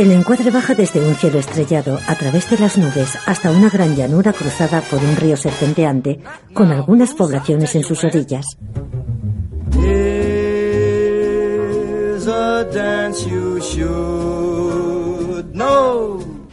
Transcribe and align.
El 0.00 0.12
encuadre 0.12 0.50
baja 0.50 0.74
desde 0.74 1.06
un 1.06 1.14
cielo 1.14 1.38
estrellado 1.38 1.98
a 2.06 2.14
través 2.14 2.48
de 2.48 2.56
las 2.56 2.78
nubes 2.78 3.18
hasta 3.26 3.50
una 3.50 3.68
gran 3.68 3.94
llanura 3.94 4.32
cruzada 4.32 4.80
por 4.80 4.98
un 4.98 5.14
río 5.14 5.36
serpenteante 5.36 6.20
con 6.54 6.72
algunas 6.72 7.12
poblaciones 7.12 7.74
en 7.74 7.82
sus 7.82 8.02
orillas. 8.04 8.46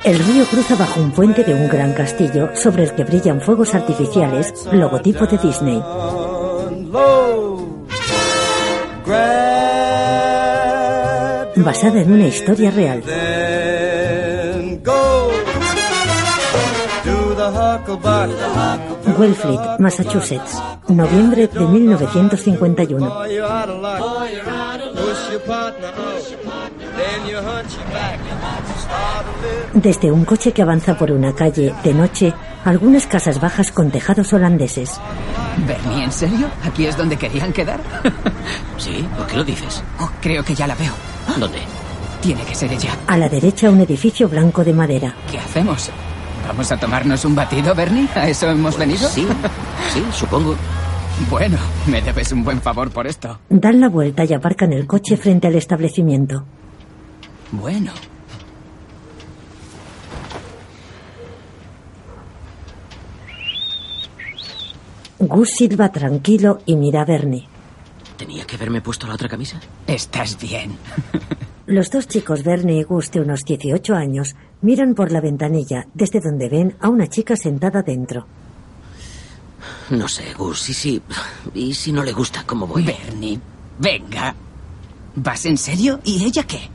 El 0.04 0.20
río 0.20 0.46
cruza 0.52 0.76
bajo 0.76 1.00
un 1.00 1.12
puente 1.12 1.46
de 1.46 1.54
un 1.54 1.70
gran 1.70 1.94
castillo 1.94 2.54
sobre 2.54 2.84
el 2.84 2.96
que 2.96 3.06
brillan 3.06 3.40
fuegos 3.40 3.74
artificiales, 3.74 4.54
logotipo 4.74 5.26
de 5.26 5.38
Disney. 5.38 5.82
Basada 11.58 12.02
en 12.02 12.12
una 12.12 12.28
historia 12.28 12.72
real. 12.72 13.04
Wellfleet, 19.18 19.80
Massachusetts, 19.80 20.62
noviembre 20.88 21.48
de 21.48 21.60
1951. 21.60 23.10
Boy, 23.10 23.36
you 23.36 23.44
oughta 23.44 23.74
like 23.74 24.44
push 24.94 25.32
your 25.32 25.42
partner 25.42 25.88
out, 25.88 26.72
then 26.96 27.28
you 27.28 27.38
hunch 27.38 27.76
your 27.76 27.86
back, 27.92 28.20
start 28.78 29.26
a 29.26 29.42
little. 29.42 29.82
Desde 29.82 30.12
un 30.12 30.26
coche 30.26 30.52
que 30.52 30.62
avanza 30.62 30.96
por 30.96 31.12
una 31.12 31.34
calle, 31.34 31.74
de 31.84 31.94
noche, 31.94 32.34
algunas 32.66 33.08
casas 33.08 33.40
bajas 33.40 33.72
con 33.72 33.90
tejados 33.90 34.32
holandeses. 34.34 35.00
Bernie, 35.68 36.04
¿en 36.04 36.12
serio? 36.12 36.50
¿Aquí 36.64 36.86
es 36.86 36.96
donde 36.96 37.18
querían 37.18 37.52
quedar? 37.52 37.80
¿Sí? 38.78 39.08
¿Por 39.18 39.26
qué 39.26 39.38
lo 39.38 39.44
dices? 39.44 39.84
Oh, 40.00 40.12
creo 40.22 40.44
que 40.44 40.54
ya 40.54 40.68
la 40.68 40.76
veo. 40.76 41.17
¿Dónde? 41.40 41.60
Tiene 42.22 42.44
que 42.44 42.56
ser 42.56 42.72
ella. 42.74 42.98
A 43.08 43.18
la 43.18 43.30
derecha, 43.30 43.70
un 43.70 43.82
edificio 43.82 44.28
blanco 44.28 44.64
de 44.64 44.74
madera. 44.74 45.16
¿Qué 45.32 45.38
hacemos? 45.38 45.90
¿Vamos 46.48 46.72
a 46.72 46.78
tomarnos 46.78 47.24
un 47.26 47.36
batido, 47.36 47.76
Bernie? 47.76 48.08
¿A 48.16 48.28
eso 48.28 48.50
hemos 48.50 48.78
venido? 48.78 49.08
Sí, 49.08 49.28
sí, 49.94 50.04
supongo. 50.14 50.56
Bueno, 51.30 51.58
me 51.88 52.02
debes 52.02 52.32
un 52.32 52.44
buen 52.44 52.62
favor 52.62 52.90
por 52.90 53.06
esto. 53.06 53.40
Dan 53.50 53.82
la 53.82 53.90
vuelta 53.90 54.24
y 54.24 54.34
aparcan 54.34 54.72
el 54.74 54.88
coche 54.88 55.18
frente 55.18 55.48
al 55.48 55.56
establecimiento. 55.56 56.46
Bueno. 57.52 57.92
Gus 65.20 65.50
silba 65.50 65.92
tranquilo 65.92 66.60
y 66.66 66.76
mira 66.76 67.02
a 67.02 67.06
Bernie. 67.06 67.48
¿Tenía 68.18 68.46
que 68.46 68.56
haberme 68.56 68.82
puesto 68.82 69.08
la 69.08 69.14
otra 69.16 69.30
camisa? 69.30 69.60
Estás 69.86 70.40
bien. 70.40 70.78
Los 71.68 71.92
dos 71.92 72.08
chicos, 72.08 72.44
Bernie 72.44 72.80
y 72.80 72.84
Gus, 72.84 73.12
de 73.12 73.20
unos 73.22 73.44
18 73.44 73.94
años, 73.94 74.36
miran 74.62 74.96
por 74.96 75.12
la 75.12 75.20
ventanilla, 75.22 75.86
desde 75.94 76.22
donde 76.22 76.48
ven 76.50 76.76
a 76.80 76.88
una 76.90 77.08
chica 77.08 77.36
sentada 77.36 77.82
dentro. 77.84 78.26
No 79.90 80.08
sé, 80.08 80.34
Gus, 80.34 80.70
y 80.70 80.74
si... 80.74 81.02
¿Y 81.54 81.74
si 81.74 81.92
no 81.92 82.04
le 82.04 82.14
gusta 82.14 82.44
cómo 82.46 82.68
voy? 82.68 82.84
Bernie, 82.86 83.40
venga. 83.80 84.34
¿Vas 85.16 85.46
en 85.46 85.58
serio? 85.58 86.00
¿Y 86.06 86.24
ella 86.26 86.44
qué? 86.44 86.70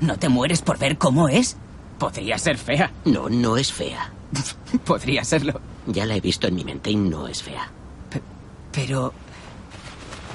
¿No 0.00 0.16
te 0.18 0.28
mueres 0.28 0.62
por 0.62 0.78
ver 0.78 0.96
cómo 0.96 1.28
es? 1.28 1.56
Podría 1.98 2.38
ser 2.38 2.58
fea. 2.58 2.92
No, 3.06 3.28
no 3.28 3.56
es 3.56 3.72
fea. 3.72 4.12
Podría 4.84 5.24
serlo. 5.24 5.60
Ya 5.86 6.06
la 6.06 6.14
he 6.16 6.20
visto 6.20 6.46
en 6.46 6.54
mi 6.54 6.64
mente 6.64 6.90
y 6.92 6.96
no 6.96 7.26
es 7.26 7.42
fea. 7.42 7.68
Pe- 8.08 8.22
pero... 8.72 9.12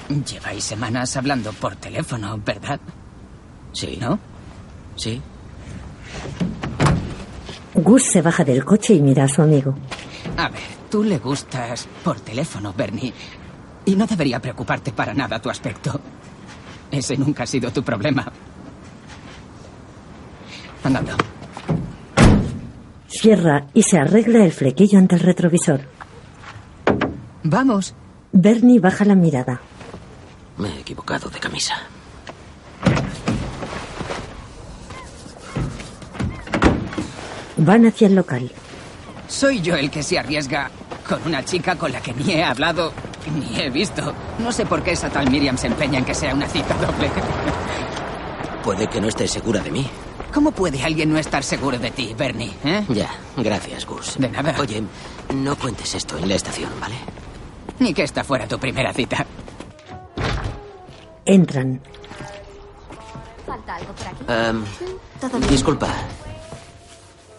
Lleváis 0.10 0.64
semanas 0.64 1.16
hablando 1.18 1.52
por 1.54 1.76
teléfono, 1.76 2.40
¿verdad? 2.46 2.80
Sí. 3.72 3.98
¿No? 4.00 4.20
Sí. 4.96 5.22
Gus 7.74 8.04
se 8.04 8.22
baja 8.22 8.44
del 8.44 8.64
coche 8.64 8.94
y 8.94 9.02
mira 9.02 9.24
a 9.24 9.28
su 9.28 9.42
amigo. 9.42 9.74
A 10.38 10.50
ver, 10.50 10.62
tú 10.90 11.04
le 11.04 11.18
gustas 11.18 11.88
por 12.04 12.20
teléfono, 12.20 12.74
Bernie. 12.76 13.14
Y 13.86 13.96
no 13.96 14.06
debería 14.06 14.40
preocuparte 14.40 14.92
para 14.92 15.14
nada 15.14 15.42
tu 15.42 15.50
aspecto. 15.50 16.00
Ese 16.92 17.18
nunca 17.18 17.44
ha 17.44 17.48
sido 17.48 17.72
tu 17.72 17.82
problema. 17.84 18.32
Andando. 20.84 21.14
Cierra 23.08 23.66
y 23.74 23.84
se 23.84 23.98
arregla 23.98 24.44
el 24.44 24.52
flequillo 24.52 25.00
ante 25.00 25.16
el 25.16 25.22
retrovisor. 25.22 25.82
Vamos. 27.44 27.96
Bernie 28.32 28.80
baja 28.80 29.06
la 29.06 29.16
mirada. 29.16 29.62
Me 30.58 30.70
he 30.70 30.80
equivocado 30.80 31.30
de 31.30 31.40
camisa. 31.40 31.76
Van 37.58 37.86
hacia 37.86 38.08
el 38.08 38.16
local. 38.16 38.52
Soy 39.28 39.62
yo 39.62 39.76
el 39.76 39.90
que 39.90 40.04
se 40.04 40.20
arriesga 40.20 40.70
con 41.08 41.22
una 41.26 41.44
chica 41.44 41.76
con 41.76 41.92
la 41.92 42.02
que 42.02 42.14
ni 42.14 42.34
he 42.34 42.44
hablado 42.44 42.92
ni 43.32 43.60
he 43.60 43.70
visto. 43.70 44.14
No 44.40 44.52
sé 44.52 44.66
por 44.66 44.84
qué 44.84 44.92
esa 44.92 45.10
tal 45.10 45.30
Miriam 45.30 45.58
se 45.58 45.68
empeña 45.68 46.00
en 46.00 46.06
que 46.06 46.14
sea 46.14 46.34
una 46.34 46.48
cita 46.48 46.74
doble. 46.76 47.10
Puede 48.64 48.88
que 48.88 49.02
no 49.02 49.08
esté 49.08 49.28
segura 49.28 49.62
de 49.62 49.72
mí. 49.72 49.88
¿Cómo 50.34 50.52
puede 50.52 50.82
alguien 50.84 51.12
no 51.12 51.20
estar 51.20 51.44
seguro 51.44 51.78
de 51.78 51.92
ti, 51.92 52.16
Bernie? 52.18 52.54
¿eh? 52.64 52.84
Ya, 52.90 53.10
gracias, 53.38 53.86
Gus. 53.86 54.16
De 54.18 54.30
nada. 54.30 54.56
Oye, 54.60 54.84
no 55.34 55.56
cuentes 55.56 55.94
esto 55.94 56.18
en 56.18 56.28
la 56.28 56.36
estación, 56.36 56.72
¿vale? 56.80 56.96
Ni 57.80 57.94
que 57.94 58.04
esta 58.04 58.24
fuera 58.24 58.48
tu 58.48 58.58
primera 58.58 58.94
cita. 58.94 59.26
Entran. 61.26 61.82
¿Falta 63.46 63.76
algo 63.76 63.94
por 63.94 64.08
aquí? 64.08 64.26
Em, 64.28 64.64
Todo 65.20 65.38
bien. 65.40 65.50
disculpa. 65.52 65.88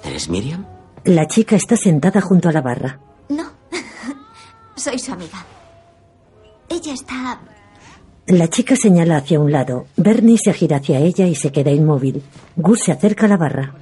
¿Eres 0.04 0.28
Miriam? 0.28 0.64
La 1.04 1.26
chica 1.26 1.56
está 1.56 1.76
sentada 1.76 2.20
junto 2.20 2.48
a 2.48 2.52
la 2.52 2.60
barra. 2.62 2.98
No. 3.28 3.44
Soy 4.76 4.98
su 4.98 5.12
amiga. 5.12 5.44
Ella 6.68 6.94
está... 6.94 7.40
La 8.26 8.48
chica 8.48 8.74
señala 8.74 9.18
hacia 9.18 9.38
un 9.38 9.52
lado. 9.52 9.86
Bernie 9.96 10.38
se 10.38 10.54
gira 10.54 10.78
hacia 10.78 10.98
ella 10.98 11.26
y 11.26 11.34
se 11.34 11.52
queda 11.52 11.70
inmóvil. 11.70 12.22
Gus 12.56 12.80
se 12.84 12.92
acerca 12.92 13.26
a 13.26 13.28
la 13.28 13.36
barra. 13.36 13.74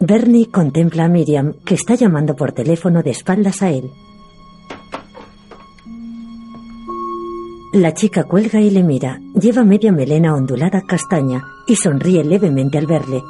Bernie 0.00 0.46
contempla 0.46 1.04
a 1.04 1.08
Miriam, 1.08 1.54
que 1.64 1.74
está 1.74 1.96
llamando 1.96 2.36
por 2.36 2.52
teléfono 2.52 3.02
de 3.02 3.10
espaldas 3.10 3.62
a 3.62 3.70
él. 3.70 3.90
La 7.72 7.92
chica 7.92 8.24
cuelga 8.24 8.60
y 8.60 8.70
le 8.70 8.82
mira. 8.82 9.20
Lleva 9.34 9.64
media 9.64 9.92
melena 9.92 10.34
ondulada 10.34 10.82
castaña 10.86 11.44
y 11.66 11.76
sonríe 11.76 12.24
levemente 12.24 12.78
al 12.78 12.86
verle. 12.86 13.22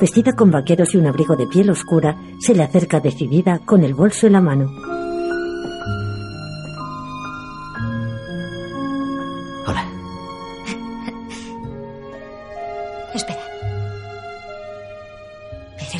Vestida 0.00 0.34
con 0.34 0.50
vaqueros 0.50 0.94
y 0.94 0.98
un 0.98 1.06
abrigo 1.06 1.36
de 1.36 1.46
piel 1.46 1.70
oscura, 1.70 2.20
se 2.40 2.54
le 2.54 2.62
acerca 2.62 3.00
decidida 3.00 3.60
con 3.64 3.84
el 3.84 3.94
bolso 3.94 4.26
en 4.26 4.34
la 4.34 4.40
mano. 4.40 4.70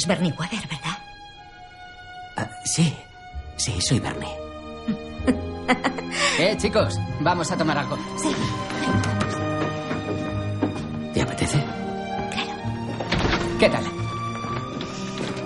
Eres 0.06 0.18
Bernie 0.18 0.32
Weather, 0.38 0.68
¿verdad? 0.68 0.98
Ah, 2.36 2.48
sí, 2.64 2.94
sí, 3.56 3.80
soy 3.80 4.00
Bernie. 4.00 4.28
Eh, 6.38 6.54
chicos, 6.58 6.98
vamos 7.20 7.50
a 7.50 7.56
tomar 7.56 7.78
algo. 7.78 7.96
Sí. 8.16 8.28
¿Te 11.14 11.22
apetece? 11.22 11.64
¿Qué 13.58 13.68
tal? 13.70 13.84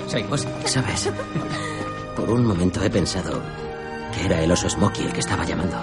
Soy 0.08 0.22
Gus. 0.24 0.46
¿Sabes? 0.64 1.10
Por 2.16 2.28
un 2.28 2.44
momento 2.44 2.82
he 2.82 2.90
pensado 2.90 3.40
que 4.12 4.26
era 4.26 4.42
el 4.42 4.50
oso 4.50 4.68
Smokey 4.68 5.06
el 5.06 5.12
que 5.12 5.20
estaba 5.20 5.44
llamando. 5.44 5.76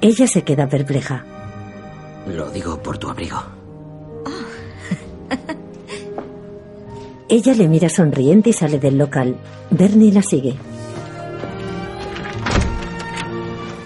Ella 0.00 0.26
se 0.26 0.42
queda 0.42 0.68
perpleja. 0.68 1.24
Lo 2.26 2.50
digo 2.50 2.82
por 2.82 2.98
tu 2.98 3.08
abrigo. 3.08 3.40
Ella 7.30 7.54
le 7.54 7.68
mira 7.68 7.88
sonriente 7.88 8.50
y 8.50 8.52
sale 8.52 8.80
del 8.80 8.98
local. 8.98 9.36
Bernie 9.70 10.10
la 10.12 10.20
sigue. 10.20 10.56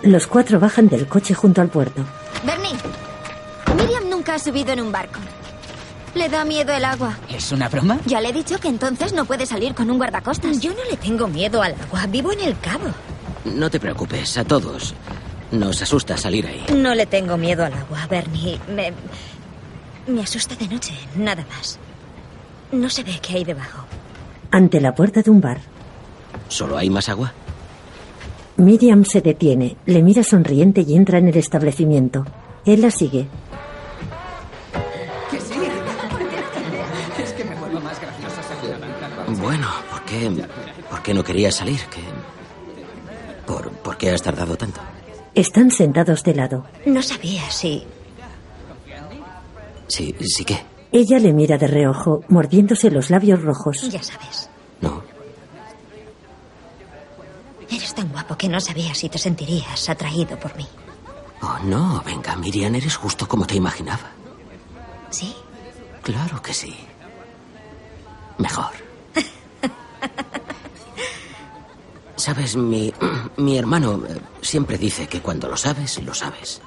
Los 0.02 0.26
cuatro 0.26 0.58
bajan 0.58 0.88
del 0.88 1.06
coche 1.06 1.34
junto 1.34 1.60
al 1.60 1.68
puerto. 1.68 2.02
Bernie. 2.46 2.72
Miriam 3.76 4.08
nunca 4.08 4.34
ha 4.34 4.38
subido 4.38 4.72
en 4.72 4.80
un 4.80 4.90
barco. 4.90 5.20
Le 6.14 6.30
da 6.30 6.44
miedo 6.46 6.72
el 6.72 6.86
agua. 6.86 7.18
¿Es 7.28 7.52
una 7.52 7.68
broma? 7.68 7.98
Ya 8.06 8.22
le 8.22 8.30
he 8.30 8.32
dicho 8.32 8.58
que 8.58 8.68
entonces 8.68 9.12
no 9.12 9.26
puede 9.26 9.44
salir 9.44 9.74
con 9.74 9.90
un 9.90 9.98
guardacostas. 9.98 10.60
Yo 10.60 10.70
no 10.72 10.82
le 10.90 10.96
tengo 10.96 11.28
miedo 11.28 11.60
al 11.60 11.74
agua. 11.74 12.06
Vivo 12.06 12.32
en 12.32 12.40
el 12.40 12.58
cabo. 12.60 12.86
No 13.44 13.68
te 13.70 13.78
preocupes, 13.78 14.38
a 14.38 14.44
todos 14.44 14.94
nos 15.50 15.82
asusta 15.82 16.16
salir 16.16 16.46
ahí. 16.46 16.64
No 16.74 16.94
le 16.94 17.04
tengo 17.06 17.36
miedo 17.36 17.64
al 17.64 17.74
agua, 17.74 18.06
Bernie. 18.08 18.58
Me. 18.68 18.92
Me 20.06 20.22
asusta 20.22 20.54
de 20.54 20.66
noche, 20.68 20.94
nada 21.16 21.44
más. 21.54 21.78
No 22.72 22.88
se 22.90 23.02
ve 23.02 23.18
qué 23.22 23.36
hay 23.36 23.44
debajo. 23.44 23.84
Ante 24.50 24.80
la 24.80 24.94
puerta 24.94 25.22
de 25.22 25.30
un 25.30 25.40
bar. 25.40 25.60
¿Solo 26.48 26.76
hay 26.76 26.90
más 26.90 27.08
agua? 27.08 27.32
Miriam 28.56 29.04
se 29.04 29.20
detiene, 29.20 29.76
le 29.86 30.02
mira 30.02 30.22
sonriente 30.22 30.82
y 30.86 30.94
entra 30.94 31.18
en 31.18 31.28
el 31.28 31.36
establecimiento. 31.36 32.24
Él 32.64 32.82
la 32.82 32.90
sigue. 32.90 33.26
Que 35.30 35.40
sí. 35.40 35.54
Es 37.22 37.32
que 37.32 37.44
me 37.44 37.54
vuelvo 37.56 37.80
más 37.80 38.00
graciosa. 38.00 38.42
Bueno, 39.40 39.66
¿por 39.90 40.02
qué, 40.02 40.30
¿por 40.88 41.02
qué 41.02 41.14
no 41.14 41.24
querías 41.24 41.56
salir? 41.56 41.80
¿Qué, 41.90 42.00
por, 43.46 43.70
¿Por 43.70 43.96
qué 43.96 44.10
has 44.10 44.22
tardado 44.22 44.56
tanto? 44.56 44.80
Están 45.34 45.70
sentados 45.72 46.22
de 46.22 46.34
lado. 46.34 46.64
No 46.86 47.02
sabía 47.02 47.50
si... 47.50 47.84
Sí, 49.88 50.14
sí 50.20 50.44
que. 50.44 50.60
Ella 50.96 51.18
le 51.18 51.32
mira 51.32 51.58
de 51.58 51.66
reojo, 51.66 52.22
mordiéndose 52.28 52.88
los 52.88 53.10
labios 53.10 53.42
rojos. 53.42 53.90
Ya 53.90 54.00
sabes. 54.00 54.48
No. 54.80 55.02
Eres 57.68 57.92
tan 57.96 58.12
guapo 58.12 58.36
que 58.36 58.48
no 58.48 58.60
sabía 58.60 58.94
si 58.94 59.08
te 59.08 59.18
sentirías 59.18 59.88
atraído 59.88 60.38
por 60.38 60.56
mí. 60.56 60.64
Oh, 61.42 61.58
no, 61.64 62.00
venga, 62.06 62.36
Miriam, 62.36 62.72
eres 62.76 62.94
justo 62.94 63.26
como 63.26 63.44
te 63.44 63.56
imaginaba. 63.56 64.08
¿Sí? 65.10 65.34
Claro 66.02 66.40
que 66.40 66.54
sí. 66.54 66.76
Mejor. 68.38 68.70
Sabes, 72.16 72.54
mi, 72.54 72.94
mi 73.38 73.58
hermano 73.58 74.00
eh, 74.08 74.20
siempre 74.42 74.78
dice 74.78 75.08
que 75.08 75.20
cuando 75.20 75.48
lo 75.48 75.56
sabes, 75.56 76.00
lo 76.04 76.14
sabes. 76.14 76.60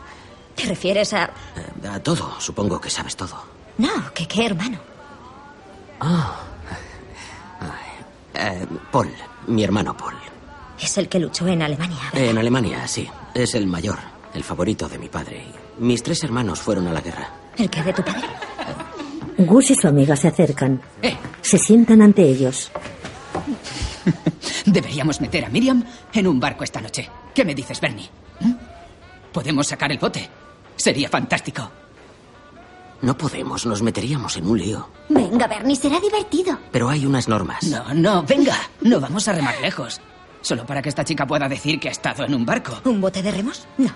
¿Te 0.54 0.66
refieres 0.66 1.14
a...? 1.14 1.32
Eh, 1.56 1.88
A 1.88 2.04
todo, 2.04 2.38
supongo 2.42 2.82
que 2.82 2.90
sabes 2.90 3.16
todo. 3.16 3.56
No, 3.78 4.14
que 4.14 4.28
qué 4.28 4.46
hermano. 4.46 4.80
Eh, 8.34 8.66
Paul, 8.92 9.10
mi 9.48 9.64
hermano 9.64 9.96
Paul. 9.98 10.14
Es 10.80 10.98
el 10.98 11.10
que 11.10 11.20
luchó 11.20 11.48
en 11.48 11.62
Alemania. 11.62 11.98
En 12.14 12.38
Alemania, 12.38 12.88
sí. 12.88 13.08
Es 13.34 13.56
el 13.56 13.66
mayor, 13.68 13.98
el 14.34 14.44
favorito 14.44 14.88
de 14.88 15.00
mi 15.00 15.10
padre. 15.10 15.44
Mis 15.80 16.04
tres 16.04 16.24
hermanos 16.24 16.60
fueron 16.60 16.88
a 16.88 16.94
la 16.94 17.02
guerra. 17.02 17.30
¿El 17.58 17.70
que 17.70 17.82
de 17.82 17.94
tu 17.94 18.04
padre? 18.04 18.28
Gus 19.40 19.72
y 19.72 19.76
su 19.76 19.88
amiga 19.88 20.16
se 20.16 20.28
acercan. 20.28 20.82
Eh, 21.02 21.16
Se 21.42 21.58
sientan 21.58 22.02
ante 22.02 22.24
ellos. 22.24 22.72
deberíamos 24.66 25.20
meter 25.22 25.46
a 25.46 25.50
Miriam 25.50 25.84
en 26.14 26.28
un 26.28 26.40
barco 26.40 26.64
esta 26.64 26.82
noche. 26.82 27.10
¿Qué 27.34 27.44
me 27.46 27.56
dices, 27.56 27.80
Bernie? 27.82 28.10
¿Mm? 28.40 28.54
¿Podemos 29.32 29.68
sacar 29.68 29.92
el 29.92 29.98
bote? 29.98 30.30
Sería 30.76 31.10
fantástico. 31.10 31.70
No 33.02 33.16
podemos, 33.18 33.66
nos 33.66 33.82
meteríamos 33.82 34.38
en 34.38 34.48
un 34.48 34.58
lío. 34.58 34.90
Venga, 35.10 35.48
Bernie, 35.48 35.76
será 35.76 36.00
divertido. 36.00 36.58
Pero 36.72 36.90
hay 36.90 37.06
unas 37.06 37.28
normas. 37.28 37.64
No, 37.64 37.94
no, 37.94 38.24
venga. 38.24 38.56
No 38.82 39.00
vamos 39.00 39.28
a 39.28 39.34
remar 39.34 39.60
lejos. 39.62 40.02
Solo 40.42 40.66
para 40.66 40.82
que 40.82 40.90
esta 40.90 41.04
chica 41.06 41.28
pueda 41.28 41.48
decir 41.48 41.80
que 41.80 41.90
ha 41.90 41.92
estado 41.92 42.24
en 42.26 42.34
un 42.34 42.46
barco. 42.46 42.80
¿Un 42.86 43.00
bote 43.02 43.22
de 43.22 43.32
remos? 43.32 43.68
No. 43.78 43.92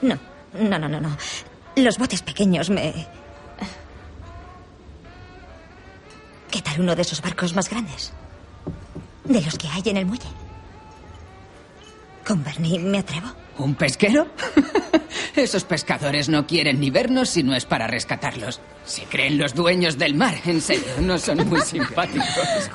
No, 0.00 0.16
no, 0.54 0.78
no, 0.78 0.88
no, 0.88 1.00
no. 1.00 1.16
Los 1.76 1.98
botes 1.98 2.22
pequeños 2.22 2.70
me... 2.70 3.06
¿Qué 6.50 6.62
tal 6.62 6.80
uno 6.80 6.94
de 6.94 7.02
esos 7.02 7.20
barcos 7.20 7.54
más 7.54 7.68
grandes? 7.68 8.12
De 9.24 9.40
los 9.42 9.58
que 9.58 9.68
hay 9.68 9.82
en 9.86 9.96
el 9.98 10.06
muelle. 10.06 10.28
Con 12.26 12.42
Bernie 12.44 12.78
me 12.78 12.98
atrevo. 12.98 13.28
¿Un 13.58 13.74
pesquero? 13.74 14.28
Esos 15.36 15.64
pescadores 15.64 16.28
no 16.28 16.46
quieren 16.46 16.80
ni 16.80 16.90
vernos 16.90 17.30
si 17.30 17.42
no 17.42 17.54
es 17.54 17.64
para 17.64 17.86
rescatarlos. 17.86 18.60
Se 18.84 19.02
creen 19.04 19.38
los 19.38 19.54
dueños 19.54 19.98
del 19.98 20.14
mar, 20.14 20.34
en 20.46 20.60
serio, 20.60 20.86
no 21.00 21.18
son 21.18 21.48
muy 21.48 21.60
simpáticos. 21.64 22.70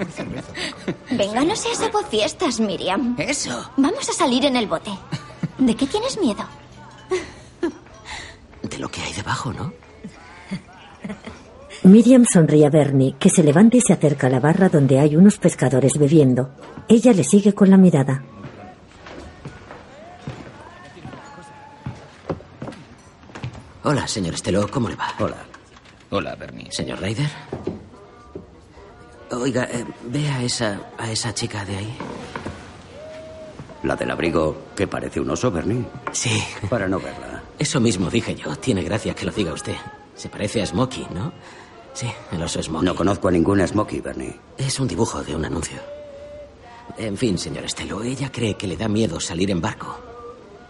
Venga, 1.11 1.43
no 1.43 1.55
seas 1.55 1.79
fiestas, 2.09 2.59
Miriam. 2.59 3.15
Eso. 3.17 3.71
Vamos 3.77 4.07
a 4.09 4.13
salir 4.13 4.45
en 4.45 4.55
el 4.55 4.67
bote. 4.67 4.91
¿De 5.57 5.75
qué 5.75 5.87
tienes 5.87 6.19
miedo? 6.19 6.43
De 8.61 8.77
lo 8.77 8.89
que 8.89 9.01
hay 9.01 9.13
debajo, 9.13 9.53
¿no? 9.53 9.73
Miriam 11.83 12.25
sonríe 12.25 12.65
a 12.65 12.69
Bernie, 12.69 13.15
que 13.19 13.29
se 13.29 13.43
levanta 13.43 13.77
y 13.77 13.81
se 13.81 13.93
acerca 13.93 14.27
a 14.27 14.29
la 14.29 14.39
barra 14.39 14.69
donde 14.69 14.99
hay 14.99 15.15
unos 15.15 15.37
pescadores 15.37 15.97
bebiendo. 15.97 16.51
Ella 16.87 17.13
le 17.13 17.23
sigue 17.23 17.53
con 17.53 17.69
la 17.69 17.77
mirada. 17.77 18.23
Hola, 23.83 24.07
señor 24.07 24.33
Estelo, 24.35 24.67
¿cómo 24.69 24.89
le 24.89 24.95
va? 24.95 25.13
Hola. 25.19 25.37
Hola, 26.09 26.35
Bernie. 26.35 26.71
Señor 26.71 27.01
Ryder. 27.01 27.29
Oiga, 29.31 29.63
eh, 29.71 29.83
ve 30.05 30.29
a 30.29 30.43
esa, 30.43 30.79
a 30.97 31.11
esa 31.11 31.33
chica 31.33 31.65
de 31.65 31.75
ahí. 31.77 31.97
La 33.83 33.95
del 33.95 34.11
abrigo 34.11 34.67
que 34.75 34.87
parece 34.87 35.19
un 35.19 35.29
oso, 35.31 35.51
Bernie. 35.51 35.85
Sí, 36.13 36.41
Para 36.69 36.87
no 36.87 36.99
verla. 36.99 37.43
eso 37.59 37.79
mismo 37.81 38.09
dije 38.09 38.35
yo. 38.35 38.55
Tiene 38.55 38.83
gracia 38.83 39.13
que 39.13 39.25
lo 39.25 39.31
diga 39.31 39.51
usted. 39.53 39.75
Se 40.15 40.29
parece 40.29 40.61
a 40.61 40.65
Smokey, 40.65 41.07
¿no? 41.13 41.33
Sí, 41.93 42.07
el 42.31 42.41
oso 42.41 42.61
Smokey. 42.63 42.85
No 42.85 42.95
conozco 42.95 43.27
a 43.27 43.31
ninguna 43.31 43.67
Smokey, 43.67 43.99
Bernie. 43.99 44.39
Es 44.57 44.79
un 44.79 44.87
dibujo 44.87 45.21
de 45.23 45.35
un 45.35 45.43
anuncio. 45.43 45.79
En 46.97 47.17
fin, 47.17 47.37
señor 47.37 47.65
Estelo, 47.65 48.03
ella 48.03 48.31
cree 48.31 48.55
que 48.55 48.67
le 48.67 48.77
da 48.77 48.87
miedo 48.87 49.19
salir 49.19 49.49
en 49.51 49.59
barco. 49.59 49.99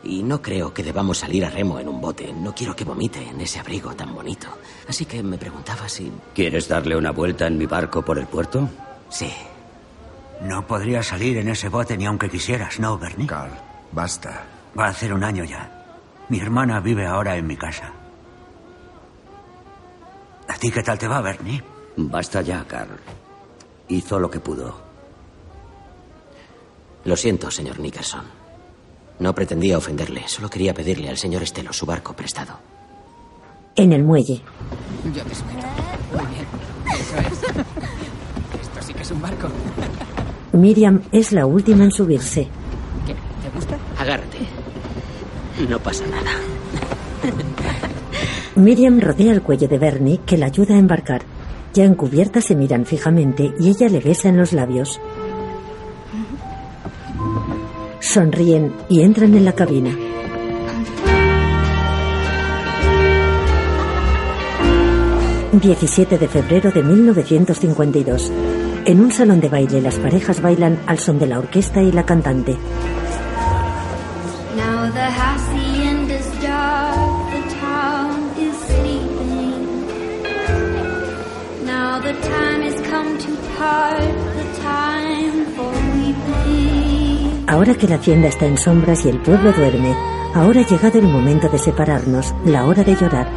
Y 0.04 0.22
no 0.22 0.42
creo 0.42 0.74
que 0.74 0.84
debamos 0.84 1.20
salir 1.20 1.46
a 1.46 1.50
remo 1.50 1.80
en 1.80 1.88
un 1.88 2.02
bote. 2.02 2.34
No 2.34 2.54
quiero 2.54 2.76
que 2.76 2.84
vomite 2.84 3.26
en 3.26 3.40
ese 3.40 3.60
abrigo 3.60 3.96
tan 3.96 4.14
bonito. 4.14 4.48
Así 4.88 5.06
que 5.06 5.24
me 5.24 5.38
preguntaba 5.38 5.88
si... 5.88 6.12
¿Quieres 6.36 6.68
darle 6.68 6.98
una 6.98 7.12
vuelta 7.12 7.48
en 7.48 7.58
mi 7.58 7.66
barco 7.66 8.02
por 8.04 8.20
el 8.20 8.28
puerto? 8.28 8.70
Sí. 9.10 9.32
No 10.42 10.68
podría 10.68 11.02
salir 11.04 11.38
en 11.38 11.48
ese 11.48 11.70
bote 11.70 11.96
ni 11.96 12.06
aunque 12.06 12.30
quisieras, 12.30 12.80
¿no, 12.80 12.98
Bernie? 12.98 13.28
Carl, 13.28 13.54
basta. 13.94 14.44
Va 14.78 14.88
a 14.88 14.90
hacer 14.90 15.14
un 15.14 15.24
año 15.24 15.46
ya. 15.46 15.86
Mi 16.28 16.40
hermana 16.40 16.82
vive 16.82 17.06
ahora 17.06 17.38
en 17.38 17.48
mi 17.48 17.56
casa. 17.56 17.94
¿A 20.48 20.56
ti 20.56 20.70
qué 20.70 20.84
tal 20.84 20.98
te 20.98 21.08
va, 21.08 21.22
Bernie? 21.22 21.64
Basta 21.96 22.42
ya, 22.42 22.66
Carl. 22.68 23.00
Hizo 23.88 24.20
lo 24.20 24.30
que 24.30 24.40
pudo. 24.42 24.82
Lo 27.06 27.16
siento, 27.16 27.50
señor 27.50 27.80
Nickerson. 27.80 28.43
No 29.20 29.34
pretendía 29.34 29.78
ofenderle. 29.78 30.28
Solo 30.28 30.50
quería 30.50 30.74
pedirle 30.74 31.10
al 31.10 31.18
señor 31.18 31.44
Estelo 31.44 31.72
su 31.74 31.86
barco 31.86 32.14
prestado. 32.14 32.60
En 33.76 33.94
el 33.94 34.04
muelle. 34.04 34.42
Yo 35.16 35.24
te 35.24 35.34
espero. 35.34 35.68
Muy 36.14 36.26
bien. 36.34 36.46
Eso 37.00 37.18
es. 37.18 38.62
Esto 38.62 38.82
sí 38.82 38.94
que 38.94 39.02
es 39.02 39.12
un 39.12 39.22
barco. 39.22 39.48
Miriam 40.54 41.02
es 41.12 41.32
la 41.32 41.46
última 41.46 41.84
en 41.84 41.92
subirse. 41.92 42.48
¿Qué? 43.06 43.14
¿Te 43.14 43.56
gusta? 43.56 43.78
Agárrate. 43.98 44.38
No 45.68 45.80
pasa 45.80 46.06
nada. 46.08 46.32
Miriam 48.56 49.00
rodea 49.00 49.32
el 49.32 49.42
cuello 49.42 49.68
de 49.68 49.80
Bernie, 49.80 50.20
que 50.26 50.38
la 50.38 50.46
ayuda 50.48 50.76
a 50.76 50.80
embarcar. 50.80 51.24
Ya 51.74 51.86
en 51.86 51.96
cubierta 51.96 52.40
se 52.40 52.56
miran 52.56 52.86
fijamente 52.86 53.52
y 53.60 53.70
ella 53.70 53.90
le 53.90 54.00
besa 54.00 54.30
en 54.30 54.38
los 54.38 54.54
labios. 54.54 55.00
Sonríen 58.04 58.74
y 58.90 59.02
entran 59.02 59.34
en 59.34 59.46
la 59.46 59.54
cabina. 59.54 59.98
...17 65.54 66.20
de 66.20 66.28
febrero 66.28 66.72
de 66.72 66.84
1952... 66.84 68.32
En 68.86 69.00
un 69.00 69.14
salón 69.14 69.40
de 69.40 69.48
baile 69.48 69.82
las 69.82 69.98
parejas 69.98 70.42
bailan 70.42 70.78
al 70.86 71.00
son 71.00 71.18
de 71.18 71.28
la 71.28 71.40
orquesta 71.40 71.82
y 71.82 71.94
la 71.94 72.06
cantante. 72.06 72.58
Now 74.58 74.92
the 74.92 75.64
Ahora 87.54 87.76
que 87.76 87.88
la 87.88 87.96
hacienda 87.98 88.30
está 88.30 88.48
en 88.48 88.58
sombras 88.58 89.06
y 89.06 89.10
el 89.10 89.20
pueblo 89.20 89.54
duerme, 89.54 89.96
ahora 90.34 90.62
ha 90.62 90.66
llegado 90.66 90.98
el 90.98 91.08
momento 91.08 91.48
de 91.50 91.60
separarnos, 91.60 92.34
la 92.46 92.66
hora 92.66 92.84
de 92.84 92.96
llorar. 92.96 93.30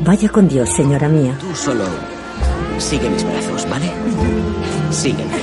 Vaya 0.00 0.28
con 0.28 0.48
Dios, 0.48 0.68
señora 0.68 1.08
mía. 1.08 1.34
Tú 1.40 1.56
solo 1.56 1.86
sigue 2.76 3.08
mis 3.08 3.24
brazos, 3.24 3.66
¿vale? 3.70 3.90
Sígueme. 4.90 5.32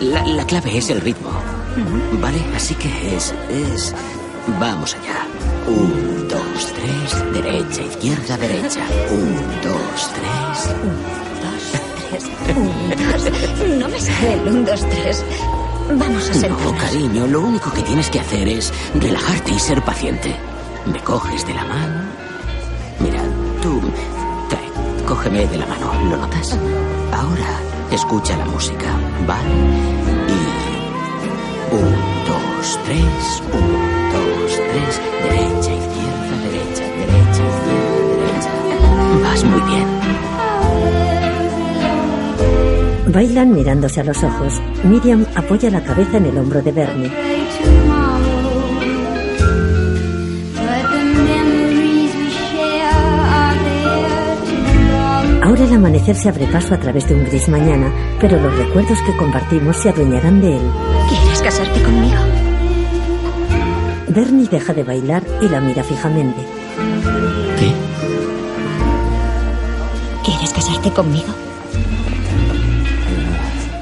La, 0.00 0.24
la 0.24 0.46
clave 0.46 0.78
es 0.78 0.90
el 0.90 1.00
ritmo, 1.00 1.30
¿vale? 2.20 2.38
Así 2.54 2.76
que 2.76 3.16
es, 3.16 3.34
es... 3.50 3.92
Vamos 4.60 4.94
allá. 4.94 5.26
Un, 5.66 6.28
dos, 6.28 6.72
tres, 6.72 7.24
derecha, 7.32 7.82
izquierda, 7.82 8.36
derecha. 8.36 8.82
Un, 9.10 9.34
dos, 9.60 10.08
tres. 10.14 10.68
Dos, 11.42 11.64
tres, 12.10 12.24
un, 12.56 12.90
dos. 12.90 13.24
No 13.80 13.88
me 13.88 13.98
sale 13.98 14.34
el 14.34 14.46
un, 14.48 14.64
dos, 14.64 14.86
tres. 14.88 15.24
Vamos 15.88 16.24
a 16.24 16.34
No, 16.34 16.40
sentarnos. 16.40 16.72
cariño, 16.82 17.26
lo 17.26 17.40
único 17.42 17.70
que 17.72 17.82
tienes 17.82 18.10
que 18.10 18.20
hacer 18.20 18.48
es 18.48 18.72
relajarte 18.94 19.52
y 19.52 19.58
ser 19.58 19.82
paciente. 19.82 20.34
Me 20.86 21.00
coges 21.00 21.46
de 21.46 21.54
la 21.54 21.64
mano. 21.64 22.02
Mira, 23.00 23.22
tú... 23.62 23.80
Trae, 24.48 24.70
cógeme 25.06 25.46
de 25.46 25.58
la 25.58 25.66
mano, 25.66 25.92
¿lo 26.10 26.16
notas? 26.16 26.58
Ahora, 27.12 27.58
escucha 27.90 28.36
la 28.36 28.44
música, 28.46 28.86
¿vale? 29.26 29.50
Y... 30.28 30.66
tres. 32.84 33.42
Un, 33.52 33.62
dos, 34.12 34.52
tres. 34.70 35.00
Derecha, 35.22 35.72
izquierda, 35.72 36.36
derecha, 36.44 36.84
derecha, 36.84 37.42
izquierda, 37.52 38.00
derecha. 38.16 39.22
Vas 39.22 39.44
muy 39.44 39.60
bien. 39.62 39.95
Bailan 43.16 43.54
mirándose 43.54 44.02
a 44.02 44.04
los 44.04 44.22
ojos. 44.22 44.60
Miriam 44.84 45.24
apoya 45.34 45.70
la 45.70 45.82
cabeza 45.82 46.18
en 46.18 46.26
el 46.26 46.36
hombro 46.36 46.60
de 46.60 46.70
Bernie. 46.70 47.10
Ahora 55.42 55.64
el 55.64 55.72
amanecer 55.72 56.14
se 56.14 56.28
abre 56.28 56.46
paso 56.48 56.74
a 56.74 56.78
través 56.78 57.08
de 57.08 57.14
un 57.14 57.24
gris 57.24 57.48
mañana, 57.48 57.90
pero 58.20 58.38
los 58.38 58.54
recuerdos 58.54 58.98
que 59.00 59.16
compartimos 59.16 59.78
se 59.78 59.88
adueñarán 59.88 60.42
de 60.42 60.56
él. 60.56 60.70
¿Quieres 61.08 61.40
casarte 61.40 61.82
conmigo? 61.82 62.18
Bernie 64.08 64.46
deja 64.46 64.74
de 64.74 64.82
bailar 64.82 65.22
y 65.40 65.48
la 65.48 65.62
mira 65.62 65.82
fijamente. 65.82 66.42
¿Qué? 67.58 67.72
¿Quieres 70.22 70.52
casarte 70.52 70.90
conmigo? 70.90 71.32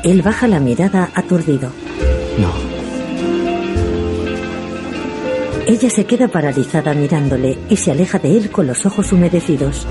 Él 0.05 0.21
baja 0.21 0.47
la 0.47 0.61
mirada 0.61 1.11
aturdido. 1.15 1.71
No. 2.39 2.53
Ella 5.67 5.89
se 5.89 6.05
queda 6.05 6.29
paralizada 6.29 6.93
mirándole 6.93 7.57
y 7.71 7.77
se 7.77 7.91
aleja 7.91 8.19
de 8.19 8.37
él 8.37 8.51
con 8.51 8.67
los 8.67 8.85
ojos 8.85 9.13
humedecidos. 9.13 9.87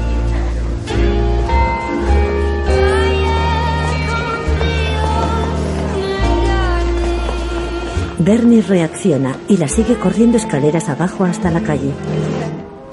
Bernie 8.19 8.61
reacciona 8.61 9.35
y 9.49 9.57
la 9.57 9.67
sigue 9.67 9.95
corriendo 9.95 10.37
escaleras 10.37 10.89
abajo 10.89 11.23
hasta 11.23 11.49
la 11.49 11.61
calle. 11.61 11.91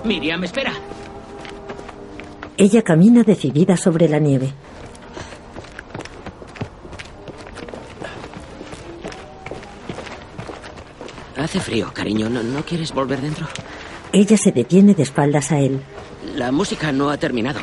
Miriam, 0.06 0.42
espera. 0.42 0.72
Ella 2.56 2.80
camina 2.80 3.24
decidida 3.24 3.76
sobre 3.76 4.08
la 4.08 4.18
nieve. 4.18 4.54
Hace 11.50 11.58
frío, 11.58 11.90
cariño. 11.92 12.28
¿No, 12.30 12.44
no 12.44 12.64
quieres 12.64 12.92
volver 12.92 13.20
dentro? 13.20 13.44
Ella 14.12 14.36
se 14.36 14.52
detiene 14.52 14.94
de 14.94 15.02
espaldas 15.02 15.50
a 15.50 15.58
él. 15.58 15.80
La 16.36 16.52
música 16.52 16.92
no 16.92 17.10
ha 17.10 17.16
terminado. 17.16 17.58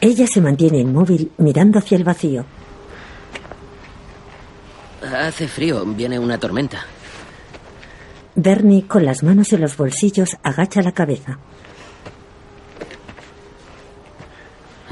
Ella 0.00 0.26
se 0.26 0.40
mantiene 0.40 0.78
inmóvil 0.78 1.30
mirando 1.36 1.78
hacia 1.78 1.98
el 1.98 2.04
vacío. 2.04 2.46
Hace 5.14 5.46
frío. 5.46 5.84
Viene 5.84 6.18
una 6.18 6.38
tormenta. 6.38 6.86
Bernie, 8.34 8.86
con 8.86 9.04
las 9.04 9.22
manos 9.22 9.52
en 9.52 9.60
los 9.60 9.76
bolsillos, 9.76 10.38
agacha 10.42 10.80
la 10.80 10.92
cabeza. 10.92 11.38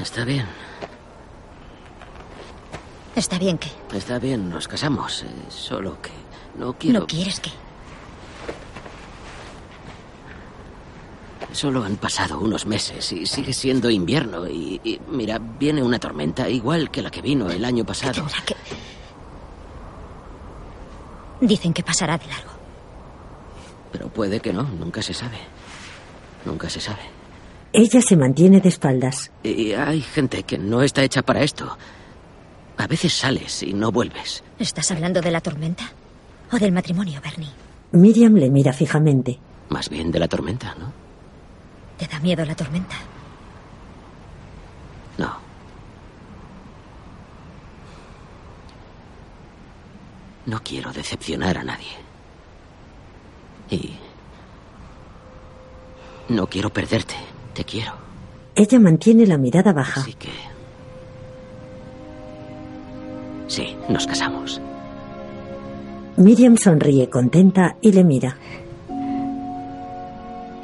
Está 0.02 0.26
bien. 0.26 0.44
Está 3.14 3.38
bien 3.38 3.56
que. 3.56 3.70
Está 3.96 4.18
bien, 4.18 4.50
nos 4.50 4.68
casamos. 4.68 5.22
eh, 5.22 5.26
solo 5.48 5.96
que 6.02 6.10
no 6.58 6.72
quiero. 6.78 7.00
¿No 7.00 7.06
quieres 7.06 7.40
que? 7.40 7.50
Solo 11.52 11.84
han 11.84 11.96
pasado 11.96 12.38
unos 12.40 12.66
meses 12.66 13.12
y 13.12 13.24
sigue 13.24 13.52
siendo 13.52 13.88
invierno. 13.88 14.46
Y, 14.46 14.80
y 14.84 15.00
mira, 15.08 15.38
viene 15.38 15.82
una 15.82 15.98
tormenta 15.98 16.48
igual 16.48 16.90
que 16.90 17.00
la 17.02 17.10
que 17.10 17.22
vino 17.22 17.48
el 17.50 17.64
año 17.64 17.84
pasado. 17.84 18.26
Que. 18.44 18.56
Dicen 21.40 21.72
que 21.72 21.82
pasará 21.82 22.18
de 22.18 22.26
largo. 22.26 22.50
Pero 23.92 24.08
puede 24.08 24.40
que 24.40 24.52
no, 24.52 24.64
nunca 24.64 25.00
se 25.02 25.14
sabe. 25.14 25.38
Nunca 26.44 26.68
se 26.68 26.80
sabe. 26.80 27.02
Ella 27.72 28.00
se 28.00 28.16
mantiene 28.16 28.60
de 28.60 28.68
espaldas. 28.68 29.30
Y 29.42 29.72
hay 29.72 30.00
gente 30.00 30.42
que 30.42 30.58
no 30.58 30.82
está 30.82 31.02
hecha 31.02 31.22
para 31.22 31.42
esto. 31.42 31.76
A 32.76 32.86
veces 32.86 33.14
sales 33.14 33.62
y 33.62 33.72
no 33.72 33.90
vuelves. 33.92 34.42
¿Estás 34.58 34.90
hablando 34.90 35.20
de 35.20 35.30
la 35.30 35.40
tormenta? 35.40 35.84
¿O 36.52 36.58
del 36.58 36.72
matrimonio, 36.72 37.20
Bernie? 37.22 37.50
Miriam 37.92 38.34
le 38.34 38.50
mira 38.50 38.72
fijamente. 38.72 39.38
Más 39.68 39.88
bien 39.88 40.10
de 40.10 40.18
la 40.18 40.28
tormenta, 40.28 40.74
¿no? 40.78 40.92
¿Te 41.98 42.06
da 42.06 42.20
miedo 42.20 42.44
la 42.44 42.54
tormenta? 42.54 42.94
No. 45.18 45.36
No 50.46 50.60
quiero 50.62 50.92
decepcionar 50.92 51.58
a 51.58 51.64
nadie. 51.64 51.88
Y... 53.70 53.96
No 56.28 56.46
quiero 56.48 56.70
perderte. 56.72 57.14
Te 57.54 57.64
quiero. 57.64 57.92
Ella 58.54 58.78
mantiene 58.78 59.26
la 59.26 59.38
mirada 59.38 59.72
baja. 59.72 60.00
Así 60.00 60.14
que... 60.14 60.30
Sí, 63.48 63.76
nos 63.88 64.06
casamos. 64.06 64.60
Miriam 66.16 66.56
sonríe 66.56 67.10
contenta 67.10 67.76
y 67.80 67.92
le 67.92 68.02
mira. 68.02 68.36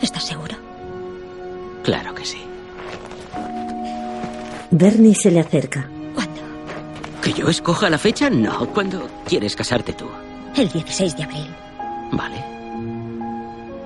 ¿Estás 0.00 0.24
seguro? 0.24 0.56
Claro 1.82 2.14
que 2.14 2.24
sí. 2.24 2.38
Bernie 4.70 5.14
se 5.14 5.30
le 5.30 5.40
acerca. 5.40 5.88
¿Cuándo? 6.14 6.40
¿Que 7.22 7.32
yo 7.34 7.48
escoja 7.48 7.90
la 7.90 7.98
fecha? 7.98 8.30
No. 8.30 8.66
¿Cuándo 8.68 9.06
quieres 9.26 9.54
casarte 9.54 9.92
tú? 9.92 10.06
El 10.56 10.70
16 10.70 11.16
de 11.16 11.22
abril. 11.22 11.54
Vale. 12.12 12.44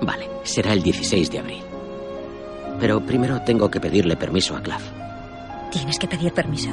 Vale, 0.03 0.29
será 0.45 0.73
el 0.73 0.83
16 0.83 1.31
de 1.31 1.39
abril. 1.39 1.63
Pero 2.79 3.01
primero 3.05 3.43
tengo 3.43 3.69
que 3.71 3.81
pedirle 3.81 4.17
permiso 4.17 4.57
a 4.57 4.63
Clav. 4.63 4.81
Tienes 5.73 5.99
que 5.99 6.07
pedir 6.07 6.33
permiso. 6.33 6.71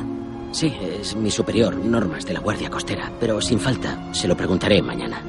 Sí, 0.53 0.72
es 1.00 1.15
mi 1.15 1.31
superior, 1.31 1.75
normas 1.75 2.25
de 2.27 2.33
la 2.33 2.39
Guardia 2.39 2.69
Costera, 2.69 3.12
pero 3.19 3.41
sin 3.41 3.60
falta, 3.60 4.13
se 4.13 4.27
lo 4.27 4.38
preguntaré 4.38 4.83
mañana. 4.83 5.19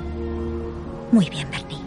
Muy 1.13 1.31
bien, 1.31 1.49
Bernie. 1.51 1.79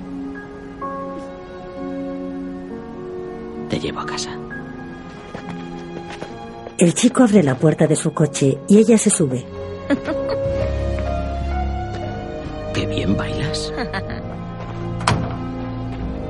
Te 3.69 3.79
llevo 3.79 3.99
a 3.99 4.05
casa. 4.07 4.31
El 6.79 6.95
chico 6.95 7.23
abre 7.23 7.43
la 7.43 7.53
puerta 7.55 7.85
de 7.85 7.95
su 7.95 8.11
coche 8.11 8.57
y 8.67 8.79
ella 8.79 8.97
se 8.97 9.11
sube. 9.11 9.45
Qué 12.73 12.85
bien 12.87 13.15
bailas. 13.15 13.71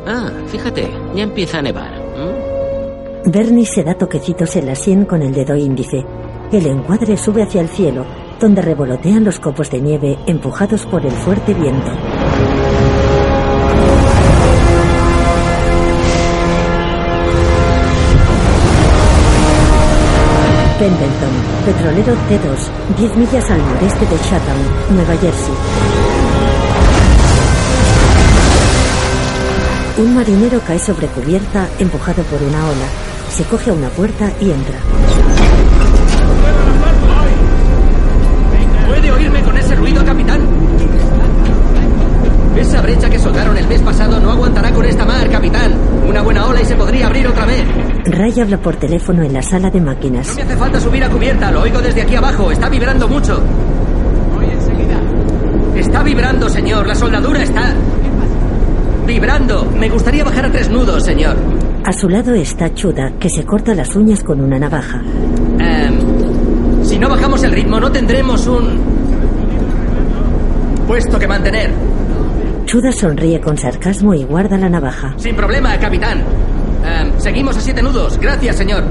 Ah, 0.10 0.32
fíjate, 0.48 0.90
ya 1.16 1.24
empieza 1.24 1.60
a 1.60 1.62
nevar. 1.62 1.94
¿m? 1.94 3.30
Bernie 3.30 3.66
se 3.66 3.84
da 3.84 3.94
toquecitos 3.94 4.56
en 4.56 4.68
la 4.68 4.74
sien 4.74 5.04
con 5.04 5.22
el 5.22 5.34
dedo 5.34 5.54
índice. 5.54 6.06
El 6.50 6.66
encuadre 6.66 7.18
sube 7.18 7.44
hacia 7.44 7.60
el 7.60 7.68
cielo, 7.68 8.06
donde 8.40 8.62
revolotean 8.62 9.26
los 9.26 9.38
copos 9.38 9.70
de 9.70 9.82
nieve 9.82 10.18
empujados 10.28 10.86
por 10.86 11.06
el 11.06 11.12
fuerte 11.12 11.54
viento. 11.54 11.92
Pendleton, 20.80 21.34
petrolero 21.66 22.14
T2, 22.14 22.98
10 22.98 23.18
millas 23.18 23.50
al 23.52 23.60
noreste 23.60 24.06
de 24.06 24.20
Chatham, 24.22 24.58
Nueva 24.96 25.18
Jersey. 25.18 25.54
Un 29.98 30.16
marinero 30.16 30.62
cae 30.66 30.80
sobre 30.80 31.08
cubierta, 31.08 31.68
empujado 31.80 32.24
por 32.24 32.42
una 32.42 32.70
ola. 32.70 32.88
Se 33.30 33.44
coge 33.44 33.72
a 33.72 33.74
una 33.74 33.90
puerta 33.90 34.32
y 34.40 34.52
entra. 34.52 34.78
Esa 42.68 42.82
brecha 42.82 43.10
que 43.10 43.18
soldaron 43.18 43.56
el 43.56 43.66
mes 43.66 43.82
pasado 43.82 44.20
no 44.20 44.30
aguantará 44.30 44.72
con 44.74 44.84
esta 44.84 45.06
mar, 45.06 45.30
capitán. 45.30 45.72
Una 46.06 46.22
buena 46.22 46.48
ola 46.48 46.62
y 46.62 46.66
se 46.66 46.76
podría 46.76 47.08
abrir 47.08 47.26
otra 47.26 47.46
vez. 47.46 47.64
Ray 48.04 48.42
habla 48.42 48.58
por 48.58 48.76
teléfono 48.76 49.24
en 49.24 49.32
la 49.32 49.42
sala 49.42 49.70
de 49.70 49.80
máquinas. 49.80 50.28
No 50.28 50.36
me 50.36 50.42
hace 50.42 50.58
falta 50.58 50.82
subir 50.82 51.02
a 51.02 51.10
cubierta, 51.10 51.50
lo 51.50 51.62
oigo 51.62 51.80
desde 51.82 52.02
aquí 52.02 52.16
abajo. 52.16 52.52
Está 52.52 52.68
vibrando 52.68 53.08
mucho. 53.08 53.42
Voy 54.36 54.48
enseguida. 54.52 55.00
Está 55.78 56.04
vibrando, 56.04 56.50
señor. 56.50 56.86
La 56.86 56.94
soldadura 56.96 57.42
está. 57.42 57.74
Vibrando. 59.06 59.72
Me 59.80 59.88
gustaría 59.88 60.26
bajar 60.26 60.48
a 60.48 60.52
tres 60.52 60.70
nudos, 60.70 61.06
señor. 61.06 61.38
A 61.86 61.94
su 61.94 62.10
lado 62.10 62.34
está 62.34 62.74
Chuda, 62.74 63.14
que 63.18 63.30
se 63.30 63.46
corta 63.46 63.74
las 63.76 63.96
uñas 63.96 64.22
con 64.26 64.42
una 64.42 64.60
navaja. 64.60 65.02
Em, 65.58 66.84
si 66.84 67.00
no 67.00 67.08
bajamos 67.08 67.42
el 67.44 67.54
ritmo, 67.54 67.80
no 67.80 67.90
tendremos 67.94 68.46
un. 68.46 68.98
puesto 70.86 71.18
que 71.18 71.28
mantener. 71.30 71.72
Chuda 72.68 72.92
sonríe 72.92 73.40
con 73.40 73.58
sarcasmo 73.58 74.14
y 74.14 74.26
guarda 74.26 74.58
la 74.58 74.68
navaja. 74.68 75.14
Sin 75.16 75.38
problema, 75.38 75.80
capitán. 75.80 76.22
Em, 76.84 77.18
seguimos 77.18 77.56
a 77.56 77.62
siete 77.62 77.82
nudos. 77.82 78.20
Gracias, 78.20 78.58
señor. 78.58 78.84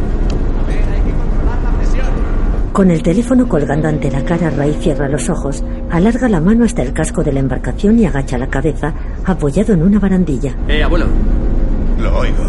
Con 2.72 2.90
el 2.90 3.02
teléfono 3.02 3.46
colgando 3.46 3.88
ante 3.88 4.10
la 4.10 4.24
cara, 4.24 4.48
Ray 4.48 4.78
cierra 4.80 5.08
los 5.08 5.28
ojos, 5.28 5.62
alarga 5.90 6.26
la 6.30 6.40
mano 6.40 6.64
hasta 6.64 6.80
el 6.80 6.94
casco 6.94 7.22
de 7.22 7.34
la 7.34 7.40
embarcación 7.40 7.98
y 7.98 8.06
agacha 8.06 8.38
la 8.38 8.46
cabeza, 8.46 8.94
apoyado 9.26 9.74
en 9.74 9.82
una 9.82 9.98
barandilla. 9.98 10.54
Eh, 10.68 10.82
abuelo. 10.82 11.06
Lo 12.00 12.18
oigo. 12.18 12.44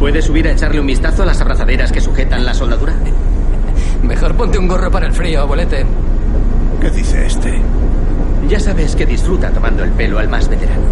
¿Puedes 0.00 0.24
subir 0.24 0.48
a 0.48 0.50
echarle 0.50 0.80
un 0.80 0.86
vistazo 0.88 1.22
a 1.22 1.26
las 1.26 1.40
abrazaderas 1.40 1.92
que 1.92 2.00
sujetan 2.00 2.44
la 2.44 2.54
soldadura? 2.54 2.94
Mejor 4.02 4.34
ponte 4.34 4.58
un 4.58 4.66
gorro 4.66 4.90
para 4.90 5.06
el 5.06 5.12
frío, 5.12 5.42
abuelete. 5.42 5.86
¿Qué 6.80 6.90
dice 6.90 7.24
este? 7.24 7.62
Ya 8.48 8.60
sabes 8.60 8.94
que 8.94 9.04
disfruta 9.04 9.50
tomando 9.50 9.82
el 9.82 9.90
pelo 9.90 10.18
al 10.18 10.28
más 10.28 10.48
veterano. 10.48 10.84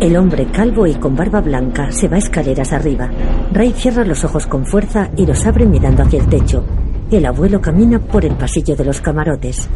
El 0.00 0.16
hombre 0.16 0.46
calvo 0.46 0.86
y 0.86 0.94
con 0.94 1.14
barba 1.14 1.40
blanca 1.40 1.90
se 1.90 2.08
va 2.08 2.16
escaleras 2.18 2.72
arriba. 2.72 3.10
Ray 3.52 3.72
cierra 3.72 4.04
los 4.04 4.24
ojos 4.24 4.46
con 4.46 4.64
fuerza 4.64 5.10
y 5.16 5.26
los 5.26 5.44
abre 5.44 5.66
mirando 5.66 6.02
hacia 6.02 6.20
el 6.20 6.28
techo. 6.28 6.64
El 7.10 7.26
abuelo 7.26 7.60
camina 7.60 7.98
por 7.98 8.24
el 8.24 8.34
pasillo 8.36 8.76
de 8.76 8.84
los 8.84 9.00
camarotes. 9.00 9.68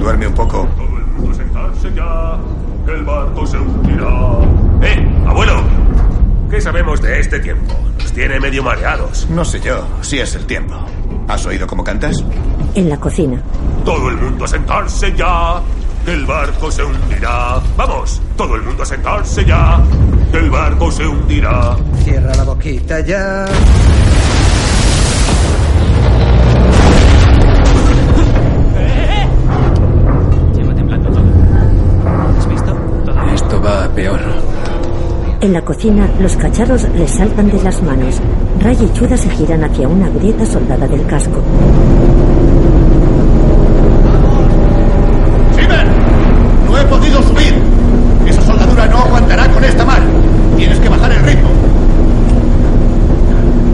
Duerme 0.00 0.28
un 0.28 0.34
poco. 0.34 0.66
Todo 0.76 0.98
el 0.98 1.06
mundo 1.06 1.34
sentarse 1.34 1.92
ya, 1.94 2.38
que 2.86 2.92
el 2.92 3.02
barco 3.02 3.46
se 3.46 3.58
hundirá. 3.58 4.38
¡Eh, 4.82 5.24
abuelo! 5.26 5.62
¿Qué 6.48 6.60
sabemos 6.60 7.02
de 7.02 7.20
este 7.20 7.40
tiempo? 7.40 7.74
Nos 7.98 8.12
tiene 8.12 8.40
medio 8.40 8.62
mareados. 8.62 9.28
No 9.28 9.44
sé 9.44 9.60
yo 9.60 9.84
si 10.00 10.18
es 10.18 10.34
el 10.34 10.46
tiempo. 10.46 10.76
¿Has 11.28 11.44
oído 11.44 11.66
cómo 11.66 11.84
cantas? 11.84 12.24
En 12.74 12.88
la 12.88 12.96
cocina. 12.98 13.42
Todo 13.84 14.08
el 14.08 14.16
mundo 14.16 14.46
a 14.46 14.48
sentarse 14.48 15.14
ya, 15.14 15.60
el 16.06 16.24
barco 16.24 16.70
se 16.70 16.82
hundirá. 16.82 17.60
Vamos, 17.76 18.22
todo 18.34 18.54
el 18.56 18.62
mundo 18.62 18.82
a 18.82 18.86
sentarse 18.86 19.44
ya, 19.44 19.78
el 20.32 20.50
barco 20.50 20.90
se 20.90 21.06
hundirá. 21.06 21.76
Cierra 22.02 22.34
la 22.34 22.44
boquita 22.44 23.00
ya. 23.00 23.44
Esto 33.34 33.62
va 33.62 33.84
a 33.84 33.88
peor. 33.90 34.20
En 35.42 35.52
la 35.52 35.62
cocina, 35.62 36.08
los 36.20 36.36
cacharros 36.36 36.88
les 36.94 37.10
saltan 37.10 37.50
de 37.50 37.62
las 37.62 37.82
manos. 37.82 38.20
Ray 38.68 38.76
y 38.82 38.92
Chuda 38.92 39.16
se 39.16 39.30
giran 39.30 39.64
hacia 39.64 39.88
una 39.88 40.10
grieta 40.10 40.44
soldada 40.44 40.86
del 40.86 41.06
casco. 41.06 41.42
¡Silver! 45.56 45.86
¡No 46.66 46.78
he 46.78 46.84
podido 46.84 47.22
subir! 47.22 47.54
Esa 48.26 48.42
soldadura 48.42 48.86
no 48.88 48.98
aguantará 48.98 49.48
con 49.48 49.64
esta 49.64 49.86
mar. 49.86 50.02
Tienes 50.58 50.78
que 50.80 50.88
bajar 50.90 51.12
el 51.12 51.22
ritmo. 51.22 51.48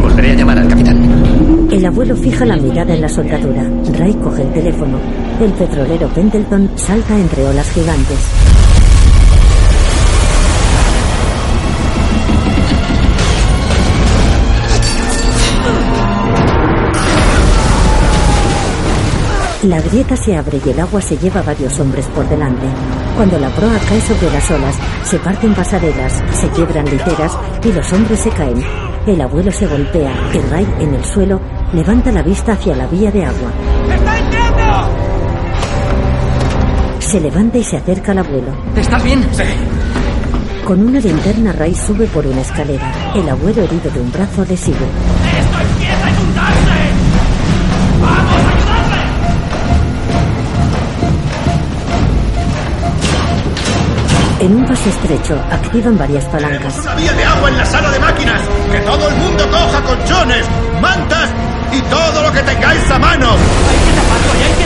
Volveré 0.00 0.30
a 0.30 0.34
llamar 0.34 0.58
al 0.60 0.68
capitán. 0.68 1.68
El 1.72 1.84
abuelo 1.86 2.14
fija 2.14 2.44
la 2.44 2.56
mirada 2.56 2.94
en 2.94 3.00
la 3.00 3.08
soldadura. 3.08 3.68
Ray 3.98 4.14
coge 4.14 4.42
el 4.42 4.52
teléfono. 4.52 4.98
El 5.40 5.50
petrolero 5.54 6.06
Pendleton 6.10 6.70
salta 6.76 7.18
entre 7.18 7.44
olas 7.44 7.68
gigantes. 7.72 8.18
La 19.64 19.80
grieta 19.80 20.14
se 20.14 20.37
abre 20.37 20.61
y 20.62 20.68
el 20.68 20.78
agua 20.78 21.00
se 21.00 21.16
lleva 21.16 21.40
a 21.40 21.42
varios 21.42 21.80
hombres 21.80 22.06
por 22.14 22.28
delante. 22.28 22.66
Cuando 23.16 23.38
la 23.38 23.49
proa 23.49 23.78
cae 23.88 23.99
sobre 24.02 24.30
las 24.30 24.50
olas, 24.50 24.76
se 25.04 25.18
parten 25.18 25.54
pasarelas, 25.54 26.23
se 26.33 26.49
quiebran 26.50 26.85
literas 26.85 27.33
y 27.64 27.73
los 27.73 27.90
hombres 27.94 28.21
se 28.21 28.28
caen. 28.28 28.62
El 29.06 29.23
abuelo 29.23 29.50
se 29.50 29.66
golpea 29.66 30.12
y 30.35 30.38
Ray, 30.50 30.66
en 30.80 30.94
el 30.94 31.02
suelo, 31.06 31.40
levanta 31.73 32.12
la 32.12 32.23
vista 32.23 32.52
hacia 32.52 32.76
la 32.76 32.87
vía 32.88 33.11
de 33.11 33.25
agua. 33.25 33.52
¡Está 33.94 34.19
entrando! 34.19 34.91
Se 36.99 37.21
levanta 37.21 37.56
y 37.56 37.65
se 37.65 37.78
acerca 37.78 38.12
al 38.12 38.19
abuelo. 38.19 38.52
¿Estás 38.76 39.02
bien? 39.02 39.26
Sí. 39.32 39.45
Con 40.67 40.86
una 40.86 41.00
linterna, 41.00 41.52
Ray 41.52 41.75
sube 41.75 42.06
por 42.08 42.26
una 42.26 42.43
escalera. 42.43 43.12
El 43.15 43.26
abuelo 43.30 43.62
herido 43.62 43.91
de 43.91 44.00
un 44.00 44.12
brazo 44.12 44.45
le 44.45 44.58
sigue. 44.58 44.76
¡Esto 44.76 45.58
empieza 45.58 45.94
En 54.45 54.54
un 54.57 54.67
paso 54.67 54.91
estrecho, 54.91 55.43
activan 55.50 55.97
varias 55.97 56.23
palancas. 56.26 56.76
Una 56.80 56.95
vía 56.97 57.15
de 57.15 57.25
agua 57.25 57.49
en 57.49 57.57
la 57.57 57.65
sala 57.65 57.91
de 57.91 57.99
máquinas. 57.99 58.43
Que 58.71 58.78
todo 58.80 59.09
el 59.09 59.17
mundo 59.17 59.50
coja 59.50 59.80
colchones, 59.80 60.45
mantas 60.83 61.30
y 61.73 61.80
todo 61.80 62.23
lo 62.23 62.30
que 62.30 62.43
tengáis 62.43 62.91
a 62.91 62.99
mano. 62.99 63.30
¡Hay 63.30 63.78
que 63.87 63.93
taparlo 63.97 64.33
y 64.39 64.43
hay 64.45 64.52
que 64.52 64.63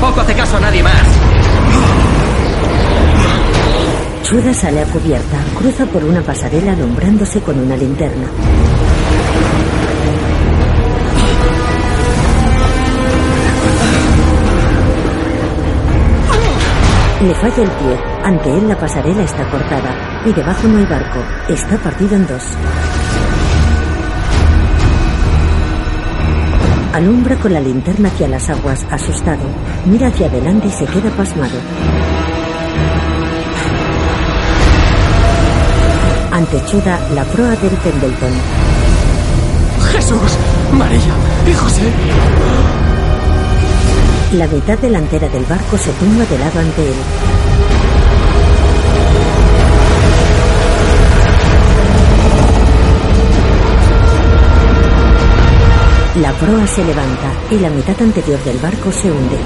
tampoco 0.00 0.22
hace 0.22 0.34
caso 0.34 0.56
a 0.56 0.60
nadie 0.60 0.82
más. 0.82 1.02
Chuda 4.22 4.54
sale 4.54 4.80
a 4.80 4.86
cubierta, 4.86 5.36
cruza 5.58 5.84
por 5.86 6.02
una 6.04 6.22
pasarela 6.22 6.72
alumbrándose 6.72 7.40
con 7.42 7.58
una 7.58 7.76
linterna. 7.76 8.26
Le 17.22 17.34
falla 17.34 17.62
el 17.62 17.70
pie. 17.70 18.00
Ante 18.24 18.50
él 18.56 18.68
la 18.68 18.78
pasarela 18.78 19.22
está 19.22 19.50
cortada 19.50 20.22
y 20.24 20.32
debajo 20.32 20.66
no 20.66 20.78
hay 20.78 20.86
barco. 20.86 21.18
Está 21.48 21.76
partido 21.76 22.16
en 22.16 22.26
dos. 22.26 22.42
Alumbra 26.92 27.36
con 27.36 27.52
la 27.52 27.60
linterna 27.60 28.08
hacia 28.08 28.26
las 28.26 28.50
aguas, 28.50 28.84
asustado. 28.90 29.44
Mira 29.86 30.08
hacia 30.08 30.26
adelante 30.26 30.66
y 30.66 30.70
se 30.70 30.86
queda 30.86 31.08
pasmado. 31.16 31.56
Ante 36.32 36.64
Chuda, 36.66 36.98
la 37.14 37.24
proa 37.24 37.50
del 37.50 37.76
Pendleton. 37.84 38.32
Jesús, 39.92 40.36
María 40.72 41.14
y 41.48 41.52
José. 41.52 41.82
La 44.32 44.48
mitad 44.48 44.78
delantera 44.78 45.28
del 45.28 45.44
barco 45.44 45.78
se 45.78 45.92
tumba 45.92 46.24
de 46.24 46.38
lado 46.38 46.58
ante 46.58 46.82
él. 46.88 46.94
La 56.20 56.32
proa 56.32 56.66
se 56.66 56.84
levanta 56.84 57.32
y 57.50 57.58
la 57.58 57.70
mitad 57.70 57.98
anterior 58.02 58.38
del 58.44 58.58
barco 58.58 58.92
se 58.92 59.10
hunde. 59.10 59.36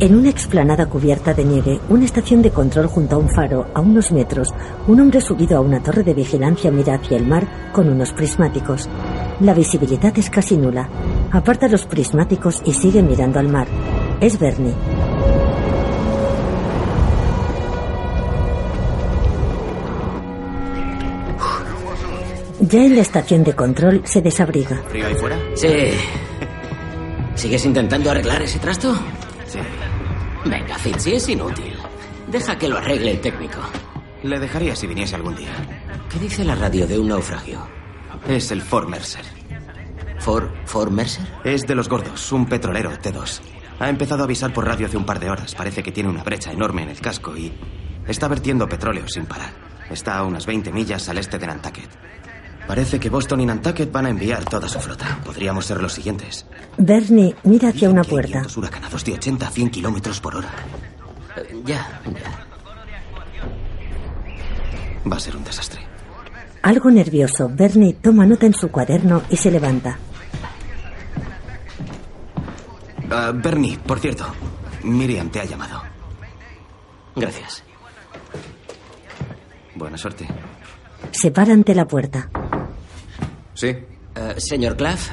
En 0.00 0.16
una 0.16 0.28
explanada 0.30 0.86
cubierta 0.86 1.34
de 1.34 1.44
nieve, 1.44 1.80
una 1.88 2.04
estación 2.04 2.42
de 2.42 2.50
control 2.50 2.86
junto 2.86 3.14
a 3.14 3.18
un 3.18 3.28
faro, 3.28 3.66
a 3.74 3.80
unos 3.80 4.10
metros, 4.10 4.48
un 4.88 4.98
hombre 4.98 5.20
subido 5.20 5.56
a 5.56 5.60
una 5.60 5.80
torre 5.80 6.02
de 6.02 6.14
vigilancia 6.14 6.72
mira 6.72 6.94
hacia 6.94 7.16
el 7.16 7.28
mar 7.28 7.70
con 7.72 7.88
unos 7.88 8.12
prismáticos. 8.12 8.88
La 9.38 9.54
visibilidad 9.54 10.18
es 10.18 10.30
casi 10.30 10.56
nula. 10.56 10.88
Aparta 11.30 11.68
los 11.68 11.86
prismáticos 11.86 12.60
y 12.64 12.72
sigue 12.72 13.02
mirando 13.02 13.38
al 13.38 13.48
mar. 13.48 13.68
Es 14.20 14.36
Bernie. 14.36 14.74
Ya 22.70 22.84
en 22.84 22.94
la 22.94 23.02
estación 23.02 23.42
de 23.42 23.54
control 23.54 24.02
se 24.04 24.22
desabriga. 24.22 24.76
¿Frío 24.88 25.06
ahí 25.06 25.14
fuera? 25.16 25.36
Sí. 25.56 25.90
¿Sigues 27.34 27.64
intentando 27.66 28.10
arreglar 28.10 28.42
ese 28.42 28.60
trasto? 28.60 28.94
Sí. 29.46 29.58
Venga, 30.44 30.78
Fitzy, 30.78 31.14
es 31.14 31.28
inútil. 31.28 31.74
Deja 32.28 32.56
que 32.56 32.68
lo 32.68 32.78
arregle 32.78 33.12
el 33.12 33.20
técnico. 33.20 33.58
Le 34.22 34.38
dejaría 34.38 34.76
si 34.76 34.86
viniese 34.86 35.16
algún 35.16 35.34
día. 35.34 35.50
¿Qué 36.08 36.18
dice 36.20 36.44
la 36.44 36.54
radio 36.54 36.86
de 36.86 36.98
un 36.98 37.08
naufragio? 37.08 37.66
Es 38.28 38.52
el 38.52 38.62
Fort 38.62 38.88
Mercer. 38.88 39.24
¿For, 40.20 40.52
For 40.66 40.90
Mercer? 40.90 41.26
Es 41.42 41.66
de 41.66 41.74
los 41.74 41.88
gordos, 41.88 42.30
un 42.30 42.46
petrolero 42.46 42.92
T2. 42.92 43.40
Ha 43.80 43.88
empezado 43.88 44.22
a 44.22 44.24
avisar 44.26 44.52
por 44.52 44.66
radio 44.66 44.86
hace 44.86 44.96
un 44.96 45.06
par 45.06 45.18
de 45.18 45.30
horas. 45.30 45.56
Parece 45.56 45.82
que 45.82 45.90
tiene 45.90 46.08
una 46.10 46.22
brecha 46.22 46.52
enorme 46.52 46.82
en 46.82 46.90
el 46.90 47.00
casco 47.00 47.36
y 47.36 47.52
está 48.06 48.28
vertiendo 48.28 48.68
petróleo 48.68 49.08
sin 49.08 49.26
parar. 49.26 49.50
Está 49.90 50.18
a 50.18 50.24
unas 50.24 50.46
20 50.46 50.70
millas 50.70 51.08
al 51.08 51.18
este 51.18 51.38
de 51.38 51.46
Nantucket. 51.48 51.88
Parece 52.70 53.00
que 53.00 53.10
Boston 53.10 53.40
y 53.40 53.46
Nantucket 53.46 53.90
van 53.90 54.06
a 54.06 54.10
enviar 54.10 54.44
toda 54.44 54.68
su 54.68 54.78
flota. 54.78 55.18
Podríamos 55.24 55.66
ser 55.66 55.82
los 55.82 55.92
siguientes. 55.92 56.46
Bernie 56.78 57.34
mira 57.42 57.70
hacia 57.70 57.90
una 57.90 58.04
puerta. 58.04 58.34
Vientos 58.34 58.56
huracanados 58.56 59.04
de 59.04 59.14
80 59.14 59.44
a 59.44 59.50
100 59.50 59.70
kilómetros 59.70 60.20
por 60.20 60.36
hora. 60.36 60.50
Eh, 61.36 61.62
Ya, 61.66 62.00
ya. 62.04 62.46
Va 65.10 65.16
a 65.16 65.18
ser 65.18 65.36
un 65.36 65.42
desastre. 65.42 65.80
Algo 66.62 66.92
nervioso, 66.92 67.50
Bernie 67.52 67.94
toma 67.94 68.24
nota 68.24 68.46
en 68.46 68.54
su 68.54 68.70
cuaderno 68.70 69.24
y 69.28 69.36
se 69.36 69.50
levanta. 69.50 69.98
Ah, 73.10 73.32
Bernie, 73.34 73.78
por 73.84 73.98
cierto, 73.98 74.26
Miriam 74.84 75.28
te 75.28 75.40
ha 75.40 75.44
llamado. 75.44 75.82
Gracias. 77.16 77.64
Buena 79.74 79.98
suerte. 79.98 80.28
Se 81.10 81.32
para 81.32 81.52
ante 81.52 81.74
la 81.74 81.88
puerta. 81.88 82.30
Sí. 83.54 83.68
Eh, 83.68 84.34
señor 84.38 84.76
Claff, 84.76 85.08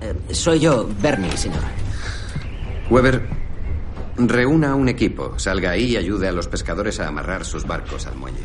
eh, 0.00 0.14
soy 0.32 0.60
yo, 0.60 0.88
Bernie, 1.00 1.36
señor. 1.36 1.62
Weber, 2.90 3.26
reúna 4.16 4.74
un 4.74 4.88
equipo, 4.88 5.38
salga 5.38 5.70
ahí 5.70 5.92
y 5.92 5.96
ayude 5.96 6.28
a 6.28 6.32
los 6.32 6.48
pescadores 6.48 7.00
a 7.00 7.08
amarrar 7.08 7.44
sus 7.44 7.66
barcos 7.66 8.06
al 8.06 8.16
muelle. 8.16 8.40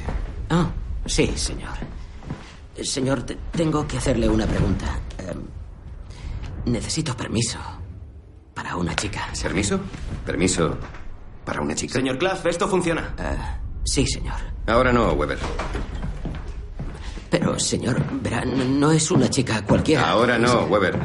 Ah, 0.50 0.70
sí, 1.06 1.32
señor. 1.36 1.74
Eh, 2.76 2.84
Señor, 2.86 3.24
te- 3.24 3.38
tengo 3.52 3.86
que 3.88 3.98
hacerle 3.98 4.28
una 4.30 4.46
pregunta. 4.48 4.86
Necesito 6.66 7.16
permiso 7.18 7.58
para 8.54 8.76
una 8.76 8.96
chica. 8.96 9.28
¿Permiso? 9.42 9.80
¿Permiso 10.26 10.78
para 11.44 11.60
una 11.62 11.74
chica? 11.76 11.94
Señor 11.94 12.18
Claff, 12.18 12.46
esto 12.46 12.68
funciona. 12.68 13.14
Sí, 13.84 14.06
señor. 14.06 14.36
Ahora 14.68 14.94
no, 14.94 15.12
Weber. 15.14 15.40
Pero, 17.32 17.58
señor, 17.58 18.04
verá, 18.22 18.46
no- 18.46 18.64
no 18.66 18.92
es 18.92 19.10
una 19.10 19.28
chica 19.30 19.64
cualquiera. 19.66 20.08
Ahora 20.12 20.38
no, 20.38 20.66
Weber. 20.66 21.00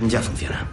Ya 0.00 0.20
funciona. 0.22 0.68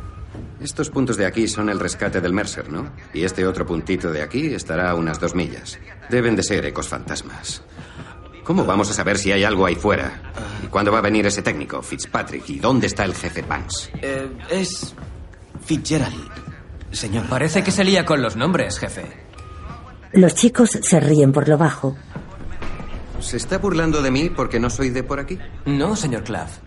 Estos 0.61 0.89
puntos 0.89 1.17
de 1.17 1.25
aquí 1.25 1.47
son 1.47 1.69
el 1.69 1.79
rescate 1.79 2.21
del 2.21 2.33
Mercer, 2.33 2.69
¿no? 2.71 2.91
Y 3.13 3.23
este 3.23 3.45
otro 3.47 3.65
puntito 3.65 4.11
de 4.11 4.21
aquí 4.21 4.53
estará 4.53 4.89
a 4.91 4.95
unas 4.95 5.19
dos 5.19 5.35
millas. 5.35 5.79
Deben 6.09 6.35
de 6.35 6.43
ser 6.43 6.65
ecos 6.65 6.87
fantasmas. 6.87 7.63
¿Cómo 8.43 8.63
vamos 8.65 8.89
a 8.91 8.93
saber 8.93 9.17
si 9.17 9.31
hay 9.31 9.43
algo 9.43 9.65
ahí 9.65 9.75
fuera? 9.75 10.21
¿Y 10.63 10.67
cuándo 10.67 10.91
va 10.91 10.99
a 10.99 11.01
venir 11.01 11.25
ese 11.25 11.41
técnico, 11.41 11.81
Fitzpatrick? 11.81 12.47
¿Y 12.49 12.59
dónde 12.59 12.87
está 12.87 13.03
el 13.05 13.15
jefe 13.15 13.41
Banks? 13.41 13.89
Eh, 14.01 14.29
es 14.51 14.93
Fitzgerald, 15.65 16.29
señor. 16.91 17.25
Parece 17.25 17.63
que 17.63 17.71
se 17.71 17.83
lía 17.83 18.05
con 18.05 18.21
los 18.21 18.35
nombres, 18.35 18.77
jefe. 18.79 19.05
Los 20.13 20.35
chicos 20.35 20.77
se 20.81 20.99
ríen 20.99 21.31
por 21.31 21.47
lo 21.49 21.57
bajo. 21.57 21.97
¿Se 23.19 23.38
está 23.38 23.58
burlando 23.58 24.01
de 24.01 24.12
mí 24.12 24.30
porque 24.30 24.60
no 24.60 24.69
soy 24.69 24.89
de 24.89 25.04
por 25.04 25.19
aquí? 25.19 25.38
No, 25.65 25.95
señor 25.95 26.23
Claff. 26.23 26.58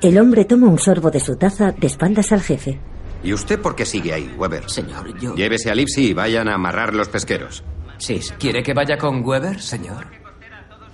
El 0.00 0.18
hombre 0.18 0.44
toma 0.44 0.68
un 0.68 0.78
sorbo 0.78 1.10
de 1.10 1.20
su 1.20 1.36
taza 1.36 1.72
de 1.72 1.86
espaldas 1.86 2.30
al 2.32 2.42
jefe. 2.42 2.78
¿Y 3.22 3.32
usted 3.32 3.60
por 3.60 3.74
qué 3.74 3.84
sigue 3.84 4.12
ahí, 4.12 4.32
Weber? 4.38 4.70
Señor, 4.70 5.18
yo... 5.18 5.34
Llévese 5.34 5.70
a 5.70 5.74
Lipsy 5.74 6.10
y 6.10 6.14
vayan 6.14 6.48
a 6.48 6.54
amarrar 6.54 6.94
los 6.94 7.08
pesqueros. 7.08 7.64
Sí, 7.98 8.20
¿Quiere 8.38 8.62
que 8.62 8.74
vaya 8.74 8.96
con 8.96 9.24
Weber, 9.24 9.60
señor? 9.60 10.06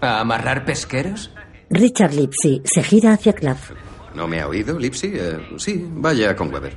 ¿A 0.00 0.20
amarrar 0.20 0.64
pesqueros? 0.64 1.30
Richard 1.68 2.14
Lipsy 2.14 2.62
se 2.64 2.82
gira 2.82 3.12
hacia 3.12 3.34
Claff. 3.34 3.72
¿No 4.14 4.26
me 4.26 4.40
ha 4.40 4.48
oído, 4.48 4.78
Lipsy? 4.78 5.12
Eh, 5.14 5.38
sí, 5.58 5.86
vaya 5.96 6.34
con 6.34 6.52
Weber. 6.52 6.74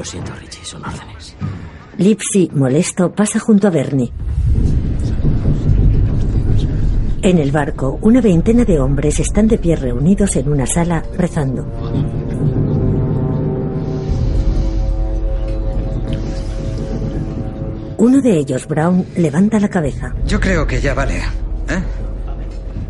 Lo 0.00 0.06
siento, 0.06 0.32
Richie, 0.34 0.64
son 0.64 0.82
órdenes. 0.82 1.36
Lipsy, 1.98 2.50
molesto, 2.54 3.12
pasa 3.12 3.38
junto 3.38 3.66
a 3.66 3.70
Bernie. 3.70 4.10
En 7.20 7.36
el 7.36 7.52
barco, 7.52 7.98
una 8.00 8.22
veintena 8.22 8.64
de 8.64 8.80
hombres 8.80 9.20
están 9.20 9.46
de 9.46 9.58
pie 9.58 9.76
reunidos 9.76 10.36
en 10.36 10.50
una 10.50 10.64
sala 10.64 11.04
rezando. 11.18 11.66
Uno 17.98 18.22
de 18.22 18.38
ellos, 18.38 18.66
Brown, 18.66 19.04
levanta 19.18 19.60
la 19.60 19.68
cabeza. 19.68 20.14
Yo 20.24 20.40
creo 20.40 20.66
que 20.66 20.80
ya 20.80 20.94
vale. 20.94 21.18
¿Eh? 21.18 21.99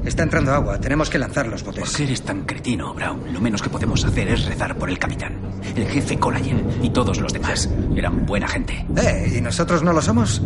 Está 0.05 0.23
entrando 0.23 0.53
agua. 0.53 0.81
Tenemos 0.81 1.11
que 1.11 1.19
lanzar 1.19 1.47
los 1.47 1.63
botes. 1.63 1.85
¿Por 1.85 1.93
qué 1.93 2.05
eres 2.05 2.23
tan 2.23 2.45
cretino, 2.45 2.95
Brown? 2.95 3.33
Lo 3.33 3.41
menos 3.41 3.61
que 3.63 3.69
podemos 3.69 4.05
hacer 4.05 4.29
es 4.29 4.47
rezar 4.47 4.77
por 4.77 4.89
el 4.89 4.99
capitán, 4.99 5.39
el 5.77 5.87
jefe 5.87 6.19
Colayen 6.19 6.67
y 6.83 6.91
todos 6.91 7.21
los 7.21 7.33
demás. 7.33 7.69
Eran 7.95 8.25
buena 8.25 8.49
gente. 8.49 8.87
¿Eh? 8.97 9.35
¿Y 9.37 9.41
nosotros 9.41 9.83
no 9.83 9.93
lo 9.93 10.01
somos? 10.01 10.43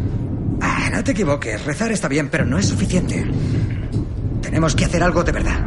Ah, 0.60 0.90
no 0.92 1.04
te 1.04 1.12
equivoques. 1.12 1.64
Rezar 1.64 1.92
está 1.92 2.08
bien, 2.08 2.28
pero 2.30 2.44
no 2.44 2.58
es 2.58 2.66
suficiente. 2.66 3.24
Tenemos 4.42 4.74
que 4.74 4.84
hacer 4.84 5.02
algo 5.02 5.22
de 5.22 5.32
verdad. 5.32 5.64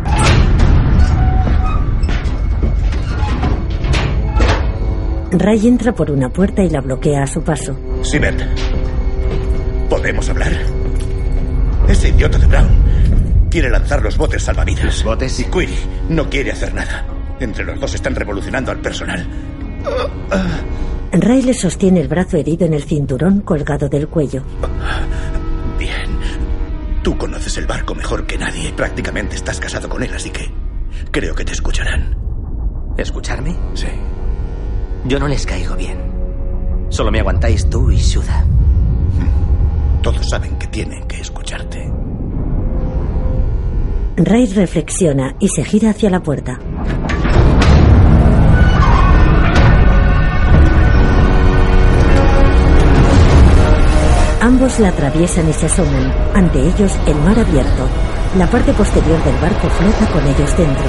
Ray 5.31 5.67
entra 5.67 5.93
por 5.93 6.11
una 6.11 6.29
puerta 6.29 6.63
y 6.63 6.69
la 6.69 6.81
bloquea 6.81 7.23
a 7.23 7.27
su 7.27 7.41
paso. 7.41 7.77
Sibert, 8.01 8.41
¿podemos 9.89 10.29
hablar? 10.29 10.51
Ese 11.87 12.09
idiota 12.09 12.37
de 12.37 12.47
Brown 12.47 12.86
quiere 13.57 13.71
lanzar 13.71 14.03
los 14.03 14.15
botes 14.19 14.43
salvavidas. 14.43 15.03
¿Botes? 15.03 15.39
Y 15.39 15.45
Query 15.45 15.79
no 16.09 16.29
quiere 16.29 16.51
hacer 16.51 16.75
nada. 16.75 17.07
Entre 17.39 17.65
los 17.65 17.79
dos 17.79 17.91
están 17.95 18.13
revolucionando 18.13 18.69
al 18.69 18.79
personal. 18.81 19.27
Ray 21.11 21.41
le 21.41 21.55
sostiene 21.55 22.01
el 22.01 22.07
brazo 22.07 22.37
herido 22.37 22.67
en 22.67 22.75
el 22.75 22.83
cinturón 22.83 23.41
colgado 23.41 23.89
del 23.89 24.09
cuello. 24.09 24.43
Bien. 25.79 26.19
Tú 27.01 27.17
conoces 27.17 27.57
el 27.57 27.65
barco 27.65 27.95
mejor 27.95 28.27
que 28.27 28.37
nadie. 28.37 28.71
Prácticamente 28.73 29.35
estás 29.35 29.59
casado 29.59 29.89
con 29.89 30.03
él, 30.03 30.11
así 30.13 30.29
que 30.29 30.51
creo 31.09 31.33
que 31.33 31.43
te 31.43 31.53
escucharán. 31.53 32.15
¿Escucharme? 32.95 33.55
Sí. 33.73 33.87
Yo 35.05 35.17
no 35.17 35.27
les 35.27 35.47
caigo 35.47 35.75
bien. 35.75 35.97
Solo 36.89 37.09
me 37.09 37.21
aguantáis 37.21 37.67
tú 37.67 37.89
y 37.89 37.99
Suda. 37.99 38.45
Todos 40.03 40.29
saben 40.29 40.59
que 40.59 40.67
tienen 40.67 41.07
que 41.07 41.21
escucharte. 41.21 41.96
Ray 44.19 44.47
reflexiona 44.47 45.35
y 45.39 45.49
se 45.49 45.63
gira 45.63 45.91
hacia 45.91 46.09
la 46.09 46.23
puerta. 46.23 46.59
Ambos 54.41 54.79
la 54.79 54.89
atraviesan 54.89 55.47
y 55.47 55.53
se 55.53 55.67
asoman. 55.67 56.11
Ante 56.33 56.59
ellos, 56.59 56.97
el 57.05 57.15
mar 57.17 57.37
abierto. 57.37 57.87
La 58.39 58.47
parte 58.47 58.73
posterior 58.73 59.23
del 59.23 59.35
barco 59.35 59.69
flota 59.69 60.11
con 60.11 60.25
ellos 60.25 60.57
dentro. 60.57 60.85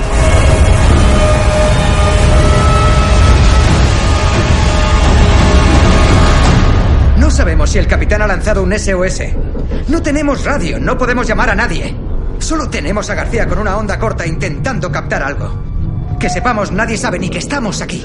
No 7.19 7.31
sabemos 7.31 7.69
si 7.69 7.79
el 7.79 7.87
capitán 7.87 8.23
ha 8.23 8.27
lanzado 8.27 8.63
un 8.63 8.73
SOS. 8.73 9.21
No 9.89 10.01
tenemos 10.01 10.47
radio, 10.47 10.81
no 10.81 10.97
podemos 10.97 11.27
llamar 11.29 11.51
a 11.51 11.55
nadie. 11.55 12.08
Solo 12.49 12.71
tenemos 12.71 13.11
a 13.11 13.15
García 13.15 13.47
con 13.47 13.59
una 13.59 13.77
onda 13.77 13.99
corta 13.99 14.27
intentando 14.27 14.91
captar 14.91 15.23
algo. 15.23 15.53
Que 16.19 16.31
sepamos, 16.31 16.73
nadie 16.73 16.97
sabe 16.97 17.19
ni 17.19 17.29
que 17.29 17.37
estamos 17.37 17.83
aquí. 17.83 18.03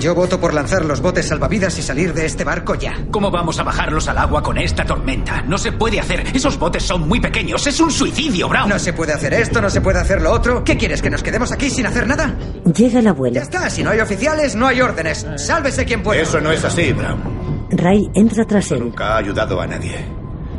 Yo 0.00 0.14
voto 0.14 0.40
por 0.40 0.54
lanzar 0.54 0.86
los 0.86 1.02
botes 1.02 1.28
salvavidas 1.28 1.78
y 1.78 1.82
salir 1.82 2.14
de 2.14 2.24
este 2.24 2.42
barco 2.42 2.74
ya. 2.74 2.94
¿Cómo 3.10 3.30
vamos 3.30 3.58
a 3.58 3.64
bajarlos 3.64 4.08
al 4.08 4.16
agua 4.16 4.42
con 4.42 4.56
esta 4.56 4.86
tormenta? 4.86 5.42
No 5.42 5.58
se 5.58 5.72
puede 5.72 6.00
hacer. 6.00 6.24
Esos 6.34 6.58
botes 6.58 6.84
son 6.84 7.06
muy 7.06 7.20
pequeños. 7.20 7.66
Es 7.66 7.78
un 7.80 7.90
suicidio, 7.90 8.48
Brown. 8.48 8.70
No 8.70 8.78
se 8.78 8.94
puede 8.94 9.12
hacer 9.12 9.34
esto, 9.34 9.60
no 9.60 9.68
se 9.68 9.82
puede 9.82 9.98
hacer 9.98 10.22
lo 10.22 10.32
otro. 10.32 10.64
¿Qué 10.64 10.78
quieres? 10.78 11.02
¿Que 11.02 11.10
nos 11.10 11.22
quedemos 11.22 11.52
aquí 11.52 11.68
sin 11.68 11.84
hacer 11.84 12.06
nada? 12.06 12.34
Llega 12.74 13.00
el 13.00 13.08
abuelo. 13.08 13.34
Ya 13.34 13.42
está, 13.42 13.68
si 13.68 13.82
no 13.82 13.90
hay 13.90 14.00
oficiales, 14.00 14.56
no 14.56 14.68
hay 14.68 14.80
órdenes. 14.80 15.26
Sálvese 15.36 15.84
quien 15.84 16.02
pueda. 16.02 16.22
Eso 16.22 16.40
no 16.40 16.50
es 16.50 16.64
así, 16.64 16.94
Brown. 16.94 17.68
Ray 17.72 18.08
entra 18.14 18.46
tras 18.46 18.70
él. 18.70 18.78
Nunca 18.80 19.08
ha 19.08 19.18
ayudado 19.18 19.60
a 19.60 19.66
nadie. 19.66 20.02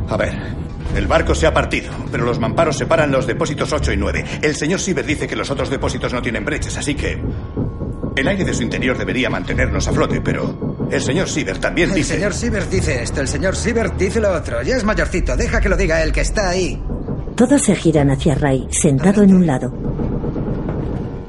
A 0.08 0.16
ver, 0.16 0.54
el 0.94 1.06
barco 1.06 1.34
se 1.34 1.46
ha 1.46 1.52
partido, 1.54 1.92
pero 2.10 2.24
los 2.24 2.38
mamparos 2.38 2.76
separan 2.76 3.10
los 3.10 3.26
depósitos 3.26 3.72
8 3.72 3.92
y 3.92 3.96
9. 3.96 4.24
El 4.42 4.54
señor 4.54 4.80
Siever 4.80 5.04
dice 5.04 5.26
que 5.26 5.36
los 5.36 5.50
otros 5.50 5.70
depósitos 5.70 6.12
no 6.12 6.22
tienen 6.22 6.44
brechas, 6.44 6.76
así 6.76 6.94
que 6.94 7.20
el 8.16 8.28
aire 8.28 8.44
de 8.44 8.54
su 8.54 8.62
interior 8.62 8.96
debería 8.96 9.28
mantenernos 9.28 9.88
a 9.88 9.92
flote, 9.92 10.20
pero 10.20 10.86
el 10.90 11.00
señor 11.00 11.28
Siever 11.28 11.58
también 11.58 11.90
El 11.90 11.96
dice... 11.96 12.14
señor 12.14 12.32
Siebert 12.32 12.70
dice 12.70 13.02
esto, 13.02 13.20
el 13.20 13.28
señor 13.28 13.56
Siebert 13.56 13.96
dice 13.98 14.20
lo 14.20 14.32
otro. 14.32 14.62
Ya 14.62 14.76
es 14.76 14.84
mayorcito, 14.84 15.36
deja 15.36 15.60
que 15.60 15.68
lo 15.68 15.76
diga 15.76 16.02
él, 16.02 16.12
que 16.12 16.20
está 16.20 16.50
ahí. 16.50 16.80
Todos 17.34 17.62
se 17.62 17.74
giran 17.74 18.10
hacia 18.10 18.36
Ray, 18.36 18.68
sentado 18.70 19.22
en 19.22 19.34
un 19.34 19.46
lado. 19.46 19.74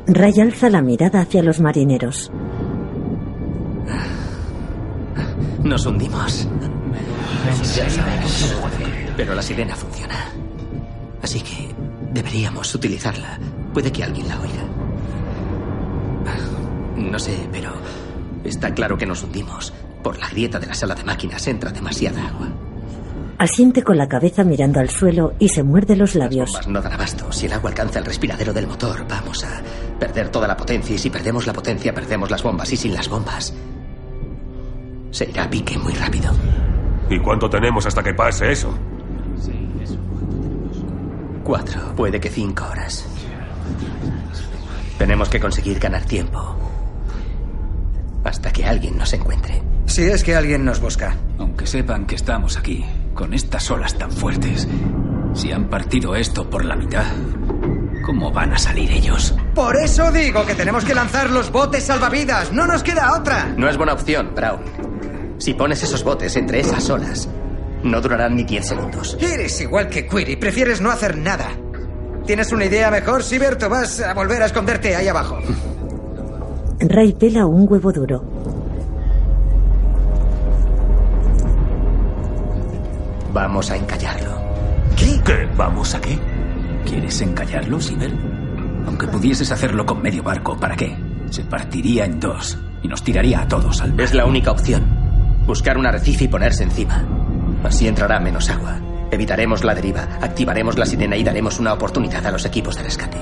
Ray 0.07 0.39
alza 0.39 0.69
la 0.69 0.83
mirada 0.83 1.21
hacia 1.21 1.41
los 1.41 1.59
marineros. 1.59 2.31
Nos 5.63 5.85
hundimos. 5.87 6.47
Pero 9.17 9.33
la 9.33 9.41
sirena 9.41 9.75
funciona. 9.75 10.29
Así 11.21 11.41
que 11.41 11.73
deberíamos 12.11 12.73
utilizarla. 12.75 13.39
Puede 13.73 13.91
que 13.91 14.03
alguien 14.03 14.27
la 14.27 14.39
oiga. 14.39 14.63
No 16.97 17.19
sé, 17.19 17.47
pero 17.51 17.71
está 18.43 18.73
claro 18.73 18.97
que 18.97 19.05
nos 19.05 19.23
hundimos. 19.23 19.73
Por 20.03 20.17
la 20.17 20.29
grieta 20.29 20.59
de 20.59 20.67
la 20.67 20.73
sala 20.73 20.95
de 20.95 21.03
máquinas 21.03 21.45
entra 21.47 21.71
demasiada 21.71 22.27
agua. 22.27 22.47
Asiente 23.37 23.83
con 23.83 23.97
la 23.97 24.07
cabeza 24.07 24.45
mirando 24.45 24.79
al 24.79 24.89
suelo 24.89 25.33
y 25.39 25.49
se 25.49 25.61
muerde 25.61 25.95
los 25.97 26.15
labios. 26.15 26.51
Bombas 26.51 26.67
no 26.67 26.81
dan 26.81 26.93
abasto. 26.93 27.31
Si 27.33 27.47
el 27.47 27.53
agua 27.53 27.71
alcanza 27.71 27.99
el 27.99 28.05
respiradero 28.05 28.53
del 28.53 28.67
motor, 28.67 29.05
vamos 29.09 29.43
a 29.43 29.61
perder 29.99 30.29
toda 30.29 30.47
la 30.47 30.55
potencia. 30.55 30.95
Y 30.95 30.97
si 30.97 31.09
perdemos 31.09 31.45
la 31.45 31.53
potencia, 31.53 31.93
perdemos 31.93 32.31
las 32.31 32.43
bombas. 32.43 32.71
Y 32.71 32.77
sin 32.77 32.93
las 32.93 33.09
bombas, 33.09 33.53
se 35.11 35.29
irá 35.29 35.43
a 35.43 35.49
pique 35.49 35.77
muy 35.77 35.93
rápido. 35.93 36.31
¿Y 37.09 37.19
cuánto 37.19 37.49
tenemos 37.49 37.85
hasta 37.85 38.01
que 38.01 38.13
pase 38.13 38.51
eso? 38.51 38.73
Cuatro, 41.45 41.93
puede 41.95 42.19
que 42.19 42.31
cinco 42.31 42.65
horas. 42.65 43.05
Tenemos 44.97 45.29
que 45.29 45.39
conseguir 45.39 45.77
ganar 45.77 46.03
tiempo. 46.03 46.57
Hasta 48.23 48.51
que 48.51 48.65
alguien 48.65 48.97
nos 48.97 49.13
encuentre. 49.13 49.61
Si 49.85 50.01
es 50.01 50.23
que 50.23 50.35
alguien 50.35 50.65
nos 50.65 50.79
busca. 50.79 51.15
Aunque 51.37 51.67
sepan 51.67 52.07
que 52.07 52.15
estamos 52.15 52.57
aquí, 52.57 52.83
con 53.13 53.35
estas 53.35 53.69
olas 53.69 53.95
tan 53.95 54.11
fuertes, 54.11 54.67
si 55.35 55.51
han 55.51 55.69
partido 55.69 56.15
esto 56.15 56.49
por 56.49 56.65
la 56.65 56.75
mitad, 56.75 57.13
¿cómo 58.03 58.31
van 58.31 58.53
a 58.53 58.57
salir 58.57 58.89
ellos? 58.89 59.35
Por 59.53 59.75
eso 59.75 60.11
digo 60.11 60.47
que 60.47 60.55
tenemos 60.55 60.83
que 60.83 60.95
lanzar 60.95 61.29
los 61.29 61.51
botes 61.51 61.83
salvavidas. 61.83 62.51
No 62.53 62.65
nos 62.65 62.81
queda 62.81 63.15
otra. 63.19 63.53
No 63.55 63.69
es 63.69 63.77
buena 63.77 63.93
opción, 63.93 64.33
Brown. 64.33 64.63
Si 65.37 65.53
pones 65.53 65.83
esos 65.83 66.03
botes 66.03 66.35
entre 66.37 66.61
esas 66.61 66.89
olas, 66.89 67.29
no 67.85 68.01
durarán 68.01 68.35
ni 68.35 68.43
10 68.43 68.67
segundos. 68.67 69.17
Eres 69.19 69.61
igual 69.61 69.87
que 69.87 70.07
Query. 70.07 70.35
Prefieres 70.35 70.81
no 70.81 70.91
hacer 70.91 71.17
nada. 71.17 71.49
¿Tienes 72.25 72.51
una 72.51 72.65
idea 72.65 72.89
mejor, 72.89 73.23
Sibert, 73.23 73.61
o 73.63 73.69
vas 73.69 74.01
a 74.01 74.13
volver 74.13 74.41
a 74.41 74.47
esconderte 74.47 74.95
ahí 74.95 75.07
abajo? 75.07 75.37
Ray 76.79 77.13
pela 77.13 77.45
un 77.45 77.65
huevo 77.69 77.91
duro. 77.91 78.23
Vamos 83.31 83.69
a 83.69 83.75
encallarlo. 83.75 84.31
¿Qué? 84.95 85.21
¿Qué? 85.23 85.47
¿Vamos 85.55 85.93
a 85.93 86.01
qué? 86.01 86.17
¿Quieres 86.85 87.21
encallarlo, 87.21 87.79
Siber? 87.79 88.13
Aunque 88.87 89.07
pudieses 89.07 89.51
hacerlo 89.51 89.85
con 89.85 90.01
medio 90.01 90.23
barco, 90.23 90.57
¿para 90.57 90.75
qué? 90.75 90.95
Se 91.29 91.43
partiría 91.43 92.05
en 92.05 92.19
dos 92.19 92.57
y 92.81 92.87
nos 92.87 93.03
tiraría 93.03 93.41
a 93.41 93.47
todos 93.47 93.81
al 93.81 93.91
mar. 93.91 94.01
Es 94.01 94.13
la 94.13 94.25
única 94.25 94.51
opción. 94.51 94.85
Buscar 95.45 95.77
un 95.77 95.85
arrecife 95.85 96.25
y 96.25 96.27
ponerse 96.27 96.63
encima. 96.63 97.24
Así 97.65 97.87
entrará 97.87 98.19
menos 98.19 98.49
agua. 98.49 98.79
Evitaremos 99.11 99.63
la 99.63 99.75
deriva, 99.75 100.03
activaremos 100.21 100.77
la 100.77 100.85
sirena 100.85 101.15
y 101.17 101.23
daremos 101.23 101.59
una 101.59 101.73
oportunidad 101.73 102.25
a 102.25 102.31
los 102.31 102.45
equipos 102.45 102.75
de 102.75 102.83
rescate. 102.83 103.17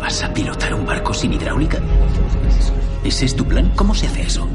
¿Vas 0.00 0.22
a 0.22 0.32
pilotar 0.32 0.74
un 0.74 0.86
barco 0.86 1.12
sin 1.12 1.32
hidráulica? 1.32 1.78
¿Ese 3.04 3.26
es 3.26 3.36
tu 3.36 3.44
plan? 3.46 3.72
¿Cómo 3.76 3.94
se 3.94 4.06
hace 4.06 4.22
eso? 4.22 4.48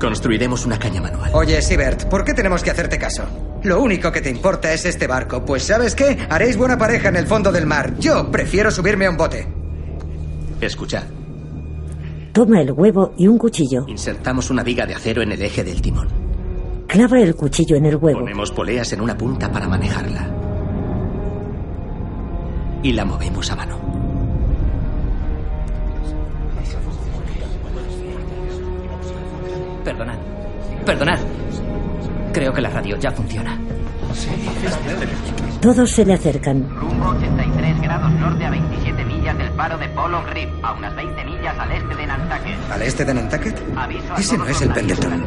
Construiremos 0.00 0.66
una 0.66 0.78
caña 0.78 1.00
manual. 1.00 1.30
Oye, 1.34 1.60
Sibert, 1.62 2.08
¿por 2.08 2.24
qué 2.24 2.34
tenemos 2.34 2.62
que 2.62 2.70
hacerte 2.70 2.98
caso? 2.98 3.24
Lo 3.62 3.80
único 3.80 4.12
que 4.12 4.20
te 4.20 4.30
importa 4.30 4.72
es 4.72 4.84
este 4.84 5.06
barco. 5.06 5.44
Pues 5.44 5.64
¿sabes 5.64 5.94
qué? 5.94 6.26
Haréis 6.28 6.56
buena 6.56 6.76
pareja 6.76 7.08
en 7.08 7.16
el 7.16 7.26
fondo 7.26 7.50
del 7.52 7.66
mar. 7.66 7.94
Yo 7.98 8.30
prefiero 8.30 8.70
subirme 8.70 9.06
a 9.06 9.10
un 9.10 9.16
bote. 9.16 9.46
Escuchad. 10.60 11.04
Toma 12.32 12.60
el 12.60 12.72
huevo 12.72 13.14
y 13.16 13.28
un 13.28 13.38
cuchillo. 13.38 13.84
Insertamos 13.86 14.50
una 14.50 14.62
viga 14.62 14.86
de 14.86 14.94
acero 14.94 15.22
en 15.22 15.32
el 15.32 15.40
eje 15.40 15.62
del 15.62 15.80
timón. 15.80 16.23
Clava 16.94 17.18
el 17.18 17.34
cuchillo 17.34 17.74
en 17.74 17.86
el 17.86 17.96
huevo. 17.96 18.20
Ponemos 18.20 18.52
poleas 18.52 18.92
en 18.92 19.00
una 19.00 19.18
punta 19.18 19.50
para 19.50 19.66
manejarla. 19.66 20.30
Y 22.84 22.92
la 22.92 23.04
movemos 23.04 23.50
a 23.50 23.56
mano. 23.56 23.76
Perdonad. 29.82 30.18
Perdonad. 30.86 31.18
Creo 32.32 32.52
que 32.52 32.60
la 32.60 32.70
radio 32.70 32.96
ya 32.96 33.10
funciona. 33.10 33.58
Todos 35.60 35.90
se 35.90 36.06
le 36.06 36.14
acercan. 36.14 36.70
Rumbo 36.76 37.08
83 37.08 37.80
grados 37.82 38.12
norte 38.12 38.44
a 38.44 38.50
27 38.50 38.93
del 39.32 39.50
faro 39.52 39.78
de 39.78 39.88
Polo 39.88 40.22
Grip, 40.24 40.50
a 40.62 40.74
unas 40.74 40.94
20 40.94 41.24
millas 41.24 41.58
al 41.58 41.72
este 41.72 41.94
de 41.94 42.06
Nantucket. 42.06 42.70
¿Al 42.70 42.82
este 42.82 43.04
de 43.06 43.14
Nantucket? 43.14 43.62
Aviso 43.76 44.16
Ese 44.16 44.36
no 44.36 44.46
es 44.46 44.60
el 44.60 44.70
Pendleton. 44.70 45.24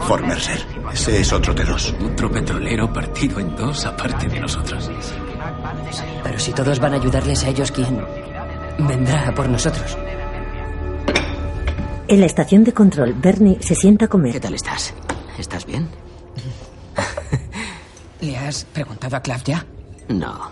Fort 0.00 0.24
Mercer. 0.24 0.66
Ese 0.92 1.20
es 1.20 1.32
otro 1.32 1.54
T2. 1.54 2.12
Otro 2.12 2.30
petrolero 2.30 2.92
partido 2.92 3.40
en 3.40 3.56
dos 3.56 3.86
aparte 3.86 4.28
de 4.28 4.40
nosotros. 4.40 4.90
Pero 6.22 6.38
si 6.38 6.52
todos 6.52 6.78
van 6.78 6.92
a 6.92 6.96
ayudarles 6.96 7.44
a 7.44 7.48
ellos, 7.48 7.72
¿quién 7.72 8.04
vendrá 8.78 9.28
a 9.28 9.34
por 9.34 9.48
nosotros? 9.48 9.96
En 12.08 12.20
la 12.20 12.26
estación 12.26 12.64
de 12.64 12.72
control, 12.74 13.14
Bernie 13.14 13.58
se 13.60 13.74
sienta 13.74 14.04
a 14.04 14.08
comer. 14.08 14.32
¿Qué 14.32 14.40
tal 14.40 14.54
estás? 14.54 14.92
¿Estás 15.38 15.64
bien? 15.64 15.88
¿Le 18.20 18.36
has 18.36 18.64
preguntado 18.64 19.16
a 19.16 19.20
Clav 19.20 19.42
ya? 19.44 19.64
No. 20.08 20.50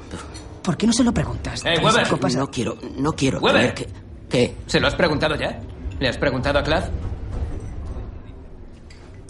¿Por 0.66 0.76
qué 0.76 0.85
no 0.88 0.92
se 0.92 1.05
lo 1.05 1.14
preguntas? 1.14 1.62
Eh, 1.64 1.79
Weber. 1.81 2.09
copas 2.09 2.35
No 2.35 2.50
quiero, 2.50 2.76
no 2.98 3.12
quiero 3.12 3.38
Weber. 3.38 3.72
que... 3.72 3.88
¿Qué? 4.29 4.57
¿Se 4.66 4.81
lo 4.81 4.88
has 4.88 4.96
preguntado 4.96 5.37
ya? 5.37 5.61
¿Le 6.00 6.09
has 6.09 6.18
preguntado 6.18 6.59
a 6.59 6.64
Clav? 6.64 6.90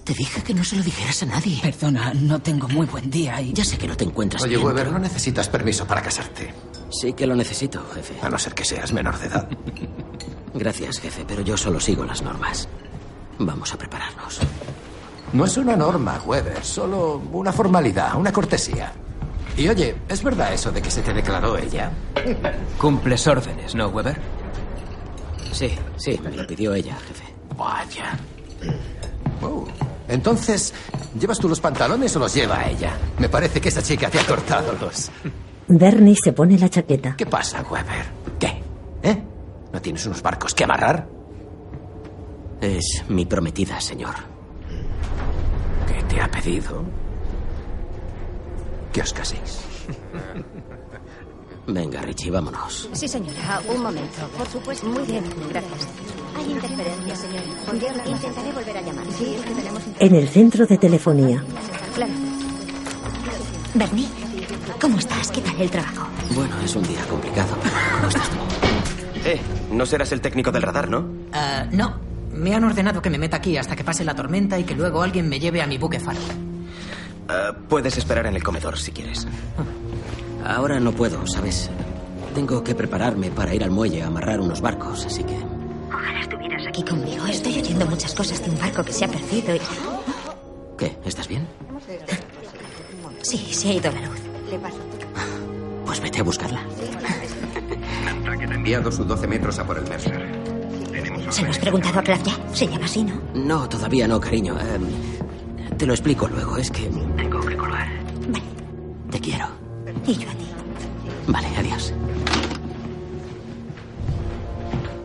Te 0.02 0.14
dije 0.14 0.42
que 0.42 0.54
no 0.54 0.64
se 0.64 0.76
lo 0.76 0.82
dijeras 0.82 1.22
a 1.24 1.26
nadie. 1.26 1.58
Perdona, 1.62 2.14
no 2.14 2.40
tengo 2.40 2.68
muy 2.68 2.86
buen 2.86 3.10
día 3.10 3.38
y... 3.42 3.52
Ya 3.52 3.64
sé 3.66 3.76
que 3.76 3.86
no 3.86 3.94
te 3.96 4.04
encuentras 4.04 4.42
Oye, 4.44 4.54
bien, 4.56 4.66
Weber, 4.66 4.84
pero- 4.84 4.92
no 4.92 4.98
necesitas 4.98 5.48
permiso 5.50 5.86
para 5.86 6.00
casarte. 6.00 6.54
Sí 6.90 7.12
que 7.12 7.26
lo 7.26 7.36
necesito, 7.36 7.84
jefe. 7.94 8.14
A 8.22 8.30
no 8.30 8.38
ser 8.38 8.54
que 8.54 8.64
seas 8.64 8.92
menor 8.94 9.18
de 9.18 9.26
edad. 9.26 9.46
Gracias, 10.54 11.00
jefe, 11.00 11.26
pero 11.28 11.42
yo 11.42 11.58
solo 11.58 11.78
sigo 11.80 12.02
las 12.04 12.22
normas. 12.22 12.66
Vamos 13.38 13.74
a 13.74 13.76
prepararnos. 13.76 14.38
No 15.34 15.44
es 15.44 15.56
una 15.58 15.76
norma, 15.76 16.18
Weber, 16.24 16.64
solo 16.64 17.20
una 17.32 17.52
formalidad, 17.52 18.14
una 18.14 18.32
cortesía. 18.32 18.90
Y 19.56 19.68
oye, 19.68 19.96
¿es 20.08 20.22
verdad 20.22 20.52
eso 20.52 20.70
de 20.70 20.82
que 20.82 20.90
se 20.90 21.02
te 21.02 21.12
declaró 21.14 21.56
ella? 21.56 21.90
Cumples 22.78 23.26
órdenes, 23.26 23.74
¿no, 23.74 23.88
Weber? 23.88 24.16
Sí, 25.52 25.72
sí, 25.96 26.20
me 26.22 26.30
lo 26.30 26.46
pidió 26.46 26.74
ella, 26.74 26.94
jefe. 26.96 27.24
Vaya. 27.56 28.18
Oh, 29.42 29.64
Entonces, 30.08 30.74
¿llevas 31.18 31.38
tú 31.38 31.48
los 31.48 31.60
pantalones 31.60 32.14
o 32.16 32.18
los 32.18 32.34
lleva 32.34 32.66
ella? 32.68 32.92
Me 33.18 33.28
parece 33.30 33.60
que 33.60 33.70
esa 33.70 33.82
chica 33.82 34.10
te 34.10 34.18
ha 34.20 34.26
cortado 34.26 34.74
los... 34.78 35.10
Bernie 35.68 36.14
se 36.14 36.32
pone 36.32 36.58
la 36.58 36.68
chaqueta. 36.68 37.16
¿Qué 37.16 37.26
pasa, 37.26 37.62
Weber? 37.62 38.06
¿Qué? 38.38 38.62
¿Eh? 39.02 39.22
¿No 39.72 39.80
tienes 39.80 40.04
unos 40.06 40.22
barcos 40.22 40.54
que 40.54 40.64
amarrar? 40.64 41.08
Es 42.60 43.02
mi 43.08 43.24
prometida, 43.24 43.80
señor. 43.80 44.14
¿Qué 45.86 46.02
te 46.14 46.20
ha 46.20 46.30
pedido? 46.30 46.84
Que 48.96 49.02
os 49.02 49.12
caséis. 49.12 49.60
Venga, 51.68 52.00
Richie, 52.00 52.30
vámonos. 52.30 52.88
Sí, 52.94 53.06
señora, 53.06 53.60
un 53.68 53.82
momento. 53.82 54.26
Por 54.38 54.48
supuesto. 54.48 54.86
Muy 54.86 55.04
bien, 55.04 55.22
gracias. 55.50 55.86
Hay 56.34 56.50
interferencia, 56.50 57.14
señor. 57.14 57.42
Intentaré 58.06 58.52
volver 58.52 58.74
a 58.78 58.80
llamar. 58.80 59.04
Sí, 59.12 59.34
es 59.34 59.44
que 59.44 59.52
tenemos 59.52 59.82
En 59.98 60.14
el 60.14 60.26
centro 60.30 60.64
de 60.64 60.78
telefonía. 60.78 61.44
Claro. 61.94 62.12
Bernie, 63.74 64.08
¿cómo 64.80 64.96
estás? 64.96 65.30
¿Qué 65.30 65.42
tal 65.42 65.60
el 65.60 65.70
trabajo? 65.70 66.08
Bueno, 66.34 66.58
es 66.64 66.74
un 66.74 66.84
día 66.84 67.04
complicado, 67.04 67.54
¿cómo 67.96 68.08
estás 68.08 68.30
tú? 68.30 68.36
Eh, 69.26 69.38
no 69.72 69.84
serás 69.84 70.10
el 70.12 70.22
técnico 70.22 70.50
del 70.50 70.62
radar, 70.62 70.88
¿no? 70.88 71.04
Ah, 71.34 71.66
no. 71.70 72.00
Me 72.32 72.54
han 72.54 72.64
ordenado 72.64 73.02
que 73.02 73.10
me 73.10 73.18
meta 73.18 73.36
aquí 73.36 73.58
hasta 73.58 73.76
que 73.76 73.84
pase 73.84 74.06
la 74.06 74.14
tormenta 74.14 74.58
y 74.58 74.64
que 74.64 74.74
luego 74.74 75.02
alguien 75.02 75.28
me 75.28 75.38
lleve 75.38 75.60
a 75.60 75.66
mi 75.66 75.76
buque 75.76 76.00
faro. 76.00 76.20
Eh, 77.28 77.52
puedes 77.68 77.96
esperar 77.96 78.26
en 78.26 78.36
el 78.36 78.42
comedor 78.42 78.78
si 78.78 78.92
quieres. 78.92 79.26
Ahora 80.44 80.78
no 80.78 80.92
puedo, 80.92 81.26
¿sabes? 81.26 81.70
Tengo 82.34 82.62
que 82.62 82.74
prepararme 82.74 83.30
para 83.30 83.54
ir 83.54 83.64
al 83.64 83.70
muelle 83.70 84.02
a 84.02 84.06
amarrar 84.06 84.40
unos 84.40 84.60
barcos, 84.60 85.06
así 85.06 85.24
que... 85.24 85.36
Ojalá 85.88 86.20
estuvieras 86.20 86.66
aquí 86.66 86.84
conmigo. 86.84 87.26
Estoy 87.26 87.58
oyendo 87.58 87.86
muchas 87.86 88.14
cosas 88.14 88.44
de 88.44 88.50
un 88.50 88.58
barco 88.58 88.84
que 88.84 88.92
se 88.92 89.04
ha 89.04 89.08
perdido 89.08 89.56
y... 89.56 89.60
¿Qué? 90.78 90.96
¿Estás 91.04 91.26
bien? 91.28 91.46
Sí, 93.22 93.38
se 93.52 93.70
ha 93.70 93.72
ido 93.72 93.90
la 93.90 94.00
luz. 94.02 94.20
Pues 95.84 96.00
vete 96.00 96.20
a 96.20 96.22
buscarla. 96.22 96.60
Nantucket 98.04 98.50
ha 98.50 98.54
enviado 98.54 98.92
sus 98.92 99.06
12 99.06 99.26
metros 99.26 99.58
a 99.58 99.64
por 99.64 99.78
el 99.78 99.88
Mercer. 99.88 100.46
¿Se 101.30 101.42
lo 101.42 101.50
has 101.50 101.58
preguntado 101.58 101.98
a 101.98 102.02
Clav 102.02 102.22
ya? 102.22 102.36
Se 102.52 102.68
llama 102.68 102.84
así, 102.84 103.02
¿no? 103.02 103.20
No, 103.34 103.68
todavía 103.68 104.06
no, 104.06 104.20
cariño. 104.20 104.56
Em, 104.60 104.86
te 105.76 105.86
lo 105.86 105.92
explico 105.92 106.28
luego. 106.28 106.56
Es 106.56 106.70
que 106.70 106.88
tengo 107.16 107.40
que 107.40 107.56
colgar. 107.56 107.88
Te 109.10 109.20
quiero. 109.20 109.46
Y 110.06 110.14
yo 110.14 110.28
a 110.28 110.34
ti. 110.34 110.46
Vale, 111.28 111.48
adiós. 111.56 111.92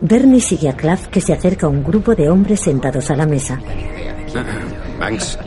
Bernie 0.00 0.40
sigue 0.40 0.68
a 0.68 0.76
Clav 0.76 1.08
que 1.10 1.20
se 1.20 1.32
acerca 1.32 1.66
a 1.66 1.68
un 1.68 1.84
grupo 1.84 2.14
de 2.14 2.28
hombres 2.28 2.60
sentados 2.60 3.10
a 3.10 3.16
la 3.16 3.26
mesa. 3.26 3.60
Banks. 4.98 5.38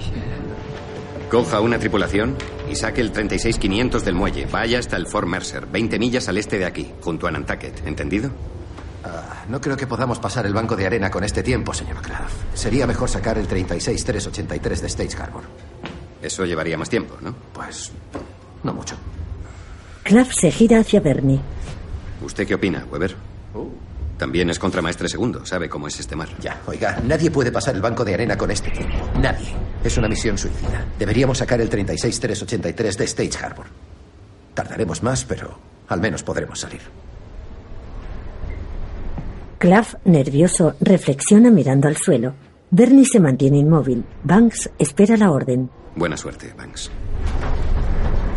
Coja 1.29 1.59
una 1.59 1.77
tripulación 1.77 2.35
y 2.71 2.75
saque 2.75 3.01
el 3.01 3.11
36500 3.11 4.05
del 4.05 4.15
muelle. 4.15 4.45
Vaya 4.45 4.79
hasta 4.79 4.95
el 4.95 5.07
Fort 5.07 5.27
Mercer, 5.27 5.65
20 5.65 5.99
millas 5.99 6.29
al 6.29 6.37
este 6.37 6.57
de 6.57 6.65
aquí, 6.65 6.91
junto 7.01 7.27
a 7.27 7.31
Nantucket. 7.31 7.85
¿Entendido? 7.85 8.29
Ah, 9.03 9.34
no 9.49 9.61
creo 9.61 9.77
que 9.77 9.87
podamos 9.87 10.19
pasar 10.19 10.45
el 10.45 10.53
banco 10.53 10.75
de 10.75 10.85
arena 10.85 11.09
con 11.11 11.23
este 11.23 11.43
tiempo, 11.43 11.73
señor 11.73 12.01
Kraft. 12.01 12.33
Sería 12.53 12.87
mejor 12.87 13.09
sacar 13.09 13.37
el 13.37 13.47
36383 13.47 14.81
de 14.81 14.87
Stage 14.87 15.17
Harbor. 15.17 15.43
Eso 16.21 16.45
llevaría 16.45 16.77
más 16.77 16.89
tiempo, 16.89 17.17
¿no? 17.21 17.35
Pues 17.53 17.91
no 18.63 18.73
mucho. 18.73 18.95
Clav 20.03 20.31
se 20.31 20.51
gira 20.51 20.79
hacia 20.79 20.99
Bernie. 20.99 21.39
¿Usted 22.21 22.47
qué 22.47 22.55
opina, 22.55 22.85
Weber? 22.91 23.15
También 24.17 24.49
es 24.49 24.59
contramaestre 24.59 25.09
segundo, 25.09 25.45
sabe 25.45 25.67
cómo 25.67 25.87
es 25.87 25.99
este 25.99 26.15
mar. 26.15 26.29
Ya, 26.39 26.61
oiga, 26.67 27.01
nadie 27.03 27.29
puede 27.29 27.51
pasar 27.51 27.75
el 27.75 27.81
banco 27.81 28.05
de 28.05 28.13
arena 28.13 28.37
con 28.37 28.49
este 28.49 28.71
tiempo. 28.71 28.95
Nadie. 29.19 29.53
Es 29.83 29.97
una 29.97 30.07
misión 30.07 30.37
suicida. 30.37 30.85
Deberíamos 30.97 31.37
sacar 31.37 31.59
el 31.59 31.69
36383 31.69 32.97
de 32.97 33.03
Stage 33.03 33.45
Harbor. 33.45 33.65
Tardaremos 34.53 35.03
más, 35.03 35.25
pero 35.25 35.59
al 35.89 35.99
menos 35.99 36.23
podremos 36.23 36.59
salir. 36.59 36.81
Clav, 39.57 39.97
nervioso, 40.03 40.73
reflexiona 40.81 41.49
mirando 41.49 41.87
al 41.87 41.95
suelo. 41.95 42.33
Bernie 42.71 43.05
se 43.05 43.21
mantiene 43.21 43.57
inmóvil. 43.57 44.03
Banks 44.23 44.69
espera 44.77 45.15
la 45.15 45.31
orden. 45.31 45.69
Buena 45.95 46.17
suerte, 46.17 46.53
Banks. 46.57 46.91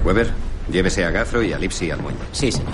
Weber, 0.04 0.28
llévese 0.70 1.04
a 1.04 1.10
Gafro 1.10 1.42
y 1.42 1.52
a 1.52 1.58
Lipsy 1.58 1.90
al 1.90 2.00
muelle. 2.00 2.18
Sí, 2.30 2.52
señor. 2.52 2.72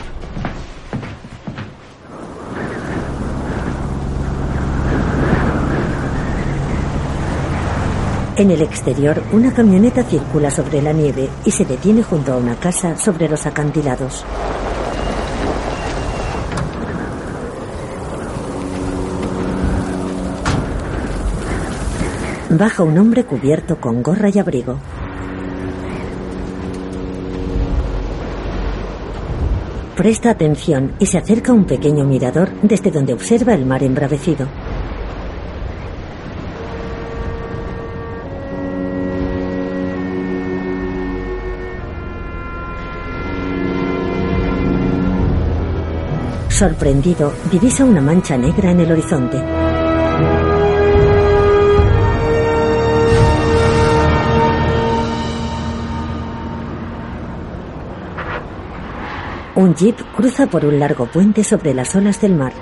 En 8.36 8.50
el 8.50 8.62
exterior, 8.62 9.22
una 9.32 9.54
camioneta 9.54 10.02
circula 10.02 10.50
sobre 10.50 10.82
la 10.82 10.92
nieve 10.92 11.30
y 11.44 11.50
se 11.52 11.64
detiene 11.64 12.02
junto 12.02 12.32
a 12.32 12.36
una 12.36 12.56
casa 12.56 12.98
sobre 12.98 13.28
los 13.28 13.46
acantilados. 13.46 14.24
Baja 22.56 22.84
un 22.84 22.96
hombre 22.98 23.24
cubierto 23.24 23.80
con 23.80 24.00
gorra 24.00 24.28
y 24.32 24.38
abrigo. 24.38 24.78
Presta 29.96 30.30
atención 30.30 30.92
y 31.00 31.06
se 31.06 31.18
acerca 31.18 31.50
a 31.50 31.54
un 31.56 31.64
pequeño 31.64 32.04
mirador 32.04 32.50
desde 32.62 32.92
donde 32.92 33.12
observa 33.12 33.54
el 33.54 33.66
mar 33.66 33.82
embravecido. 33.82 34.46
Sorprendido, 46.50 47.32
divisa 47.50 47.84
una 47.84 48.00
mancha 48.00 48.36
negra 48.36 48.70
en 48.70 48.78
el 48.78 48.92
horizonte. 48.92 49.73
Un 59.56 59.72
jeep 59.76 59.96
cruza 60.16 60.48
por 60.48 60.64
un 60.64 60.80
largo 60.80 61.06
puente 61.06 61.44
sobre 61.44 61.74
las 61.74 61.94
olas 61.94 62.20
del 62.20 62.34
mar. 62.34 62.52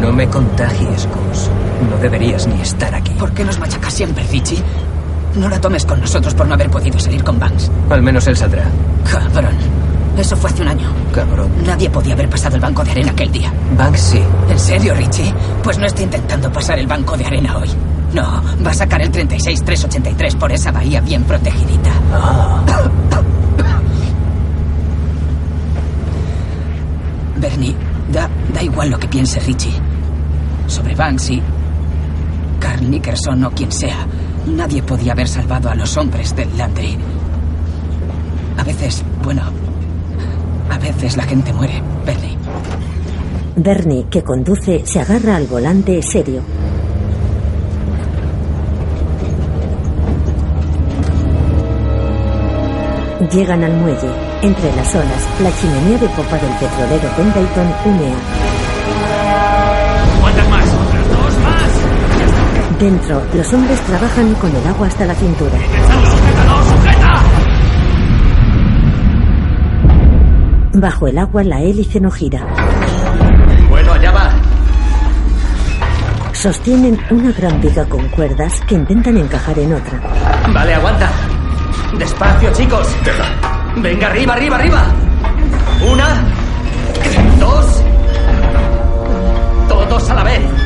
No 0.00 0.12
me 0.12 0.28
contagies, 0.28 1.08
Gus. 1.08 1.50
No 1.90 1.96
deberías 1.98 2.46
ni 2.46 2.60
estar 2.60 2.94
aquí. 2.94 3.10
¿Por 3.14 3.32
qué 3.32 3.44
nos 3.44 3.58
machacas 3.58 3.92
siempre, 3.92 4.22
Richie? 4.30 4.62
No 5.34 5.48
la 5.48 5.60
tomes 5.60 5.84
con 5.84 6.00
nosotros 6.00 6.32
por 6.34 6.46
no 6.46 6.54
haber 6.54 6.70
podido 6.70 7.00
salir 7.00 7.24
con 7.24 7.40
Banks. 7.40 7.72
Al 7.90 8.02
menos 8.02 8.24
él 8.28 8.36
saldrá. 8.36 8.66
Cabrón. 9.10 9.83
Eso 10.16 10.36
fue 10.36 10.50
hace 10.50 10.62
un 10.62 10.68
año. 10.68 10.88
Cabrón. 11.12 11.50
Nadie 11.66 11.90
podía 11.90 12.14
haber 12.14 12.28
pasado 12.28 12.54
el 12.56 12.60
banco 12.62 12.84
de 12.84 12.92
arena 12.92 13.10
aquel 13.10 13.32
día. 13.32 13.52
Banks 13.76 14.00
sí. 14.00 14.22
¿En 14.48 14.58
serio, 14.58 14.94
Richie? 14.94 15.34
Pues 15.62 15.78
no 15.78 15.86
está 15.86 16.02
intentando 16.02 16.52
pasar 16.52 16.78
el 16.78 16.86
banco 16.86 17.16
de 17.16 17.26
arena 17.26 17.58
hoy. 17.58 17.68
No, 18.12 18.42
va 18.64 18.70
a 18.70 18.74
sacar 18.74 19.02
el 19.02 19.10
36383 19.10 20.36
por 20.36 20.52
esa 20.52 20.70
bahía 20.70 21.00
bien 21.00 21.24
protegidita. 21.24 21.90
Bernie, 27.36 27.74
da, 28.12 28.30
da 28.52 28.62
igual 28.62 28.90
lo 28.90 28.98
que 28.98 29.08
piense 29.08 29.40
Richie. 29.40 29.74
Sobre 30.68 30.94
Banksy, 30.94 31.42
Carl 32.60 32.88
Nickerson 32.88 33.44
o 33.44 33.50
quien 33.50 33.72
sea, 33.72 34.06
nadie 34.46 34.82
podía 34.82 35.12
haber 35.12 35.28
salvado 35.28 35.68
a 35.68 35.74
los 35.74 35.96
hombres 35.96 36.34
del 36.36 36.56
Landry. 36.56 36.96
A 38.56 38.62
veces, 38.62 39.02
bueno, 39.24 39.42
a 40.70 40.78
veces 40.78 41.16
la 41.16 41.24
gente 41.24 41.52
muere, 41.52 41.82
Bernie. 42.04 42.36
Bernie, 43.56 44.06
que 44.10 44.22
conduce, 44.22 44.84
se 44.84 45.00
agarra 45.00 45.36
al 45.36 45.46
volante 45.46 46.02
serio. 46.02 46.42
Llegan 53.32 53.64
al 53.64 53.72
muelle. 53.76 54.10
Entre 54.42 54.74
las 54.76 54.94
olas, 54.94 55.28
la 55.40 55.50
chimenea 55.56 55.98
de 55.98 56.08
popa 56.08 56.36
del 56.36 56.52
petrolero 56.60 57.08
Pendleton 57.16 57.72
humea. 57.86 58.16
¿Cuántas 60.20 60.48
más? 60.50 60.64
¡Otras 60.64 61.08
dos 61.08 61.38
más! 61.42 62.78
Dentro, 62.78 63.22
los 63.34 63.52
hombres 63.54 63.80
trabajan 63.80 64.34
con 64.34 64.54
el 64.54 64.66
agua 64.66 64.86
hasta 64.88 65.06
la 65.06 65.14
cintura. 65.14 65.58
¡Sujétalo, 65.58 66.64
sujeta! 66.64 67.03
Bajo 70.74 71.06
el 71.06 71.18
agua, 71.18 71.44
la 71.44 71.60
hélice 71.60 72.00
no 72.00 72.10
gira. 72.10 72.44
Bueno, 73.68 73.92
allá 73.92 74.10
va. 74.10 74.30
Sostienen 76.32 76.98
una 77.10 77.30
gran 77.30 77.60
viga 77.60 77.84
con 77.86 78.08
cuerdas 78.08 78.60
que 78.66 78.74
intentan 78.74 79.16
encajar 79.16 79.56
en 79.58 79.72
otra. 79.72 80.00
Vale, 80.52 80.74
aguanta. 80.74 81.10
Despacio, 81.96 82.52
chicos. 82.54 82.88
Venga, 83.76 84.08
arriba, 84.08 84.34
arriba, 84.34 84.56
arriba. 84.56 84.84
Una. 85.92 86.24
Dos. 87.38 87.84
Todos 89.68 90.10
a 90.10 90.14
la 90.14 90.24
vez. 90.24 90.63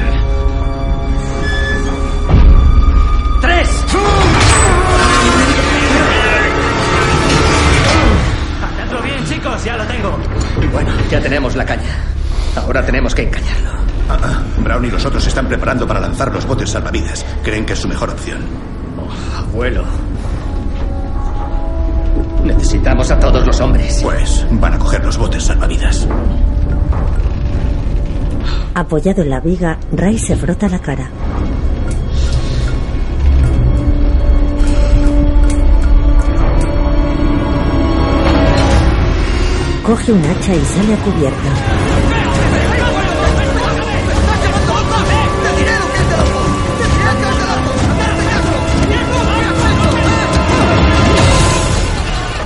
Bueno, 10.72 10.90
ya 11.10 11.20
tenemos 11.20 11.56
la 11.56 11.64
caña. 11.64 12.04
Ahora 12.56 12.84
tenemos 12.84 13.14
que 13.14 13.22
encañarlo. 13.22 13.70
Ah, 14.08 14.18
ah. 14.22 14.42
Brown 14.58 14.84
y 14.84 14.90
los 14.90 15.04
otros 15.04 15.22
se 15.22 15.28
están 15.28 15.46
preparando 15.48 15.86
para 15.86 16.00
lanzar 16.00 16.32
los 16.32 16.46
botes 16.46 16.70
salvavidas. 16.70 17.24
Creen 17.42 17.64
que 17.64 17.74
es 17.74 17.78
su 17.78 17.88
mejor 17.88 18.10
opción. 18.10 18.38
Abuelo. 19.36 19.84
Necesitamos 22.44 23.10
a 23.10 23.18
todos 23.18 23.46
los 23.46 23.60
hombres. 23.60 24.00
Pues 24.02 24.46
van 24.52 24.74
a 24.74 24.78
coger 24.78 25.04
los 25.04 25.18
botes 25.18 25.42
salvavidas. 25.44 26.06
Apoyado 28.74 29.22
en 29.22 29.30
la 29.30 29.40
viga, 29.40 29.78
Ray 29.92 30.18
se 30.18 30.36
frota 30.36 30.68
la 30.68 30.78
cara. 30.78 31.10
Coge 39.88 40.12
un 40.12 40.22
hacha 40.22 40.54
y 40.54 40.62
sale 40.66 40.92
a 40.92 40.96
cubierta. 40.98 41.48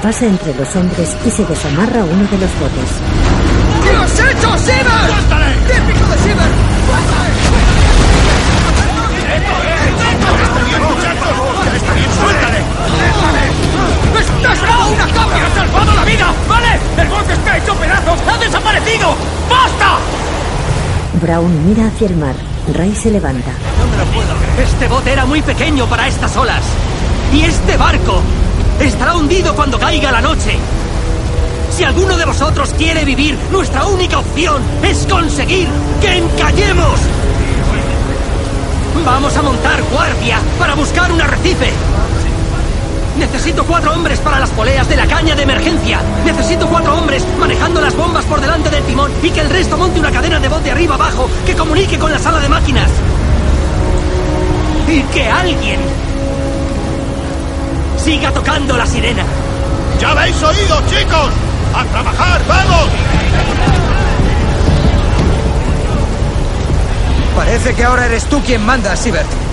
Pasa 0.01 0.27
entre 0.27 0.55
los 0.55 0.77
hombres 0.77 1.17
y 1.27 1.31
se 1.33 1.45
desamarra 1.45 2.05
uno 2.05 2.29
de 2.31 2.39
los 2.39 2.61
botes. 2.61 2.91
¿Qué 3.83 3.91
has 3.91 4.21
hecho, 4.21 4.59
Siever? 4.59 5.11
¡Típico 5.67 6.07
de 6.07 6.19
Siever! 6.19 6.53
¡Está 11.75 11.95
bien, 11.95 12.11
suéltale! 12.21 12.59
¡Estás 14.21 14.59
una 14.63 15.07
copia! 15.07 15.52
¿Vale? 16.49 16.79
¡El 16.99 17.09
bote 17.09 17.33
está 17.33 17.57
hecho 17.57 17.75
pedazos! 17.75 18.19
¡Ha 18.29 18.39
desaparecido! 18.39 19.15
¡Basta! 19.49 19.99
Brown 21.21 21.69
mira 21.69 21.87
hacia 21.87 22.09
el 22.09 22.17
mar. 22.17 22.35
Ray 22.75 22.95
se 22.95 23.11
levanta. 23.11 23.51
Este 24.63 24.89
bote 24.89 25.13
era 25.13 25.25
muy 25.25 25.43
pequeño 25.43 25.87
para 25.87 26.07
estas 26.07 26.37
olas. 26.37 26.63
Y 27.33 27.43
este 27.43 27.77
barco 27.77 28.21
estará 28.81 29.17
hundido 29.17 29.55
cuando 29.55 29.79
caiga 29.79 30.13
la 30.13 30.21
noche. 30.21 30.59
Si 31.71 31.85
alguno 31.85 32.17
de 32.17 32.27
vosotros 32.27 32.75
quiere 32.77 33.05
vivir, 33.05 33.39
nuestra 33.51 33.87
única 33.87 34.19
opción 34.19 34.63
es 34.83 35.07
conseguir 35.07 35.69
que 36.01 36.19
encallemos. 36.19 37.01
Vamos 39.05 39.37
a 39.37 39.43
montar 39.43 39.83
guardia 39.91 40.39
para 40.59 40.75
buscar 40.75 41.11
un 41.11 41.21
arrecife. 41.21 41.73
Necesito 43.17 43.65
cuatro 43.65 43.93
hombres 43.93 44.19
para 44.21 44.41
las 44.41 44.51
poleas 44.51 44.89
de 44.89 44.97
la 44.97 45.07
caña 45.07 45.35
de 45.35 45.43
emergencia. 45.43 46.01
Necesito 46.25 46.67
cuatro 46.69 46.97
hombres 46.97 47.25
manejando 47.39 47.81
las 47.81 47.95
bombas 47.95 48.25
por 48.25 48.41
delante 48.41 48.71
del 48.71 48.83
timón 48.85 49.13
y 49.23 49.31
que 49.31 49.41
el 49.41 49.51
resto 49.51 49.77
monte 49.77 50.01
una 50.01 50.11
cadena 50.11 50.41
de 50.41 50.49
voz 50.49 50.63
de 50.65 50.71
arriba 50.71 50.95
abajo 50.95 51.29
que 51.45 51.55
comunique 51.55 51.99
con 51.99 52.11
la 52.11 52.19
sala 52.19 52.41
de 52.41 52.49
máquinas. 52.49 52.91
Y 54.89 55.03
que 55.03 55.29
alguien 55.29 55.81
siga 58.03 58.33
tocando 58.33 58.77
la 58.77 58.87
sirena. 58.87 59.25
¡Ya 60.01 60.11
habéis 60.11 60.43
oído, 60.43 60.83
chicos! 60.89 61.31
¡A 61.75 61.85
trabajar, 61.85 62.41
vamos! 62.49 62.89
Parece 67.37 67.75
que 67.75 67.85
ahora 67.85 68.07
eres 68.07 68.25
tú 68.25 68.43
quien 68.43 68.65
manda, 68.65 68.95
Sibert. 68.97 69.52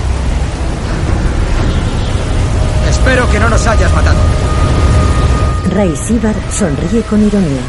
Espero 3.10 3.28
que 3.32 3.40
no 3.40 3.50
nos 3.50 3.66
hayas 3.66 3.92
matado. 3.92 4.20
Ray 5.72 5.96
Sibar 5.96 6.36
sonríe 6.52 7.02
con 7.02 7.26
ironía. 7.26 7.62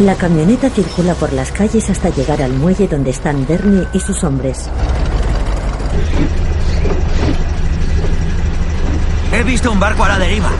La 0.00 0.14
camioneta 0.16 0.68
circula 0.68 1.14
por 1.14 1.32
las 1.32 1.52
calles 1.52 1.88
hasta 1.88 2.10
llegar 2.10 2.42
al 2.42 2.52
muelle 2.52 2.86
donde 2.86 3.12
están 3.12 3.46
Bernie 3.46 3.86
y 3.94 4.00
sus 4.00 4.22
hombres. 4.24 4.68
He 9.32 9.42
visto 9.42 9.72
un 9.72 9.80
barco 9.80 10.04
a 10.04 10.10
la 10.10 10.18
deriva. 10.18 10.50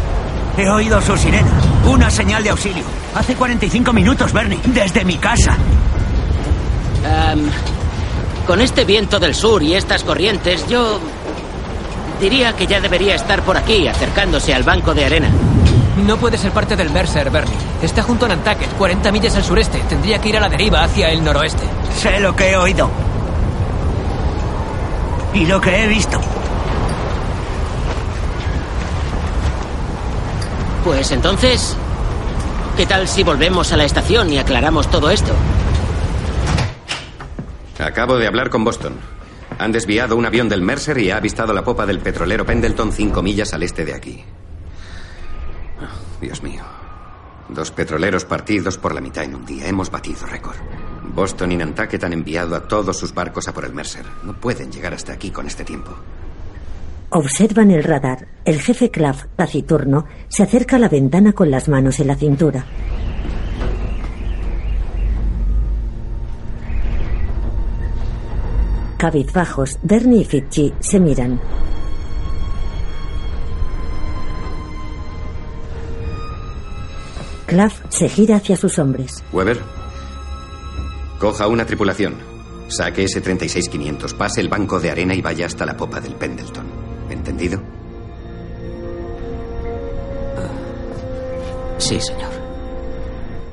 He 0.57 0.67
oído 0.71 1.03
su 1.03 1.19
sirena. 1.19 1.51
Una 1.85 2.11
señal 2.11 2.43
de 2.43 2.49
auxilio. 2.49 2.85
Hace 3.15 3.35
45 3.35 3.93
minutos, 3.93 4.33
Bernie. 4.33 4.59
Desde 4.65 5.05
mi 5.05 5.19
casa. 5.19 5.55
Am, 7.05 7.43
con 8.47 8.61
este 8.61 8.85
viento 8.85 9.19
del 9.19 9.35
sur 9.35 9.63
y 9.63 9.75
estas 9.75 10.05
corrientes, 10.05 10.67
yo 10.69 11.01
diría 12.21 12.53
que 12.55 12.67
ya 12.67 12.81
debería 12.81 13.15
estar 13.15 13.43
por 13.43 13.57
aquí, 13.57 13.89
acercándose 13.89 14.55
al 14.55 14.63
banco 14.63 14.95
de 14.95 15.05
arena. 15.05 15.31
No 16.07 16.17
puede 16.17 16.39
ser 16.39 16.53
parte 16.53 16.77
del 16.77 16.91
Mercer, 16.91 17.31
Bernie. 17.31 17.55
Está 17.83 18.03
junto 18.03 18.27
a 18.27 18.29
Nantucket, 18.29 18.71
40 18.77 19.13
millas 19.13 19.37
al 19.37 19.45
sureste. 19.45 19.83
Tendría 19.89 20.21
que 20.21 20.29
ir 20.29 20.37
a 20.37 20.41
la 20.41 20.49
deriva 20.49 20.83
hacia 20.83 21.11
el 21.11 21.23
noroeste. 21.23 21.63
Sé 21.99 22.21
lo 22.21 22.35
que 22.35 22.51
he 22.51 22.57
oído. 22.57 22.91
Y 25.35 25.47
lo 25.47 25.61
que 25.61 25.85
he 25.85 25.87
visto. 25.87 26.21
Pues 30.85 31.11
entonces, 31.11 31.77
¿qué 32.77 32.87
tal 32.87 33.07
si 33.07 33.23
volvemos 33.23 33.73
a 33.73 33.77
la 33.77 33.85
estación 33.85 34.33
y 34.33 34.39
aclaramos 34.39 34.91
todo 34.91 35.11
esto? 35.11 35.33
Acabo 37.81 38.19
de 38.19 38.27
hablar 38.27 38.51
con 38.51 38.65
Boston. 38.65 38.95
Han 39.59 39.73
desviado 39.73 40.17
un 40.17 40.27
avión 40.27 40.49
del 40.49 40.63
Mercer 40.63 40.99
y 40.99 41.11
ha 41.11 41.17
avistado 41.17 41.53
la 41.53 41.65
popa 41.65 41.87
del 41.87 41.99
petrolero 41.99 42.45
Pendleton 42.45 42.93
cinco 42.93 43.23
millas 43.23 43.53
al 43.53 43.63
este 43.63 43.85
de 43.85 43.95
aquí. 43.95 44.25
Oh, 45.81 46.21
Dios 46.21 46.43
mío. 46.43 46.63
Dos 47.49 47.71
petroleros 47.71 48.25
partidos 48.25 48.79
por 48.79 48.95
la 48.95 49.01
mitad 49.01 49.25
en 49.25 49.35
un 49.35 49.45
día. 49.45 49.67
Hemos 49.67 49.91
batido 49.91 50.27
récord. 50.27 50.57
Boston 51.15 51.53
y 51.53 51.57
Nantucket 51.57 52.05
han 52.05 52.13
enviado 52.13 52.55
a 52.55 52.69
todos 52.69 52.97
sus 52.97 53.13
barcos 53.13 53.49
a 53.49 53.55
por 53.55 53.65
el 53.65 53.73
Mercer. 53.73 54.05
No 54.23 54.35
pueden 54.35 54.71
llegar 54.71 54.95
hasta 54.95 55.13
aquí 55.13 55.31
con 55.31 55.47
este 55.47 55.65
tiempo. 55.65 55.91
Observan 57.11 57.73
el 57.73 57.83
radar. 57.83 58.29
El 58.45 58.61
jefe 58.61 58.91
Claff, 58.91 59.25
taciturno, 59.35 60.07
se 60.29 60.45
acerca 60.45 60.77
a 60.77 60.79
la 60.79 60.89
ventana 60.89 61.33
con 61.33 61.51
las 61.51 61.69
manos 61.69 61.99
en 61.99 62.07
la 62.07 62.15
cintura. 62.15 62.65
Cabizbajos, 69.01 69.79
Bernie 69.83 70.21
y 70.21 70.25
Fitchi 70.27 70.75
se 70.79 71.01
miran. 71.01 71.41
Claff 77.47 77.81
se 77.89 78.11
gira 78.11 78.37
hacia 78.37 78.57
sus 78.59 78.79
hombres. 78.79 79.25
Weber, 79.33 79.59
coja 81.19 81.47
una 81.49 81.65
tripulación. 81.65 82.17
Saque 82.69 83.05
ese 83.05 83.23
36500, 83.23 84.13
pase 84.13 84.43
el 84.43 84.51
banco 84.51 84.79
de 84.79 84.91
arena 84.91 85.15
y 85.15 85.23
vaya 85.23 85.47
hasta 85.47 85.65
la 85.65 85.79
popa 85.79 85.99
del 86.03 86.17
Pendleton. 86.17 86.67
¿Entendido? 87.09 87.59
Sí, 91.79 91.99
señor. 91.99 92.31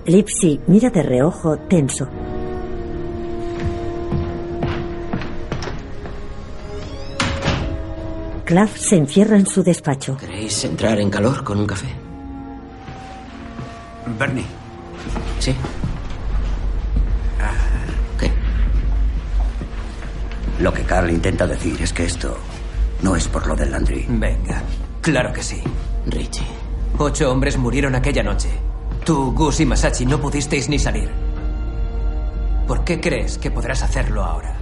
Lipsy 0.07 0.59
mira 0.67 0.89
de 0.89 1.03
reojo, 1.03 1.57
tenso. 1.69 2.09
Claff 8.47 8.77
se 8.77 8.95
encierra 8.95 9.35
en 9.35 9.45
su 9.45 9.61
despacho. 9.61 10.15
¿Queréis 10.15 10.63
entrar 10.63 10.97
en 11.01 11.09
calor 11.09 11.43
con 11.43 11.59
un 11.59 11.67
café? 11.67 11.87
Bernie. 14.17 14.45
Sí. 15.37 15.53
¿Qué? 18.17 18.31
Lo 20.63 20.73
que 20.73 20.83
Carl 20.83 21.09
intenta 21.09 21.45
decir 21.45 21.75
es 21.81 21.91
que 21.91 22.05
esto 22.05 22.37
no 23.01 23.17
es 23.17 23.27
por 23.27 23.45
lo 23.47 23.53
del 23.53 23.69
Landry. 23.69 24.05
Venga, 24.07 24.61
claro 25.01 25.33
que 25.33 25.43
sí. 25.43 25.61
Richie. 26.05 26.47
Ocho 26.99 27.29
hombres 27.29 27.57
murieron 27.57 27.95
aquella 27.95 28.23
noche. 28.23 28.47
Tú, 29.03 29.33
Gus 29.33 29.59
y 29.59 29.65
Masachi 29.65 30.05
no 30.05 30.21
pudisteis 30.21 30.69
ni 30.69 30.79
salir. 30.79 31.09
¿Por 32.65 32.85
qué 32.85 33.01
crees 33.01 33.37
que 33.39 33.51
podrás 33.51 33.83
hacerlo 33.83 34.23
ahora? 34.23 34.55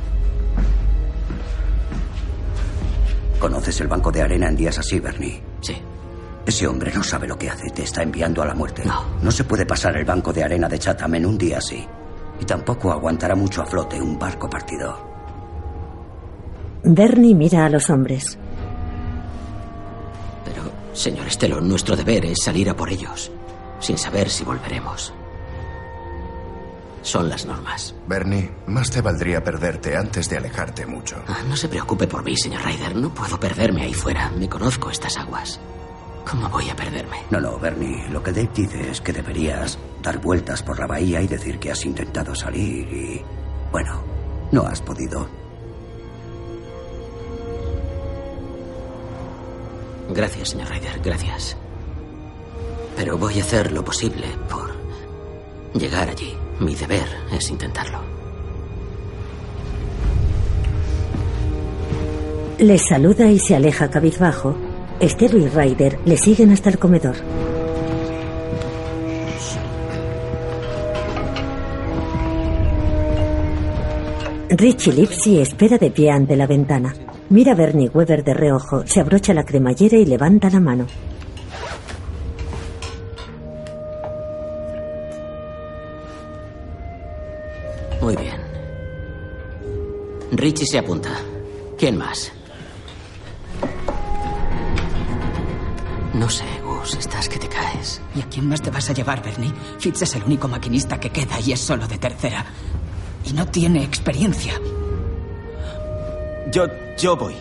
¿Conoces 3.40 3.80
el 3.82 3.88
banco 3.88 4.12
de 4.12 4.22
arena 4.22 4.48
en 4.48 4.56
días 4.56 4.78
así, 4.80 5.00
Bernie? 5.00 5.42
Sí. 5.62 5.76
Ese 6.46 6.68
hombre 6.68 6.92
no 6.94 7.04
sabe 7.04 7.28
lo 7.28 7.38
que 7.38 7.50
hace. 7.50 7.70
Te 7.70 7.84
está 7.84 8.04
enviando 8.04 8.42
a 8.42 8.46
la 8.46 8.54
muerte. 8.54 8.84
No. 8.86 9.04
No 9.22 9.32
se 9.32 9.44
puede 9.44 9.66
pasar 9.66 9.98
el 9.98 10.06
banco 10.06 10.32
de 10.32 10.44
arena 10.44 10.68
de 10.68 10.80
Chatham 10.80 11.16
en 11.16 11.26
un 11.26 11.38
día 11.38 11.58
así. 11.58 11.86
Y 12.40 12.46
tampoco 12.46 12.92
aguantará 12.92 13.36
mucho 13.36 13.62
a 13.62 13.66
flote 13.66 14.00
un 14.02 14.18
barco 14.20 14.50
partido. 14.50 15.16
Bernie 16.84 17.34
mira 17.34 17.66
a 17.66 17.70
los 17.70 17.90
hombres. 17.90 18.38
Pero, 20.46 20.62
señor 20.94 21.26
Estelo, 21.28 21.60
nuestro 21.62 21.96
deber 21.96 22.26
es 22.26 22.44
salir 22.44 22.70
a 22.70 22.76
por 22.76 22.90
ellos, 22.92 23.32
sin 23.80 23.98
saber 23.98 24.30
si 24.30 24.44
volveremos. 24.44 25.14
Son 27.06 27.30
las 27.30 27.46
normas. 27.46 27.94
Bernie, 28.08 28.50
más 28.66 28.90
te 28.90 29.00
valdría 29.00 29.44
perderte 29.44 29.96
antes 29.96 30.28
de 30.28 30.38
alejarte 30.38 30.88
mucho. 30.88 31.24
Ah, 31.28 31.44
no 31.48 31.56
se 31.56 31.70
preocupe 31.70 32.08
por 32.08 32.24
mí, 32.24 32.36
señor 32.36 32.64
Ryder. 32.66 32.96
No 32.96 33.14
puedo 33.14 33.40
perderme 33.40 33.84
ahí 33.84 33.94
fuera. 33.94 34.32
Me 34.32 34.50
conozco 34.50 34.90
estas 34.90 35.16
aguas. 35.18 35.60
¿Cómo 36.28 36.50
voy 36.50 36.68
a 36.68 36.76
perderme? 36.76 37.18
No, 37.30 37.40
no, 37.40 37.60
Bernie. 37.60 38.10
Lo 38.10 38.24
que 38.24 38.32
Dave 38.32 38.50
dice 38.56 38.90
es 38.90 39.02
que 39.02 39.14
deberías 39.14 39.78
dar 40.02 40.18
vueltas 40.18 40.64
por 40.64 40.80
la 40.80 40.88
bahía 40.88 41.22
y 41.22 41.28
decir 41.28 41.60
que 41.60 41.72
has 41.72 41.86
intentado 41.86 42.34
salir 42.34 42.92
y... 42.92 43.22
Bueno, 43.72 44.02
no 44.52 44.64
has 44.66 44.82
podido. 44.82 45.30
Gracias, 50.10 50.50
señor 50.50 50.70
Ryder, 50.70 51.00
gracias. 51.04 51.56
Pero 52.96 53.16
voy 53.20 53.40
a 53.40 53.44
hacer 53.44 53.72
lo 53.72 53.86
posible 53.86 54.26
por 54.50 54.74
llegar 55.76 56.10
allí. 56.10 56.36
Mi 56.60 56.74
deber 56.74 57.08
es 57.32 57.50
intentarlo. 57.50 58.00
Les 62.60 62.82
saluda 62.88 63.30
y 63.30 63.40
se 63.40 63.56
aleja 63.56 63.90
cabizbajo. 63.90 64.56
Estero 65.00 65.38
y 65.38 65.48
Ryder 65.48 66.00
le 66.06 66.16
siguen 66.16 66.52
hasta 66.52 66.70
el 66.70 66.80
comedor. 66.80 67.16
Richie 74.50 74.94
Lipsy 74.94 75.40
espera 75.40 75.78
de 75.78 75.92
pie 75.92 76.12
ante 76.12 76.38
la 76.38 76.48
ventana. 76.48 76.94
Mira 77.30 77.52
a 77.52 77.56
Bernie 77.56 77.90
Weber 77.90 78.24
de 78.24 78.34
reojo, 78.34 78.88
se 78.88 79.02
abrocha 79.02 79.34
la 79.34 79.44
cremallera 79.44 79.98
y 79.98 80.06
levanta 80.06 80.50
la 80.50 80.62
mano. 80.62 80.86
Richie 90.46 90.68
se 90.68 90.78
apunta. 90.78 91.10
¿Quién 91.76 91.98
más? 91.98 92.32
No 96.14 96.30
sé, 96.30 96.46
Gus, 96.64 96.94
estás 96.94 97.28
que 97.28 97.40
te 97.40 97.48
caes. 97.48 98.00
¿Y 98.14 98.22
a 98.22 98.30
quién 98.30 98.48
más 98.48 98.62
te 98.62 98.70
vas 98.70 98.88
a 98.88 98.94
llevar, 98.94 99.24
Bernie? 99.24 99.52
Fitz 99.80 100.04
es 100.04 100.14
el 100.14 100.24
único 100.24 100.48
maquinista 100.48 101.00
que 101.00 101.10
queda 101.10 101.40
y 101.40 101.52
es 101.52 101.60
solo 101.60 101.88
de 101.88 101.98
tercera. 101.98 102.46
Y 103.26 103.34
no 103.34 103.48
tiene 103.48 103.84
experiencia. 103.84 104.54
Yo, 106.52 106.68
yo 106.96 107.18
voy. 107.18 107.34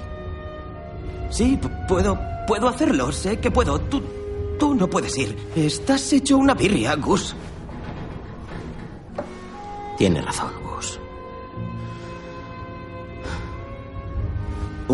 Sí, 1.29 1.61
puedo, 1.87 2.19
puedo 2.47 2.69
hacerlo. 2.69 3.13
Sé 3.13 3.39
que 3.39 3.51
puedo. 3.51 3.79
Tú, 3.83 4.03
tú 4.59 4.75
no 4.75 4.89
puedes 4.89 5.19
ir. 5.19 5.37
Estás 5.55 6.11
hecho 6.15 6.39
una 6.39 6.55
birria, 6.55 6.95
Gus. 6.95 7.37
Tiene 9.99 10.23
razón, 10.23 10.64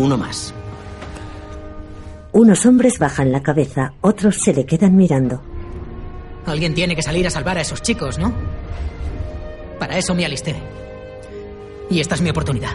Uno 0.01 0.17
más. 0.17 0.51
Unos 2.31 2.65
hombres 2.65 2.97
bajan 2.97 3.31
la 3.31 3.43
cabeza, 3.43 3.93
otros 4.01 4.37
se 4.37 4.51
le 4.51 4.65
quedan 4.65 4.95
mirando. 4.95 5.43
Alguien 6.47 6.73
tiene 6.73 6.95
que 6.95 7.03
salir 7.03 7.27
a 7.27 7.29
salvar 7.29 7.59
a 7.59 7.61
esos 7.61 7.83
chicos, 7.83 8.17
¿no? 8.17 8.33
Para 9.77 9.99
eso 9.99 10.15
me 10.15 10.25
alisté. 10.25 10.55
Y 11.91 11.99
esta 11.99 12.15
es 12.15 12.21
mi 12.21 12.31
oportunidad. 12.31 12.71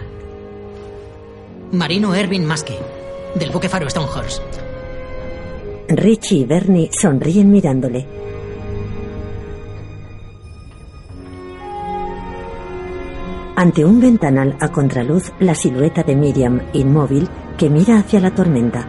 Marino 1.72 2.14
Erwin 2.14 2.46
Maskey, 2.46 2.78
del 3.34 3.50
buque 3.50 3.68
faro 3.68 3.90
Stonehorse. 3.90 4.40
Richie 5.88 6.38
y 6.38 6.44
Bernie 6.44 6.90
sonríen 6.92 7.50
mirándole. 7.50 8.06
Ante 13.58 13.86
un 13.86 14.00
ventanal 14.00 14.54
a 14.60 14.68
contraluz, 14.68 15.32
la 15.40 15.54
silueta 15.54 16.02
de 16.02 16.14
Miriam, 16.14 16.60
inmóvil, 16.74 17.26
que 17.56 17.70
mira 17.70 17.98
hacia 17.98 18.20
la 18.20 18.30
tormenta. 18.30 18.86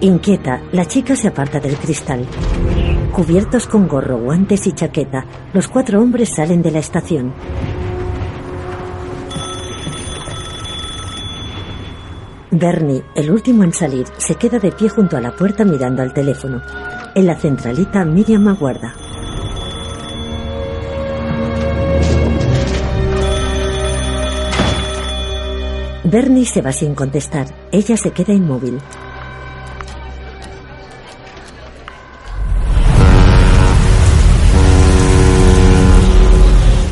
Inquieta, 0.00 0.62
la 0.72 0.86
chica 0.86 1.14
se 1.14 1.28
aparta 1.28 1.60
del 1.60 1.76
cristal. 1.76 2.24
Cubiertos 3.12 3.66
con 3.66 3.86
gorro, 3.86 4.16
guantes 4.16 4.66
y 4.66 4.72
chaqueta, 4.72 5.26
los 5.52 5.68
cuatro 5.68 6.00
hombres 6.00 6.30
salen 6.30 6.62
de 6.62 6.70
la 6.70 6.78
estación. 6.78 7.34
Bernie, 12.50 13.04
el 13.14 13.30
último 13.30 13.62
en 13.62 13.74
salir, 13.74 14.06
se 14.16 14.36
queda 14.36 14.58
de 14.58 14.72
pie 14.72 14.88
junto 14.88 15.18
a 15.18 15.20
la 15.20 15.36
puerta 15.36 15.66
mirando 15.66 16.00
al 16.00 16.14
teléfono. 16.14 16.62
En 17.16 17.26
la 17.26 17.34
centralita, 17.34 18.04
Miriam 18.04 18.46
aguarda. 18.46 18.94
Bernie 26.04 26.44
se 26.44 26.60
va 26.60 26.72
sin 26.72 26.94
contestar. 26.94 27.46
Ella 27.72 27.96
se 27.96 28.10
queda 28.10 28.34
inmóvil. 28.34 28.78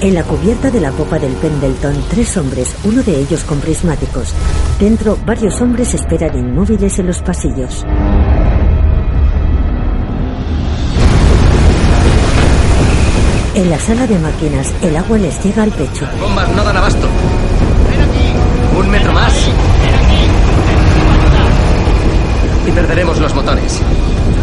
En 0.01 0.14
la 0.14 0.22
cubierta 0.22 0.70
de 0.70 0.81
la 0.81 0.91
popa 0.93 1.18
del 1.18 1.35
Pendleton, 1.35 1.97
tres 2.09 2.35
hombres, 2.39 2.75
uno 2.85 3.03
de 3.03 3.20
ellos 3.20 3.45
con 3.45 3.61
prismáticos. 3.61 4.33
Dentro, 4.81 5.18
varios 5.27 5.61
hombres 5.61 5.93
esperan 5.93 6.39
inmóviles 6.39 6.99
en 6.99 7.09
los 7.09 7.20
pasillos. 7.20 7.85
En 13.55 13.71
la 13.71 13.79
sala 13.79 14.05
de 14.09 14.19
máquinas, 14.19 14.73
el 14.83 14.97
agua 14.97 15.17
les 15.17 15.41
llega 15.45 15.63
al 15.63 15.71
pecho. 15.71 16.09
Bombas 16.21 16.49
no 16.57 16.65
dan 16.65 16.77
abasto. 16.77 17.07
Un 18.77 18.91
metro 18.91 19.13
más. 19.13 19.33
Y 22.67 22.71
perderemos 22.73 23.21
los 23.21 23.33
motores. 23.33 23.81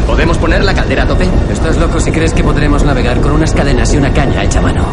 ¿Podemos 0.08 0.38
poner 0.38 0.64
la 0.64 0.74
caldera 0.74 1.04
a 1.04 1.08
tope? 1.08 1.28
Estás 1.52 1.76
loco 1.76 2.00
si 2.00 2.10
crees 2.12 2.34
que 2.34 2.42
podremos 2.42 2.84
navegar 2.86 3.20
con 3.20 3.34
unas 3.34 3.52
cadenas 3.52 3.94
y 3.94 3.98
una 3.98 4.14
caña 4.14 4.44
hecha 4.44 4.60
a 4.60 4.62
mano. 4.62 4.86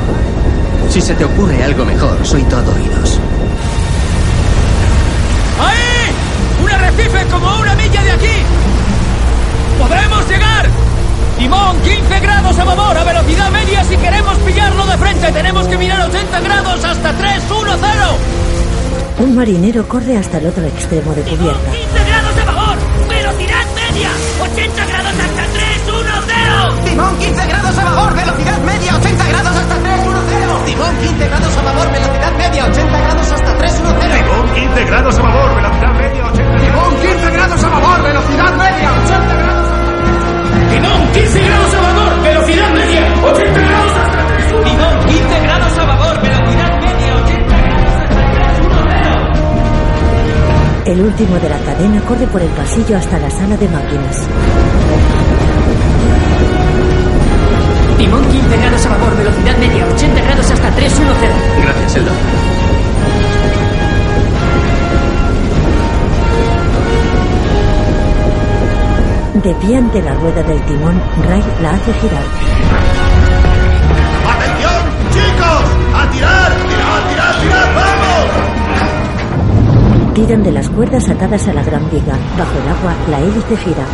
Si 0.90 1.00
se 1.00 1.14
te 1.14 1.24
ocurre 1.24 1.62
algo 1.62 1.84
mejor, 1.84 2.18
soy 2.24 2.42
todo 2.42 2.74
oídos. 2.74 3.20
¡Ahí! 5.60 6.64
¡Un 6.64 6.70
arrecife 6.70 7.24
como 7.30 7.60
una 7.60 7.74
milla 7.76 8.02
de 8.02 8.10
aquí! 8.10 8.42
¡Podemos 9.78 10.28
llegar! 10.28 10.87
Timón, 11.38 11.80
15 11.82 12.20
grados 12.20 12.58
a 12.58 12.64
babor, 12.64 12.98
a 12.98 13.04
velocidad 13.04 13.50
media 13.50 13.84
si 13.84 13.96
queremos 13.96 14.36
pillarlo 14.38 14.84
de 14.86 14.98
frente. 14.98 15.30
Tenemos 15.30 15.68
que 15.68 15.78
mirar 15.78 16.00
80 16.08 16.40
grados 16.40 16.84
hasta 16.84 17.12
310. 17.12 17.94
Un 19.20 19.34
marinero 19.36 19.86
corre 19.86 20.16
hasta 20.16 20.38
el 20.38 20.46
otro 20.48 20.64
extremo 20.64 21.14
de 21.14 21.22
cubierta. 21.22 21.70
15 21.70 22.04
grados 22.08 22.36
de 22.36 22.44
babor, 22.44 22.76
velocidad 23.08 23.66
media, 23.74 24.10
80 24.42 24.86
grados 24.86 25.12
hasta 25.12 25.46
310. 25.46 26.84
Timón, 26.84 27.18
15 27.18 27.46
grados 27.46 27.78
a 27.78 27.84
babor, 27.84 28.14
velocidad 28.14 28.58
media, 28.58 28.96
80 28.96 29.28
grados 29.28 29.56
hasta 29.56 29.74
310. 29.76 30.64
Timón, 30.66 30.96
15 30.98 31.28
grados 31.28 31.56
a 31.56 31.62
babor, 31.62 31.92
velocidad 31.92 32.32
media, 32.36 32.66
80 32.66 32.77
último 51.20 51.40
de 51.40 51.48
la 51.48 51.58
cadena 51.58 52.00
corre 52.02 52.28
por 52.28 52.40
el 52.40 52.48
pasillo 52.50 52.96
hasta 52.96 53.18
la 53.18 53.28
sala 53.28 53.56
de 53.56 53.68
máquinas. 53.68 54.28
Timón 57.98 58.24
15 58.24 58.56
grados 58.56 58.86
a 58.86 58.88
babor, 58.90 59.16
velocidad 59.16 59.58
media, 59.58 59.84
80 59.86 60.22
grados 60.22 60.50
hasta 60.52 60.70
310. 60.70 61.32
Gracias, 61.64 61.94
Sheldon. 61.94 62.14
De 69.42 69.54
pie 69.54 69.76
ante 69.76 70.02
la 70.02 70.14
rueda 70.14 70.42
del 70.44 70.60
timón, 70.66 71.02
Ray 71.28 71.42
la 71.62 71.70
hace 71.70 71.92
girar. 71.94 72.87
Tiran 80.18 80.42
de 80.42 80.50
las 80.50 80.68
cuerdas 80.68 81.08
atadas 81.08 81.46
a 81.46 81.52
la 81.52 81.62
gran 81.62 81.88
viga. 81.90 82.18
Bajo 82.36 82.58
el 82.60 82.68
agua, 82.68 82.92
la 83.08 83.20
hélice 83.20 83.56
gira. 83.56 83.86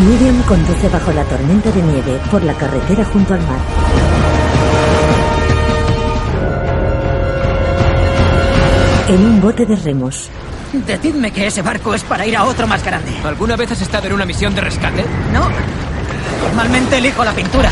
Miriam 0.00 0.42
conduce 0.48 0.88
bajo 0.88 1.12
la 1.12 1.22
tormenta 1.26 1.70
de 1.70 1.80
nieve 1.80 2.20
por 2.28 2.42
la 2.42 2.54
carretera 2.54 3.04
junto 3.04 3.34
al 3.34 3.40
mar. 3.42 3.60
En 9.10 9.24
un 9.26 9.40
bote 9.40 9.64
de 9.64 9.76
remos. 9.76 10.28
Decidme 10.72 11.30
que 11.30 11.46
ese 11.46 11.60
barco 11.60 11.94
es 11.94 12.02
para 12.02 12.26
ir 12.26 12.36
a 12.36 12.44
otro 12.44 12.66
más 12.66 12.82
grande. 12.82 13.12
¿Alguna 13.24 13.56
vez 13.56 13.72
has 13.72 13.82
estado 13.82 14.06
en 14.06 14.14
una 14.14 14.24
misión 14.24 14.54
de 14.54 14.62
rescate? 14.62 15.04
No. 15.32 15.48
Normalmente 16.46 16.98
elijo 16.98 17.24
la 17.24 17.32
pintura. 17.32 17.70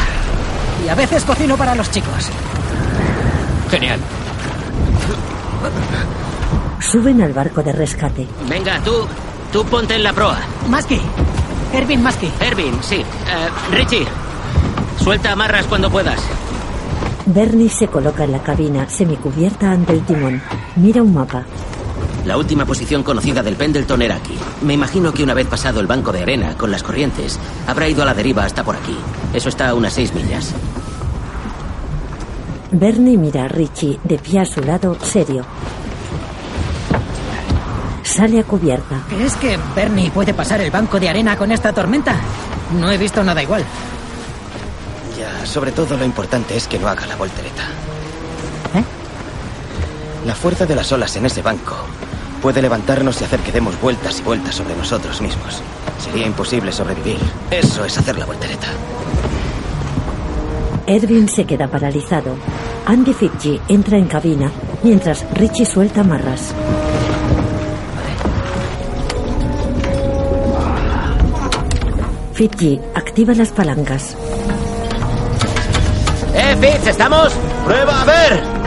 Y 0.84 0.88
a 0.88 0.94
veces 0.94 1.24
cocino 1.24 1.57
para 1.57 1.74
los 1.74 1.90
chicos. 1.90 2.28
Genial. 3.70 4.01
Suben 6.80 7.22
al 7.22 7.32
barco 7.32 7.62
de 7.62 7.72
rescate. 7.72 8.26
Venga, 8.48 8.80
tú, 8.80 9.07
tú 9.53 9.64
ponte 9.64 9.94
en 9.94 10.03
la 10.03 10.12
proa. 10.12 10.38
Maski. 10.68 11.01
Erwin 11.72 12.03
Maski. 12.03 12.30
Erwin, 12.40 12.78
sí. 12.82 12.96
Eh, 12.96 13.05
Richie, 13.70 14.07
suelta 14.98 15.32
amarras 15.32 15.66
cuando 15.66 15.90
puedas. 15.90 16.20
Bernie 17.26 17.68
se 17.68 17.86
coloca 17.86 18.24
en 18.24 18.32
la 18.32 18.42
cabina, 18.42 18.88
semicubierta 18.88 19.70
ante 19.70 19.92
el 19.92 20.05
timón. 20.05 20.42
Mira 20.76 21.03
un 21.03 21.14
mapa. 21.14 21.44
La 22.31 22.37
última 22.37 22.64
posición 22.64 23.03
conocida 23.03 23.43
del 23.43 23.57
Pendleton 23.57 24.03
era 24.03 24.14
aquí. 24.14 24.39
Me 24.62 24.74
imagino 24.74 25.12
que 25.12 25.24
una 25.24 25.35
vez 25.35 25.49
pasado 25.49 25.81
el 25.81 25.89
banco 25.89 26.12
de 26.12 26.22
arena 26.22 26.57
con 26.57 26.70
las 26.70 26.85
corrientes, 26.85 27.41
habrá 27.66 27.89
ido 27.89 28.05
a 28.05 28.07
la 28.07 28.14
deriva 28.14 28.45
hasta 28.45 28.62
por 28.62 28.76
aquí. 28.76 28.97
Eso 29.35 29.49
está 29.49 29.70
a 29.70 29.74
unas 29.74 29.95
seis 29.95 30.14
millas. 30.14 30.55
Bernie 32.70 33.18
mira 33.18 33.47
a 33.47 33.49
Richie, 33.49 33.99
de 34.05 34.16
pie 34.18 34.39
a 34.39 34.45
su 34.45 34.61
lado, 34.61 34.97
serio. 35.03 35.45
Sale 38.05 38.39
a 38.39 38.45
cubierta. 38.45 39.03
¿Crees 39.09 39.35
que 39.35 39.59
Bernie 39.74 40.12
puede 40.12 40.33
pasar 40.33 40.61
el 40.61 40.70
banco 40.70 41.01
de 41.01 41.09
arena 41.09 41.37
con 41.37 41.51
esta 41.51 41.72
tormenta? 41.72 42.14
No 42.78 42.93
he 42.93 42.97
visto 42.97 43.24
nada 43.24 43.43
igual. 43.43 43.64
Ya, 45.18 45.45
sobre 45.45 45.72
todo 45.72 45.97
lo 45.97 46.05
importante 46.05 46.57
es 46.57 46.68
que 46.68 46.78
no 46.78 46.87
haga 46.87 47.09
la 47.09 47.16
voltereta. 47.16 47.64
¿Eh? 48.76 48.85
La 50.26 50.37
fuerza 50.37 50.64
de 50.64 50.76
las 50.76 50.93
olas 50.93 51.16
en 51.16 51.26
ese 51.26 51.43
banco 51.43 51.74
puede 52.41 52.62
levantarnos 52.62 53.20
y 53.20 53.24
hacer 53.24 53.41
que 53.41 53.53
demos 53.53 53.80
vueltas 53.80 54.20
y 54.20 54.22
vueltas 54.22 54.55
sobre 54.55 54.74
nosotros 54.76 55.20
mismos. 55.20 55.62
Sería 55.99 56.26
imposible 56.26 56.72
sobrevivir. 56.72 57.18
Eso 57.51 57.84
es 57.84 57.97
hacer 57.99 58.18
la 58.18 58.24
voltereta. 58.24 58.68
Erwin 60.86 61.28
se 61.28 61.45
queda 61.45 61.68
paralizado. 61.68 62.34
Andy 62.86 63.12
Fitchie 63.12 63.61
entra 63.68 63.97
en 63.97 64.07
cabina 64.07 64.51
mientras 64.82 65.24
Richie 65.34 65.66
suelta 65.66 66.01
amarras. 66.01 66.55
Fitchie 72.32 72.80
activa 72.95 73.34
las 73.34 73.51
palancas. 73.51 74.16
¡Eh, 76.34 76.57
Fitz, 76.61 76.86
estamos! 76.86 77.32
¡Prueba 77.64 78.03
a 78.03 78.05
ver! 78.05 78.59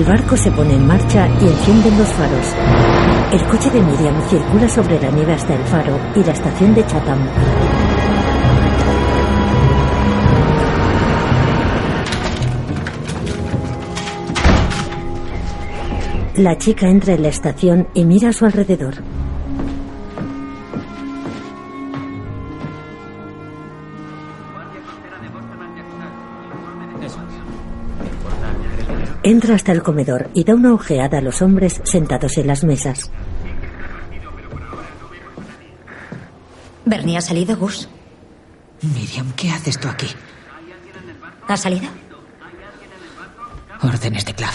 El 0.00 0.06
barco 0.06 0.34
se 0.34 0.50
pone 0.50 0.72
en 0.72 0.86
marcha 0.86 1.28
y 1.42 1.46
encienden 1.46 1.98
los 1.98 2.08
faros. 2.08 2.54
El 3.34 3.44
coche 3.48 3.70
de 3.70 3.82
Miriam 3.82 4.14
circula 4.30 4.66
sobre 4.66 4.98
la 4.98 5.10
nieve 5.10 5.34
hasta 5.34 5.54
el 5.54 5.62
faro 5.64 6.00
y 6.16 6.24
la 6.24 6.32
estación 6.32 6.74
de 6.74 6.86
Chatham. 6.86 7.18
La 16.36 16.56
chica 16.56 16.88
entra 16.88 17.12
en 17.12 17.22
la 17.22 17.28
estación 17.28 17.88
y 17.92 18.06
mira 18.06 18.30
a 18.30 18.32
su 18.32 18.46
alrededor. 18.46 18.94
Entra 29.22 29.54
hasta 29.54 29.72
el 29.72 29.82
comedor 29.82 30.30
y 30.34 30.44
da 30.44 30.54
una 30.54 30.72
ojeada 30.72 31.18
a 31.18 31.20
los 31.20 31.42
hombres 31.42 31.80
sentados 31.84 32.38
en 32.38 32.46
las 32.46 32.64
mesas. 32.64 33.10
¿Bernie 36.86 37.18
ha 37.18 37.20
salido, 37.20 37.56
Gus? 37.56 37.88
Miriam, 38.82 39.32
¿qué 39.36 39.50
haces 39.50 39.78
tú 39.78 39.88
aquí? 39.88 40.06
¿Ha 41.46 41.56
salido? 41.56 41.88
Órdenes 43.82 44.24
de 44.24 44.34
Clav. 44.34 44.54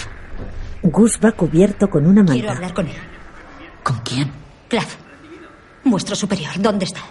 Gus 0.82 1.20
va 1.24 1.32
cubierto 1.32 1.90
con 1.90 2.06
una 2.08 2.24
Quiero 2.26 2.48
manta. 2.48 2.54
hablar 2.54 2.74
con 2.74 2.88
él. 2.88 2.96
¿Con 3.84 4.00
quién? 4.00 4.32
Clav, 4.68 4.88
vuestro 5.84 6.16
superior, 6.16 6.52
¿dónde 6.58 6.86
está? 6.86 7.02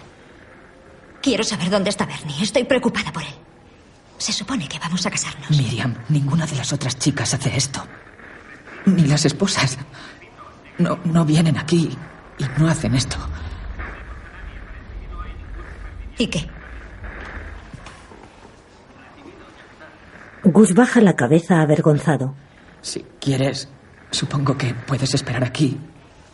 Quiero 1.21 1.43
saber 1.43 1.69
dónde 1.69 1.89
está 1.89 2.05
Bernie. 2.05 2.41
Estoy 2.43 2.65
preocupada 2.65 3.11
por 3.11 3.23
él. 3.23 3.29
Se 4.17 4.31
supone 4.31 4.67
que 4.67 4.79
vamos 4.79 5.05
a 5.05 5.11
casarnos. 5.11 5.49
Miriam, 5.49 5.93
ninguna 6.09 6.45
de 6.45 6.55
las 6.55 6.71
otras 6.73 6.97
chicas 6.97 7.33
hace 7.33 7.55
esto. 7.55 7.85
Ni 8.85 9.03
las 9.03 9.25
esposas. 9.25 9.77
No, 10.77 10.99
no 11.03 11.25
vienen 11.25 11.57
aquí 11.57 11.97
y 12.37 12.45
no 12.59 12.67
hacen 12.67 12.95
esto. 12.95 13.17
¿Y 16.17 16.27
qué? 16.27 16.49
Gus 20.43 20.73
baja 20.73 21.01
la 21.01 21.15
cabeza 21.15 21.61
avergonzado. 21.61 22.35
Si 22.81 23.05
quieres, 23.19 23.67
supongo 24.11 24.57
que 24.57 24.73
puedes 24.73 25.13
esperar 25.13 25.43
aquí 25.43 25.77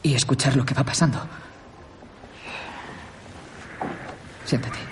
y 0.03 0.13
escuchar 0.13 0.55
lo 0.55 0.65
que 0.65 0.73
va 0.73 0.84
pasando. 0.84 1.19
Siéntate. 4.45 4.90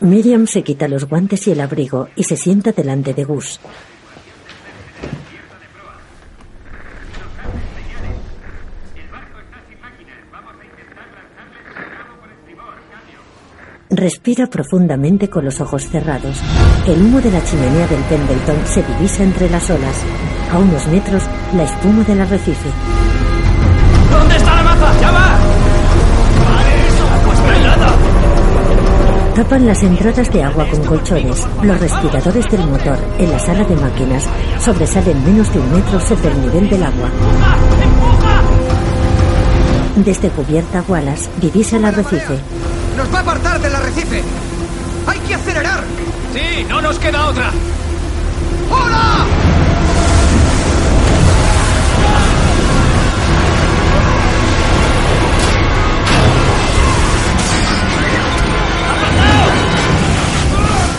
Miriam 0.00 0.46
se 0.46 0.62
quita 0.62 0.88
los 0.88 1.06
guantes 1.06 1.46
y 1.46 1.52
el 1.52 1.60
abrigo 1.60 2.08
y 2.16 2.24
se 2.24 2.36
sienta 2.36 2.72
delante 2.72 3.12
de 3.12 3.24
Gus. 3.24 3.60
Respira 13.90 14.46
profundamente 14.46 15.28
con 15.28 15.44
los 15.44 15.60
ojos 15.60 15.86
cerrados. 15.86 16.40
El 16.86 17.02
humo 17.02 17.20
de 17.20 17.30
la 17.30 17.44
chimenea 17.44 17.86
del 17.86 18.00
Pendleton 18.04 18.56
se 18.64 18.82
divisa 18.82 19.22
entre 19.22 19.50
las 19.50 19.68
olas. 19.68 20.02
A 20.52 20.58
unos 20.58 20.86
metros, 20.86 21.24
la 21.54 21.64
espuma 21.64 22.02
del 22.04 22.20
arrecife. 22.22 22.70
¿Dónde 24.10 24.36
está 24.36 24.54
la 24.54 24.62
maza? 24.62 25.00
¡Ya 25.00 25.10
va! 25.10 25.49
Tapan 29.40 29.66
las 29.66 29.82
entradas 29.82 30.30
de 30.30 30.42
agua 30.42 30.66
con 30.68 30.84
colchones. 30.84 31.48
Los 31.62 31.80
respiradores 31.80 32.46
del 32.50 32.60
motor 32.66 32.98
en 33.18 33.30
la 33.30 33.38
sala 33.38 33.64
de 33.64 33.74
máquinas 33.74 34.28
sobresalen 34.58 35.24
menos 35.24 35.50
de 35.50 35.60
un 35.60 35.72
metro 35.72 35.98
sobre 35.98 36.30
el 36.30 36.42
nivel 36.42 36.68
del 36.68 36.82
agua. 36.82 37.08
Desde 39.96 40.28
cubierta 40.28 40.84
Wallace 40.86 41.30
divisa 41.40 41.78
el 41.78 41.86
arrecife. 41.86 42.38
¡Nos 42.98 43.14
va 43.14 43.20
a 43.20 43.22
apartar 43.22 43.58
del 43.62 43.74
arrecife! 43.74 44.22
¡Hay 45.06 45.18
que 45.20 45.34
acelerar! 45.34 45.84
Sí, 46.34 46.66
no 46.68 46.82
nos 46.82 46.98
queda 46.98 47.26
otra. 47.26 47.50
¡Hola! 48.70 49.49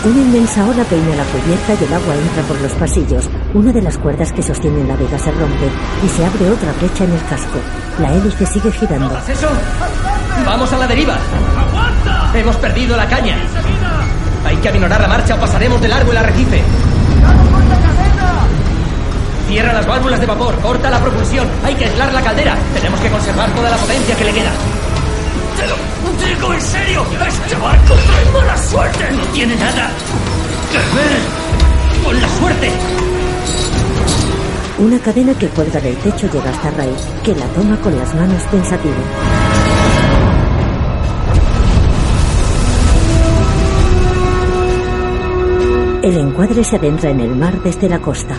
Una 0.04 0.18
inmensa 0.18 0.66
ola 0.66 0.82
peina 0.82 1.14
la 1.14 1.22
cubierta 1.22 1.74
y 1.74 1.84
el 1.84 1.94
agua 1.94 2.16
entra 2.16 2.42
por 2.48 2.60
los 2.60 2.72
pasillos. 2.72 3.30
Una 3.54 3.70
de 3.72 3.82
las 3.82 3.96
cuerdas 3.98 4.32
que 4.32 4.42
sostienen 4.42 4.88
la 4.88 4.96
vega 4.96 5.16
se 5.16 5.30
rompe 5.30 5.70
y 6.04 6.08
se 6.08 6.26
abre 6.26 6.50
otra 6.50 6.72
brecha 6.72 7.04
en 7.04 7.12
el 7.12 7.24
casco. 7.26 7.60
La 8.00 8.12
hélice 8.12 8.44
sigue 8.44 8.72
girando. 8.72 9.16
¿Haz 9.16 9.28
eso? 9.28 9.46
¡Vamos 10.44 10.72
a 10.72 10.78
la 10.78 10.88
deriva! 10.88 11.16
¡Hemos 12.34 12.56
perdido 12.56 12.96
la 12.96 13.06
caña! 13.06 13.36
Hay 14.44 14.56
que 14.56 14.68
aminorar 14.70 15.00
la 15.00 15.06
marcha 15.06 15.36
o 15.36 15.38
pasaremos 15.38 15.80
de 15.80 15.86
largo 15.86 16.10
el 16.10 16.16
arrecife. 16.16 16.64
Cierra 19.48 19.72
las 19.72 19.86
válvulas 19.86 20.18
de 20.18 20.26
vapor, 20.26 20.58
corta 20.58 20.90
la 20.90 20.98
propulsión. 20.98 21.46
Hay 21.64 21.76
que 21.76 21.84
aislar 21.84 22.12
la 22.12 22.22
caldera. 22.22 22.56
Tenemos 22.74 22.98
que 22.98 23.08
conservar 23.08 23.50
toda 23.52 23.70
la 23.70 23.76
potencia 23.76 24.16
que 24.16 24.24
le 24.24 24.32
queda. 24.32 24.50
¡Te 25.62 25.68
lo 25.68 25.76
digo 26.26 26.54
en 26.54 26.60
serio! 26.60 27.06
¡Este 27.24 27.54
barco 27.54 27.94
trae 27.94 28.32
mala 28.32 28.56
suerte! 28.58 29.12
No 29.12 29.22
tiene 29.26 29.54
nada 29.54 29.90
que 30.72 30.78
ver 30.78 32.04
con 32.04 32.20
la 32.20 32.28
suerte. 32.28 32.70
Una 34.78 34.98
cadena 34.98 35.38
que 35.38 35.46
cuelga 35.46 35.80
del 35.80 35.96
techo 35.98 36.28
llega 36.32 36.50
hasta 36.50 36.70
Ray, 36.72 36.92
que 37.22 37.36
la 37.36 37.46
toma 37.54 37.80
con 37.80 37.96
las 37.96 38.12
manos 38.12 38.42
pensativo. 38.50 38.94
El 46.02 46.18
encuadre 46.18 46.64
se 46.64 46.74
adentra 46.74 47.10
en 47.10 47.20
el 47.20 47.36
mar 47.36 47.62
desde 47.62 47.88
la 47.88 48.00
costa. 48.00 48.36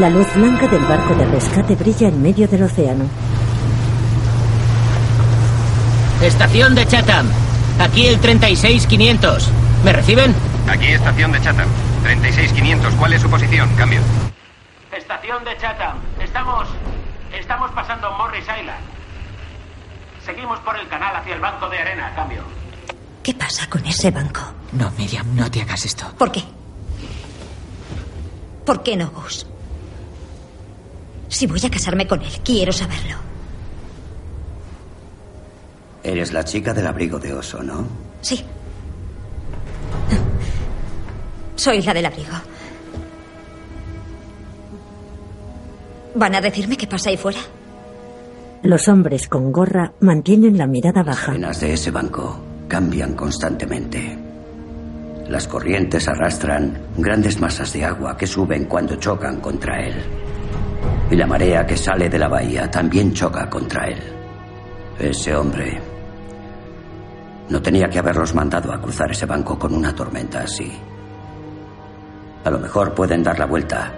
La 0.00 0.08
luz 0.08 0.32
blanca 0.34 0.66
del 0.66 0.82
barco 0.86 1.14
de 1.14 1.26
rescate 1.26 1.74
brilla 1.74 2.08
en 2.08 2.22
medio 2.22 2.48
del 2.48 2.62
océano. 2.62 3.04
Estación 6.22 6.74
de 6.74 6.86
Chatham. 6.86 7.30
Aquí 7.78 8.06
el 8.06 8.18
36500. 8.18 9.50
¿Me 9.84 9.92
reciben? 9.92 10.34
Aquí 10.70 10.86
estación 10.86 11.32
de 11.32 11.42
Chatham. 11.42 11.68
36500. 12.02 12.94
¿Cuál 12.94 13.12
es 13.12 13.20
su 13.20 13.28
posición? 13.28 13.68
Cambio. 13.76 14.00
Estación 14.90 15.44
de 15.44 15.54
Chatham. 15.58 15.98
Estamos. 16.18 16.66
Estamos 17.38 17.70
pasando 17.72 18.10
Morris 18.12 18.44
Island. 18.44 18.80
Seguimos 20.24 20.58
por 20.60 20.78
el 20.78 20.88
canal 20.88 21.14
hacia 21.14 21.34
el 21.34 21.40
banco 21.42 21.68
de 21.68 21.78
arena. 21.78 22.10
Cambio. 22.16 22.42
¿Qué 23.22 23.34
pasa 23.34 23.68
con 23.68 23.84
ese 23.84 24.10
banco? 24.10 24.40
No, 24.72 24.90
Miriam, 24.92 25.36
no 25.36 25.50
te 25.50 25.60
hagas 25.60 25.84
esto. 25.84 26.10
¿Por 26.16 26.32
qué? 26.32 26.42
¿Por 28.64 28.82
qué 28.82 28.96
no, 28.96 29.10
Gus? 29.10 29.49
Si 31.30 31.46
voy 31.46 31.60
a 31.64 31.70
casarme 31.70 32.06
con 32.08 32.20
él, 32.20 32.32
quiero 32.44 32.72
saberlo. 32.72 33.14
Eres 36.02 36.32
la 36.32 36.44
chica 36.44 36.74
del 36.74 36.86
abrigo 36.88 37.20
de 37.20 37.32
oso, 37.32 37.62
¿no? 37.62 37.86
Sí. 38.20 38.44
Soy 41.54 41.82
la 41.82 41.94
del 41.94 42.06
abrigo. 42.06 42.32
¿Van 46.16 46.34
a 46.34 46.40
decirme 46.40 46.76
qué 46.76 46.88
pasa 46.88 47.10
ahí 47.10 47.16
fuera? 47.16 47.38
Los 48.64 48.88
hombres 48.88 49.28
con 49.28 49.52
gorra 49.52 49.92
mantienen 50.00 50.58
la 50.58 50.66
mirada 50.66 51.04
baja. 51.04 51.38
Las 51.38 51.60
de 51.60 51.74
ese 51.74 51.92
banco 51.92 52.40
cambian 52.66 53.14
constantemente. 53.14 54.18
Las 55.28 55.46
corrientes 55.46 56.08
arrastran 56.08 56.76
grandes 56.96 57.40
masas 57.40 57.72
de 57.72 57.84
agua 57.84 58.16
que 58.16 58.26
suben 58.26 58.64
cuando 58.64 58.96
chocan 58.96 59.40
contra 59.40 59.86
él. 59.86 59.94
Y 61.10 61.16
la 61.16 61.26
marea 61.26 61.66
que 61.66 61.76
sale 61.76 62.08
de 62.08 62.18
la 62.18 62.28
bahía 62.28 62.70
también 62.70 63.12
choca 63.12 63.50
contra 63.50 63.86
él. 63.88 64.00
Ese 64.98 65.34
hombre 65.34 65.80
no 67.48 67.60
tenía 67.60 67.88
que 67.88 67.98
haberlos 67.98 68.32
mandado 68.32 68.72
a 68.72 68.80
cruzar 68.80 69.10
ese 69.10 69.26
banco 69.26 69.58
con 69.58 69.74
una 69.74 69.92
tormenta 69.92 70.42
así. 70.42 70.72
A 72.44 72.50
lo 72.50 72.58
mejor 72.58 72.94
pueden 72.94 73.24
dar 73.24 73.38
la 73.38 73.46
vuelta. 73.46 73.92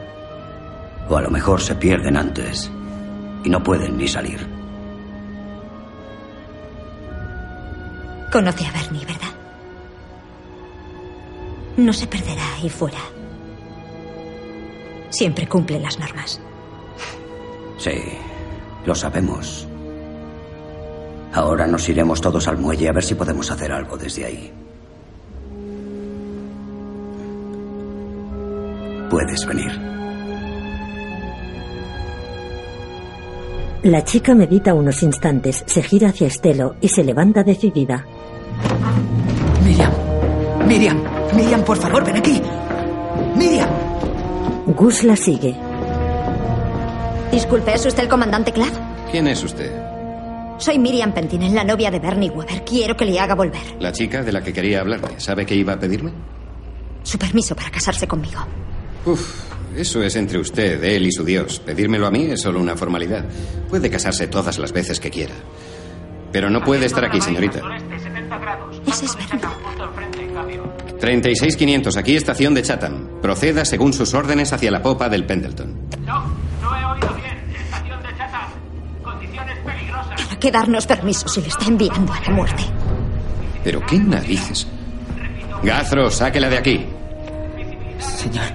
O 1.09 1.17
a 1.17 1.21
lo 1.21 1.31
mejor 1.31 1.61
se 1.61 1.75
pierden 1.75 2.17
antes 2.17 2.71
y 3.45 3.51
no 3.51 3.63
pueden 3.63 3.99
ni 3.99 4.09
salir. 4.09 4.47
Conoce 8.33 8.67
a 8.67 8.73
Bernie, 8.73 9.05
¿verdad? 9.05 9.35
No 11.77 11.93
se 11.93 12.07
perderá 12.07 12.55
ahí 12.55 12.71
fuera. 12.71 13.01
Siempre 15.11 15.47
cumple 15.47 15.79
las 15.79 15.99
normas. 15.99 16.41
Sí, 17.83 18.01
lo 18.87 18.95
sabemos. 18.95 19.67
Ahora 21.33 21.67
nos 21.67 21.89
iremos 21.89 22.21
todos 22.21 22.47
al 22.47 22.57
muelle 22.57 22.89
a 22.89 22.93
ver 22.93 23.03
si 23.03 23.17
podemos 23.17 23.51
hacer 23.51 23.73
algo 23.73 23.97
desde 23.97 24.25
ahí. 24.25 24.53
Puedes 29.11 29.45
venir. 29.47 29.73
La 33.83 34.05
chica 34.05 34.37
medita 34.37 34.75
unos 34.75 35.03
instantes, 35.03 35.65
se 35.67 35.83
gira 35.83 36.11
hacia 36.11 36.29
Estelo 36.29 36.77
y 36.81 36.87
se 36.87 37.03
levanta 37.03 37.43
decidida. 37.43 38.07
Miriam, 39.65 39.93
Miriam, 40.69 41.03
Miriam, 41.35 41.65
por 41.65 41.79
favor, 41.79 42.05
ven 42.05 42.17
aquí. 42.17 42.41
Miriam. 43.37 43.69
Gus 44.69 45.03
la 45.03 45.17
sigue. 45.17 45.72
Disculpe, 47.33 47.73
¿es 47.73 47.87
usted 47.87 48.03
el 48.03 48.09
comandante 48.11 48.53
Clav? 48.53 48.71
¿Quién 49.11 49.27
es 49.27 49.43
usted? 49.43 49.73
Soy 50.59 50.79
Miriam 50.79 51.13
Pentinen, 51.13 51.55
la 51.55 51.65
novia 51.65 51.91
de 51.91 51.99
Bernie 51.99 52.29
Weber. 52.31 52.63
Quiero 52.63 52.95
que 52.95 53.07
le 53.07 53.19
haga 53.19 53.35
volver. 53.35 53.63
La 53.81 53.91
chica 53.91 54.23
de 54.23 54.31
la 54.33 54.43
que 54.43 54.53
quería 54.53 54.81
hablarme. 54.81 55.19
¿Sabe 55.19 55.47
qué 55.47 55.55
iba 55.55 55.73
a 55.73 55.79
pedirme? 55.79 56.13
Su 57.03 57.19
permiso 57.19 57.57
para 57.57 57.71
casarse 57.71 58.07
conmigo. 58.07 58.39
Uf, 59.07 59.51
eso 59.77 60.03
es 60.03 60.15
entre 60.17 60.39
usted, 60.39 60.85
él 60.85 61.07
y 61.07 61.11
su 61.11 61.25
Dios. 61.25 61.59
Pedírmelo 61.59 62.07
a 62.07 62.11
mí 62.11 62.27
es 62.27 62.43
solo 62.43 62.61
una 62.61 62.77
formalidad. 62.77 63.25
Puede 63.69 63.89
casarse 63.91 64.29
todas 64.29 64.59
las 64.59 64.73
veces 64.73 65.01
que 65.01 65.11
quiera. 65.11 65.35
Pero 66.31 66.51
no 66.51 66.63
puede 66.63 66.85
estar 66.87 67.05
aquí, 67.05 67.21
señorita. 67.21 67.61
Ese 68.87 69.07
es 69.07 69.17
Bernie. 69.17 69.49
36500, 71.01 71.97
aquí 71.97 72.15
estación 72.15 72.55
de 72.55 72.63
Chatham. 72.63 73.21
Proceda 73.21 73.65
según 73.65 73.93
sus 73.93 74.15
órdenes 74.15 74.53
hacia 74.53 74.71
la 74.71 74.83
popa 74.83 75.09
del 75.09 75.25
Pendleton. 75.25 75.89
Para 76.07 76.42
que 80.43 80.51
darnos 80.51 80.89
permiso 80.89 81.29
si 81.29 81.41
le 81.41 81.47
está 81.47 81.67
enviando 81.67 82.13
a 82.13 82.21
la 82.21 82.31
muerte. 82.31 82.65
¿Pero 83.63 83.81
qué 83.87 83.97
narices? 83.97 84.67
Gazro, 85.63 86.11
sáquela 86.11 86.49
de 86.49 86.59
aquí. 86.59 86.85
Señor, 88.01 88.47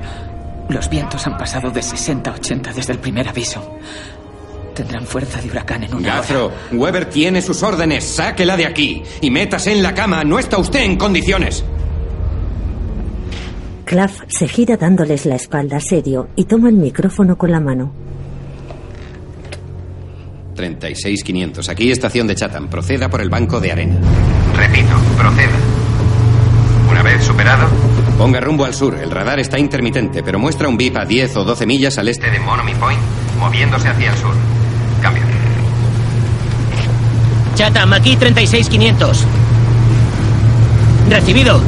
los 0.68 0.90
vientos 0.90 1.26
han 1.26 1.38
pasado 1.38 1.72
de 1.72 1.82
60 1.82 2.30
a 2.30 2.34
80 2.34 2.74
desde 2.74 2.92
el 2.92 3.00
primer 3.00 3.30
aviso. 3.30 3.80
Tendrán 4.76 5.06
fuerza 5.06 5.42
de 5.42 5.50
huracán 5.50 5.86
en 5.86 5.96
una 5.96 6.16
Gazro, 6.16 6.52
Weber 6.74 7.06
tiene 7.06 7.42
sus 7.42 7.64
órdenes. 7.64 8.04
Sáquela 8.04 8.58
de 8.58 8.66
aquí 8.66 9.02
y 9.22 9.32
métase 9.32 9.72
en 9.72 9.82
la 9.82 9.94
cama. 9.94 10.26
No 10.26 10.40
está 10.40 10.58
usted 10.58 10.82
en 10.82 10.98
condiciones. 10.98 11.64
Clav 13.86 14.12
se 14.28 14.50
gira 14.50 14.76
dándoles 14.76 15.26
la 15.26 15.36
espalda 15.36 15.80
serio 15.80 16.28
y 16.36 16.44
toma 16.44 16.68
el 16.68 16.76
micrófono 16.76 17.38
con 17.38 17.50
la 17.50 17.62
mano. 17.62 17.94
36500, 20.58 21.70
aquí 21.70 21.90
estación 21.90 22.28
de 22.28 22.36
Chatham. 22.36 22.68
Proceda 22.68 23.08
por 23.08 23.22
el 23.22 23.30
banco 23.30 23.62
de 23.62 23.72
arena. 23.72 23.96
Repito, 24.56 24.94
proceda. 25.18 25.58
Una 26.92 27.02
vez 27.02 27.24
superado, 27.24 27.68
ponga 28.18 28.42
rumbo 28.42 28.66
al 28.66 28.74
sur. 28.74 28.96
El 28.96 29.12
radar 29.12 29.40
está 29.40 29.58
intermitente, 29.60 30.24
pero 30.24 30.40
muestra 30.40 30.68
un 30.68 30.76
VIP 30.76 30.98
a 30.98 31.06
10 31.06 31.38
o 31.38 31.44
12 31.46 31.66
millas 31.66 31.98
al 31.98 32.10
este 32.10 32.30
de 32.30 32.40
Monomy 32.40 32.74
Point, 32.76 33.00
moviéndose 33.40 33.88
hacia 33.88 34.12
el 34.12 34.18
sur. 34.18 34.34
Cambio. 35.02 35.24
Chatham, 37.56 37.94
aquí 37.94 38.16
36500. 38.16 39.26
Recibido. 41.10 41.62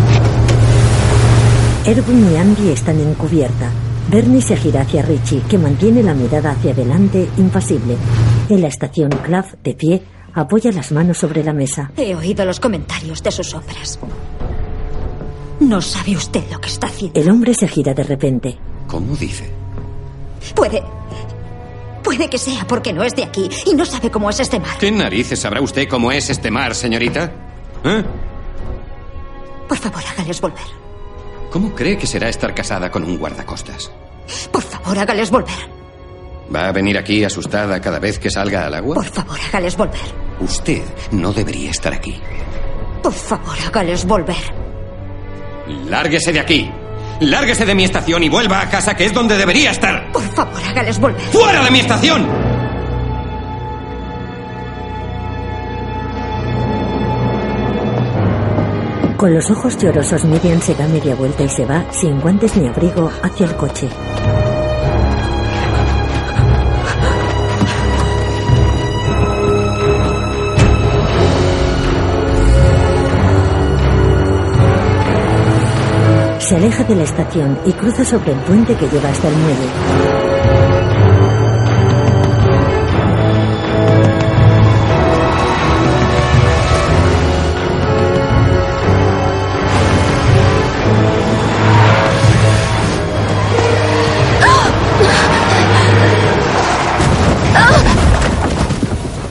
Erwin 1.85 2.31
y 2.31 2.37
Andy 2.37 2.69
están 2.69 2.99
en 2.99 3.13
cubierta. 3.13 3.71
Bernie 4.11 4.41
se 4.41 4.57
gira 4.57 4.81
hacia 4.81 5.03
Richie, 5.03 5.41
que 5.49 5.57
mantiene 5.57 6.01
la 6.01 6.13
mirada 6.13 6.51
hacia 6.51 6.71
adelante, 6.71 7.27
impasible. 7.37 7.95
En 8.49 8.61
la 8.61 8.67
estación, 8.67 9.09
Clav, 9.11 9.45
de 9.63 9.75
pie, 9.75 10.01
apoya 10.33 10.71
las 10.71 10.91
manos 10.91 11.19
sobre 11.19 11.43
la 11.43 11.53
mesa. 11.53 11.91
He 11.95 12.15
oído 12.15 12.43
los 12.45 12.59
comentarios 12.59 13.21
de 13.21 13.31
sus 13.31 13.53
hombres. 13.53 13.99
No 15.59 15.81
sabe 15.81 16.15
usted 16.15 16.43
lo 16.51 16.59
que 16.59 16.69
está 16.69 16.87
haciendo. 16.87 17.19
El 17.19 17.29
hombre 17.29 17.53
se 17.53 17.67
gira 17.67 17.93
de 17.93 18.03
repente. 18.03 18.57
¿Cómo 18.87 19.15
dice? 19.15 19.51
Puede. 20.55 20.81
Puede 22.03 22.27
que 22.27 22.39
sea 22.39 22.65
porque 22.65 22.91
no 22.91 23.03
es 23.03 23.15
de 23.15 23.23
aquí 23.23 23.47
y 23.67 23.75
no 23.75 23.85
sabe 23.85 24.09
cómo 24.09 24.29
es 24.31 24.39
este 24.39 24.59
mar. 24.59 24.77
¿Qué 24.79 24.89
narices 24.91 25.39
sabrá 25.41 25.61
usted 25.61 25.87
cómo 25.87 26.11
es 26.11 26.29
este 26.31 26.49
mar, 26.49 26.73
señorita? 26.73 27.31
¿Eh? 27.83 28.03
Por 29.67 29.77
favor, 29.77 30.01
hágales 30.11 30.41
volver. 30.41 30.65
¿Cómo 31.51 31.75
cree 31.75 31.97
que 31.99 32.07
será 32.07 32.29
estar 32.29 32.55
casada 32.55 32.89
con 32.89 33.03
un 33.03 33.17
guardacostas? 33.17 33.91
Por 34.51 34.63
favor, 34.63 34.97
hágales 34.97 35.29
volver. 35.29 35.78
¿Va 36.53 36.67
a 36.67 36.71
venir 36.71 36.97
aquí 36.97 37.23
asustada 37.23 37.79
cada 37.79 37.99
vez 37.99 38.17
que 38.17 38.29
salga 38.29 38.65
al 38.65 38.73
agua? 38.73 38.95
Por 38.95 39.05
favor, 39.05 39.37
hágales 39.47 39.77
volver. 39.77 39.99
Usted 40.39 40.81
no 41.11 41.31
debería 41.31 41.69
estar 41.69 41.93
aquí. 41.93 42.19
Por 43.03 43.13
favor, 43.13 43.55
hágales 43.67 44.05
volver. 44.05 44.35
Lárguese 45.87 46.33
de 46.33 46.39
aquí. 46.39 46.71
Lárguese 47.21 47.65
de 47.65 47.75
mi 47.75 47.83
estación 47.83 48.23
y 48.23 48.29
vuelva 48.29 48.61
a 48.61 48.69
casa, 48.69 48.95
que 48.95 49.05
es 49.05 49.13
donde 49.13 49.37
debería 49.37 49.71
estar. 49.71 50.11
Por 50.11 50.23
favor, 50.23 50.59
hágales 50.67 50.99
volver. 50.99 51.21
¡Fuera 51.21 51.63
de 51.63 51.71
mi 51.71 51.79
estación! 51.79 52.25
Con 59.17 59.33
los 59.33 59.51
ojos 59.51 59.77
llorosos, 59.77 60.23
Miriam 60.23 60.61
se 60.61 60.73
da 60.75 60.87
media 60.87 61.13
vuelta 61.13 61.43
y 61.43 61.49
se 61.49 61.65
va, 61.65 61.83
sin 61.91 62.21
guantes 62.21 62.55
ni 62.55 62.69
abrigo, 62.69 63.11
hacia 63.21 63.47
el 63.47 63.55
coche. 63.57 63.89
Se 76.49 76.55
aleja 76.55 76.83
de 76.83 76.95
la 76.95 77.03
estación 77.03 77.59
y 77.63 77.73
cruza 77.73 78.03
sobre 78.03 78.31
el 78.31 78.39
puente 78.39 78.73
que 78.73 78.87
lleva 78.87 79.09
hasta 79.09 79.27
el 79.27 79.35
muelle. 79.35 79.69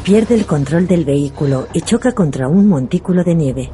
Pierde 0.04 0.36
el 0.36 0.46
control 0.46 0.86
del 0.86 1.04
vehículo 1.04 1.66
y 1.72 1.80
choca 1.80 2.12
contra 2.12 2.46
un 2.46 2.68
montículo 2.68 3.24
de 3.24 3.34
nieve. 3.34 3.70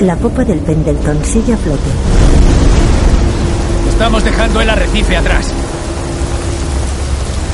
La 0.00 0.14
popa 0.14 0.44
del 0.44 0.58
Pendleton 0.58 1.24
sigue 1.24 1.54
a 1.54 1.56
flote. 1.56 1.90
Estamos 3.88 4.22
dejando 4.22 4.60
el 4.60 4.68
arrecife 4.68 5.16
atrás. 5.16 5.50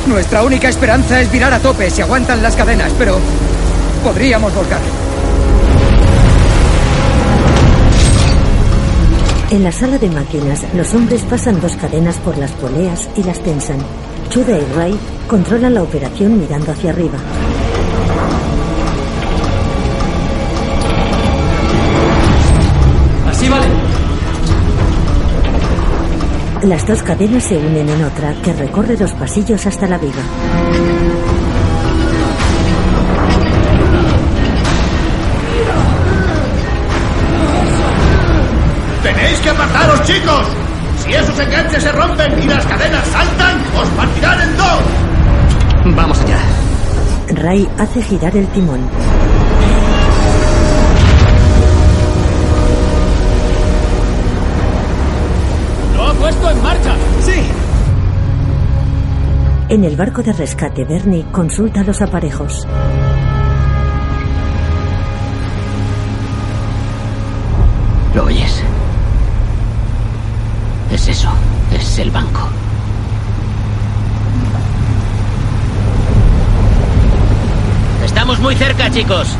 Nuestra 0.08 0.42
única 0.42 0.68
esperanza 0.68 1.20
es 1.20 1.30
virar 1.30 1.52
a 1.52 1.60
tope 1.60 1.88
si 1.88 2.02
aguantan 2.02 2.42
las 2.42 2.56
cadenas, 2.56 2.92
pero 2.98 3.16
podríamos 4.02 4.52
volcar. 4.52 4.80
En 9.52 9.62
la 9.62 9.70
sala 9.70 9.98
de 9.98 10.10
máquinas, 10.10 10.64
los 10.74 10.92
hombres 10.94 11.22
pasan 11.22 11.60
dos 11.60 11.76
cadenas 11.76 12.16
por 12.16 12.36
las 12.38 12.50
poleas 12.52 13.08
y 13.16 13.22
las 13.22 13.38
tensan. 13.38 13.78
Chuda 14.30 14.58
y 14.58 14.64
Ray 14.74 14.98
controlan 15.28 15.74
la 15.74 15.82
operación 15.84 16.40
mirando 16.40 16.72
hacia 16.72 16.90
arriba. 16.90 17.18
Las 26.62 26.86
dos 26.86 27.02
cadenas 27.02 27.42
se 27.42 27.56
unen 27.56 27.88
en 27.88 28.04
otra 28.04 28.32
que 28.40 28.52
recorre 28.52 28.96
los 28.96 29.12
pasillos 29.14 29.66
hasta 29.66 29.88
la 29.88 29.98
viga. 29.98 30.22
¡Tenéis 39.02 39.40
que 39.40 39.50
apartaros, 39.50 40.02
chicos! 40.04 40.46
Si 41.04 41.12
esos 41.12 41.38
enganches 41.40 41.82
se 41.82 41.90
rompen 41.90 42.40
y 42.40 42.46
las 42.46 42.64
cadenas 42.64 43.08
saltan, 43.08 43.60
os 43.80 43.88
partirán 43.88 44.40
en 44.42 44.56
dos. 44.56 45.96
Vamos 45.96 46.20
allá. 46.20 46.38
Ray 47.42 47.68
hace 47.76 48.02
girar 48.02 48.36
el 48.36 48.46
timón. 48.48 48.80
puesto 56.32 56.50
en 56.50 56.62
marcha! 56.62 56.96
¡Sí! 57.20 57.42
En 59.68 59.84
el 59.84 59.96
barco 59.96 60.22
de 60.22 60.32
rescate, 60.32 60.84
Bernie 60.84 61.24
consulta 61.30 61.82
los 61.82 62.00
aparejos. 62.02 62.66
¿Lo 68.14 68.24
oyes? 68.24 68.62
Es 70.92 71.08
eso, 71.08 71.30
es 71.74 71.98
el 71.98 72.10
banco. 72.10 72.48
Estamos 78.04 78.38
muy 78.40 78.54
cerca, 78.56 78.90
chicos. 78.90 79.36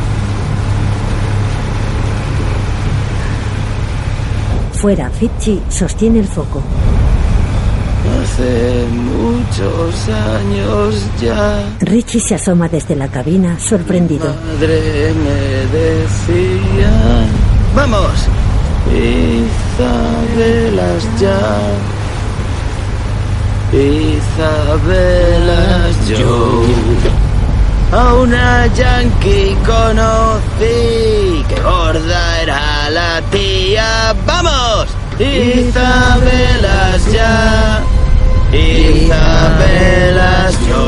Fuera, 4.83 5.09
Fitchi 5.11 5.63
sostiene 5.69 6.19
el 6.19 6.27
foco. 6.27 6.61
Hace 8.21 8.85
muchos 8.91 10.09
años 10.09 11.07
ya. 11.21 11.63
Richie 11.79 12.19
se 12.19 12.35
asoma 12.35 12.69
desde 12.69 12.97
la 12.97 13.07
cabina, 13.07 13.61
sorprendido. 13.61 14.27
Madre 14.27 15.15
me 15.23 15.67
decía. 15.79 16.91
¡Vamos! 17.77 18.27
Isabelas 19.71 21.05
ya. 21.21 21.61
Isabelas 24.33 25.95
yo. 26.09 26.65
A 27.93 28.15
una 28.15 28.67
yankee 28.69 29.57
conocí. 29.67 31.45
Que 31.47 31.61
gorda 31.63 32.41
era 32.41 32.91
la 32.91 33.21
tía. 33.31 34.12
¡Vamos! 34.43 34.89
Isabelas 35.21 37.13
ya. 37.13 37.81
Isabelas 38.53 39.75
yo. 40.69 40.85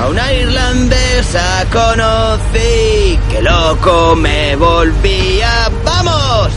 A 0.00 0.06
una 0.08 0.32
irlandesa 0.32 1.66
conocí. 1.72 3.18
Que 3.28 3.42
loco 3.42 4.14
me 4.14 4.54
volvía. 4.56 5.68
¡Vamos! 5.84 6.52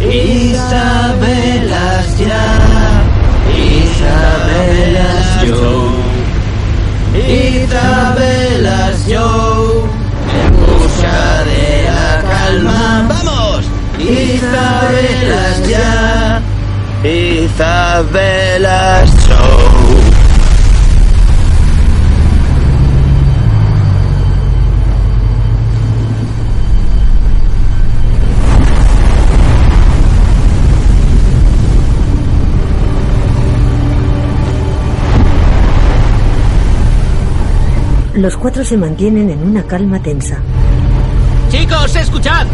Isabelas 0.00 0.98
ya. 2.18 2.58
Isabelas 3.54 5.42
yo. 5.46 5.90
Isabelas 7.14 9.06
yo. 9.06 9.84
En 10.32 10.50
busca 10.56 11.33
Isabelas 14.14 15.68
ya. 15.68 16.40
Isabelas 17.02 18.30
Show. 19.26 19.64
Los 38.14 38.36
cuatro 38.36 38.64
se 38.64 38.76
mantienen 38.78 39.28
en 39.30 39.42
una 39.42 39.64
calma 39.64 39.98
tensa. 40.00 40.38
Chicos, 41.50 41.96
escuchad. 41.96 42.46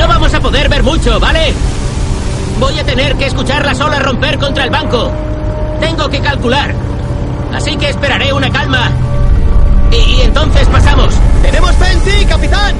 No 0.00 0.08
vamos 0.08 0.32
a 0.32 0.40
poder 0.40 0.70
ver 0.70 0.82
mucho, 0.82 1.20
¿vale? 1.20 1.52
Voy 2.58 2.78
a 2.78 2.84
tener 2.84 3.16
que 3.16 3.26
escuchar 3.26 3.66
las 3.66 3.78
olas 3.80 4.02
romper 4.02 4.38
contra 4.38 4.64
el 4.64 4.70
banco. 4.70 5.12
Tengo 5.78 6.08
que 6.08 6.20
calcular. 6.20 6.74
Así 7.52 7.76
que 7.76 7.90
esperaré 7.90 8.32
una 8.32 8.48
calma. 8.50 8.90
Y, 9.92 9.96
y 9.96 10.20
entonces 10.22 10.66
pasamos. 10.68 11.14
¡Tenemos 11.42 11.72
fe 11.72 11.92
en 11.92 12.00
ti, 12.00 12.24
capitán! 12.24 12.74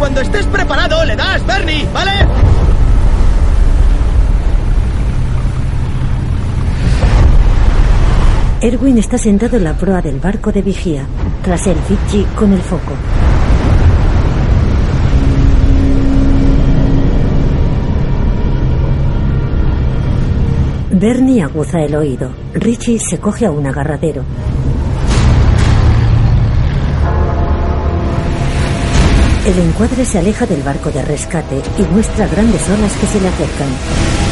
Cuando 0.00 0.20
estés 0.22 0.44
preparado, 0.46 1.04
le 1.04 1.14
das, 1.14 1.46
Bernie, 1.46 1.86
¿vale? 1.94 2.10
Erwin 8.60 8.98
está 8.98 9.18
sentado 9.18 9.56
en 9.56 9.62
la 9.62 9.74
proa 9.74 10.02
del 10.02 10.18
barco 10.18 10.50
de 10.50 10.62
vigía, 10.62 11.06
tras 11.44 11.64
el 11.68 11.76
Fitchi 11.76 12.24
con 12.34 12.52
el 12.52 12.60
foco. 12.60 12.94
Bernie 20.98 21.42
aguza 21.42 21.82
el 21.82 21.94
oído. 21.94 22.30
Richie 22.54 22.98
se 22.98 23.18
coge 23.18 23.44
a 23.44 23.50
un 23.50 23.66
agarradero. 23.66 24.22
El 29.46 29.58
encuadre 29.58 30.06
se 30.06 30.18
aleja 30.18 30.46
del 30.46 30.62
barco 30.62 30.90
de 30.90 31.02
rescate 31.02 31.60
y 31.78 31.82
muestra 31.92 32.26
grandes 32.26 32.66
olas 32.70 32.92
que 32.96 33.06
se 33.08 33.20
le 33.20 33.28
acercan. 33.28 34.25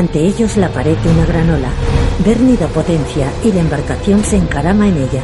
Ante 0.00 0.18
ellos 0.18 0.56
la 0.56 0.70
pared 0.70 0.96
de 0.96 1.10
una 1.10 1.26
gran 1.26 1.50
ola. 1.50 1.68
Bernie 2.24 2.56
da 2.56 2.68
potencia 2.68 3.30
y 3.44 3.52
la 3.52 3.60
embarcación 3.60 4.24
se 4.24 4.38
encarama 4.38 4.88
en 4.88 4.96
ella. 4.96 5.20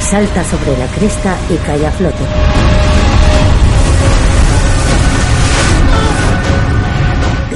Salta 0.00 0.44
sobre 0.44 0.76
la 0.76 0.86
cresta 0.88 1.34
y 1.48 1.56
cae 1.64 1.86
a 1.86 1.92
flote. 1.92 2.24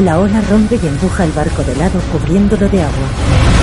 La 0.03 0.19
ola 0.19 0.41
rompe 0.49 0.81
y 0.83 0.87
empuja 0.87 1.25
el 1.25 1.33
barco 1.33 1.63
de 1.63 1.77
lado 1.77 2.01
cubriéndolo 2.11 2.71
de 2.71 2.81
agua. 2.81 3.60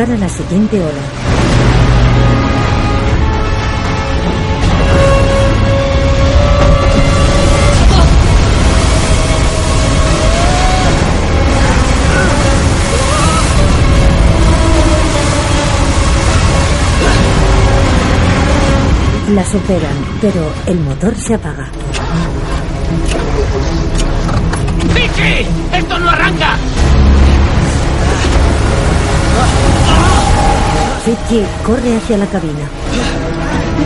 Encara 0.00 0.16
la 0.16 0.30
siguiente 0.30 0.80
ola. 0.80 0.92
La 19.34 19.44
superan, 19.44 19.82
pero 20.22 20.50
el 20.64 20.80
motor 20.80 21.14
se 21.14 21.34
apaga. 21.34 21.70
Fitchi 31.10 31.44
corre 31.64 31.96
hacia 31.96 32.18
la 32.18 32.26
cabina. 32.26 32.68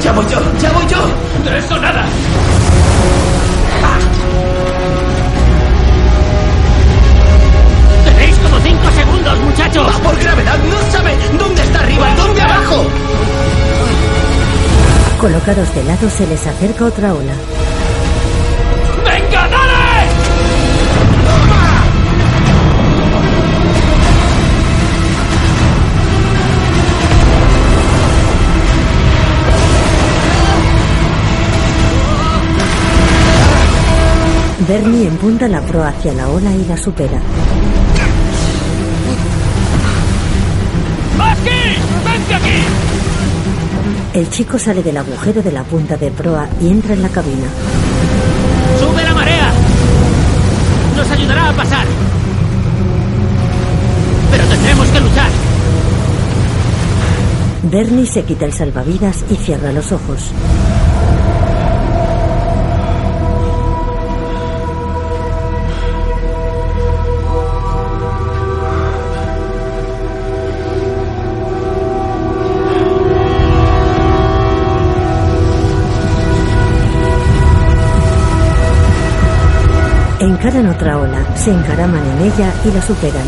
¡Ya 0.03 0.13
voy 0.13 0.27
yo! 0.27 0.39
¡Ya 0.61 0.71
voy 0.73 0.87
yo! 0.87 0.99
¡De 1.43 1.59
eso 1.59 1.79
nada! 1.79 2.05
¡Tenéis 8.05 8.37
como 8.37 8.61
cinco 8.61 8.91
segundos, 8.95 9.39
muchachos! 9.39 9.87
¡Va 9.89 10.03
por 10.03 10.19
gravedad! 10.19 10.59
¡No 10.69 10.93
sabe 10.93 11.17
dónde 11.39 11.63
está 11.63 11.81
arriba 11.81 12.11
y 12.11 12.15
dónde 12.15 12.43
abajo! 12.43 12.85
Colocados 15.19 15.75
de 15.75 15.85
lado 15.85 16.11
se 16.11 16.27
les 16.27 16.47
acerca 16.47 16.85
otra 16.85 17.15
ola. 17.15 17.33
Bernie 34.67 35.07
empunta 35.07 35.47
la 35.47 35.61
proa 35.61 35.89
hacia 35.89 36.15
la 36.15 36.27
ola 36.31 36.51
y 36.51 36.65
la 36.65 36.77
supera. 36.79 37.21
¡Masky! 41.19 41.51
¡Vente 42.05 42.35
aquí! 42.35 42.63
El 44.15 44.31
chico 44.31 44.59
sale 44.59 44.83
del 44.83 44.97
agujero 44.97 45.43
de 45.43 45.53
la 45.53 45.65
punta 45.65 45.99
de 45.99 46.11
proa 46.11 46.49
y 46.63 46.69
entra 46.69 46.95
en 46.95 47.03
la 47.03 47.11
cabina. 47.11 47.47
¡Sube 48.81 49.05
la 49.05 49.13
marea! 49.13 49.53
Nos 50.97 51.11
ayudará 51.11 51.51
a 51.51 51.53
pasar. 51.53 51.87
Pero 54.31 54.45
tendremos 54.47 54.89
que 54.89 55.01
luchar. 55.01 55.31
Bernie 57.65 58.07
se 58.07 58.23
quita 58.23 58.47
el 58.47 58.55
salvavidas 58.55 59.25
y 59.31 59.35
cierra 59.35 59.73
los 59.73 59.93
ojos. 59.93 60.33
Encaran 80.45 80.69
otra 80.69 80.99
ola, 80.99 81.25
se 81.37 81.51
encaraman 81.51 82.05
en 82.05 82.27
ella 82.27 82.53
y 82.67 82.71
la 82.71 82.83
superan. 82.83 83.25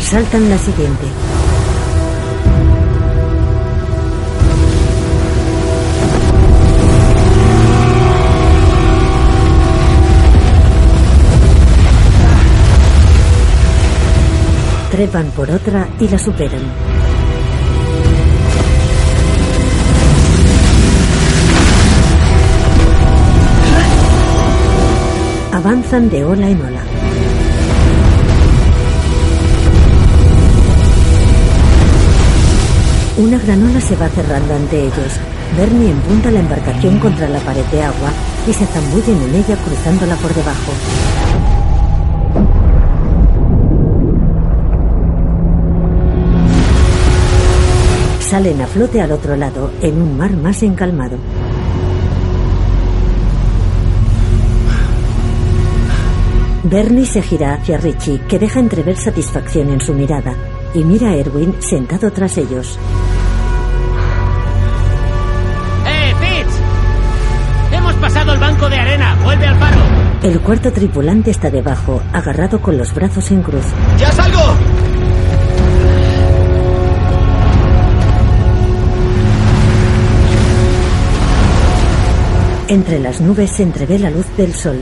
Saltan 0.00 0.50
la 0.50 0.58
siguiente. 0.58 1.06
Trepan 14.94 15.28
por 15.32 15.50
otra 15.50 15.88
y 15.98 16.06
la 16.06 16.16
superan. 16.16 16.62
Avanzan 25.50 26.08
de 26.08 26.24
ola 26.24 26.48
en 26.48 26.60
ola. 26.62 26.80
Una 33.16 33.38
granola 33.38 33.80
se 33.80 33.96
va 33.96 34.08
cerrando 34.10 34.54
ante 34.54 34.78
ellos. 34.78 34.94
Bernie 35.56 35.90
empunta 35.90 36.30
la 36.30 36.38
embarcación 36.38 37.00
contra 37.00 37.28
la 37.28 37.40
pared 37.40 37.64
de 37.72 37.82
agua 37.82 38.12
y 38.46 38.52
se 38.52 38.64
zambullen 38.66 39.20
en 39.22 39.34
ella 39.34 39.56
cruzándola 39.56 40.14
por 40.14 40.32
debajo. 40.32 40.72
Salen 48.34 48.60
a 48.60 48.66
flote 48.66 49.00
al 49.00 49.12
otro 49.12 49.36
lado, 49.36 49.70
en 49.80 50.02
un 50.02 50.18
mar 50.18 50.32
más 50.32 50.64
encalmado. 50.64 51.18
Bernie 56.64 57.06
se 57.06 57.22
gira 57.22 57.54
hacia 57.54 57.78
Richie, 57.78 58.18
que 58.22 58.40
deja 58.40 58.58
entrever 58.58 58.96
satisfacción 58.96 59.70
en 59.70 59.80
su 59.80 59.94
mirada, 59.94 60.34
y 60.74 60.82
mira 60.82 61.10
a 61.10 61.14
Erwin 61.14 61.54
sentado 61.60 62.10
tras 62.10 62.36
ellos. 62.36 62.76
¡Eh, 65.86 66.14
Fitz! 66.18 66.58
Hemos 67.70 67.94
pasado 67.94 68.32
el 68.32 68.40
banco 68.40 68.68
de 68.68 68.76
arena. 68.76 69.16
Vuelve 69.22 69.46
al 69.46 69.58
faro. 69.60 69.76
El 70.24 70.40
cuarto 70.40 70.72
tripulante 70.72 71.30
está 71.30 71.52
debajo, 71.52 72.02
agarrado 72.12 72.60
con 72.60 72.76
los 72.76 72.92
brazos 72.92 73.30
en 73.30 73.42
cruz. 73.42 73.66
¡Ya 73.96 74.10
salgo! 74.10 74.93
Entre 82.68 82.98
las 82.98 83.20
nubes 83.20 83.50
se 83.50 83.62
entrevé 83.62 83.98
la 83.98 84.08
luz 84.08 84.24
del 84.38 84.54
sol. 84.54 84.80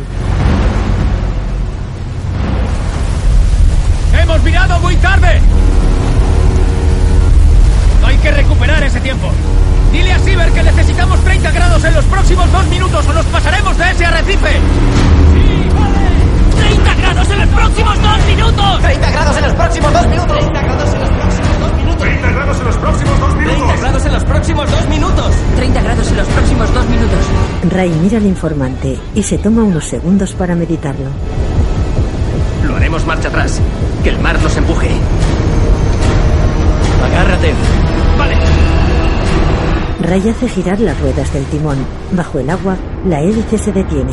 Ray 27.83 27.91
mira 28.01 28.19
al 28.19 28.27
informante 28.27 28.97
y 29.13 29.25
se 29.25 29.39
toma 29.39 29.65
unos 29.65 29.87
segundos 29.87 30.35
para 30.35 30.55
meditarlo. 30.55 31.07
Lo 32.65 32.77
haremos 32.77 33.05
marcha 33.05 33.27
atrás. 33.27 33.61
Que 34.05 34.11
el 34.11 34.21
mar 34.21 34.41
nos 34.41 34.57
empuje. 34.57 34.89
Agárrate. 37.05 37.53
Vale. 38.17 38.37
Ray 40.01 40.29
hace 40.29 40.49
girar 40.49 40.79
las 40.79 41.01
ruedas 41.01 41.33
del 41.33 41.45
timón. 41.47 41.79
Bajo 42.13 42.39
el 42.39 42.51
agua, 42.51 42.77
la 43.05 43.21
hélice 43.21 43.59
se 43.59 43.73
detiene. 43.73 44.13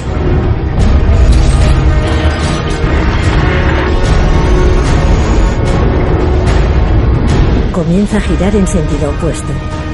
Comienza 7.72 8.17
a 8.17 8.22
girar 8.22 8.55
en 8.55 8.65
sentido 8.65 9.11
opuesto. 9.11 9.53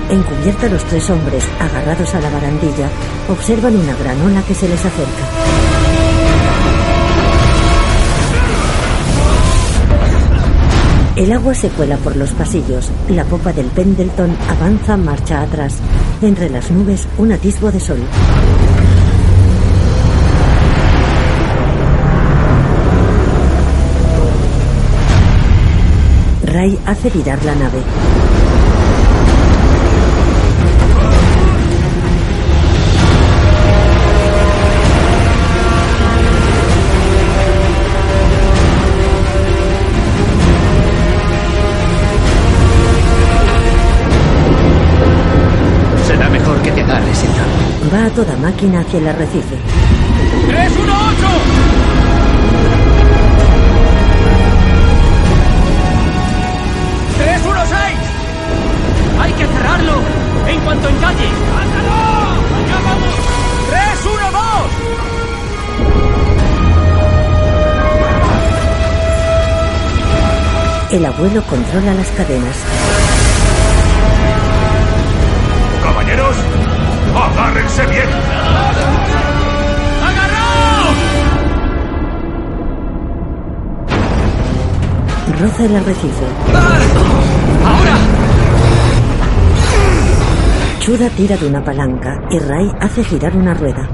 En 0.09 0.21
cubierta 0.21 0.69
los 0.69 0.83
tres 0.85 1.09
hombres, 1.09 1.43
agarrados 1.59 2.13
a 2.13 2.21
la 2.21 2.29
barandilla, 2.29 2.89
observan 3.27 3.75
una 3.75 3.95
gran 3.95 4.21
ola 4.21 4.41
que 4.43 4.53
se 4.53 4.67
les 4.69 4.79
acerca. 4.85 5.65
El 11.15 11.31
agua 11.31 11.55
se 11.55 11.69
cuela 11.69 11.97
por 11.97 12.17
los 12.17 12.31
pasillos. 12.31 12.91
La 13.09 13.23
popa 13.23 13.53
del 13.53 13.67
Pendleton 13.67 14.35
avanza 14.49 14.97
marcha 14.97 15.41
atrás. 15.41 15.77
Entre 16.21 16.49
las 16.49 16.69
nubes, 16.69 17.07
un 17.17 17.31
atisbo 17.31 17.71
de 17.71 17.79
sol. 17.79 17.99
Ray 26.43 26.77
hace 26.85 27.09
virar 27.09 27.43
la 27.45 27.55
nave. 27.55 27.79
Toda 48.15 48.35
máquina 48.37 48.79
hacia 48.79 48.99
el 48.99 49.07
arrecife. 49.09 49.57
318. 50.47 51.27
316. 57.17 57.99
Hay 59.19 59.33
que 59.33 59.45
cerrarlo 59.45 59.95
en 60.47 60.59
cuanto 60.61 60.87
encalle. 60.87 61.27
¡Ándalo! 61.61 61.91
¡Allá 62.55 62.79
vamos! 62.85 63.15
312. 63.69 64.95
El 70.91 71.05
abuelo 71.05 71.43
controla 71.43 71.93
las 71.93 72.07
cadenas. 72.11 72.55
Caballeros, 75.83 76.37
agárrense 77.23 77.85
bien. 77.87 78.09
Roza 85.39 85.65
el 85.65 85.75
arrecife. 85.75 86.25
¡Ahora! 87.65 87.97
Chuda 90.79 91.09
tira 91.09 91.35
de 91.35 91.47
una 91.47 91.63
palanca 91.63 92.21
y 92.29 92.39
Ray 92.39 92.71
hace 92.79 93.03
girar 93.03 93.35
una 93.35 93.53
rueda. 93.53 93.89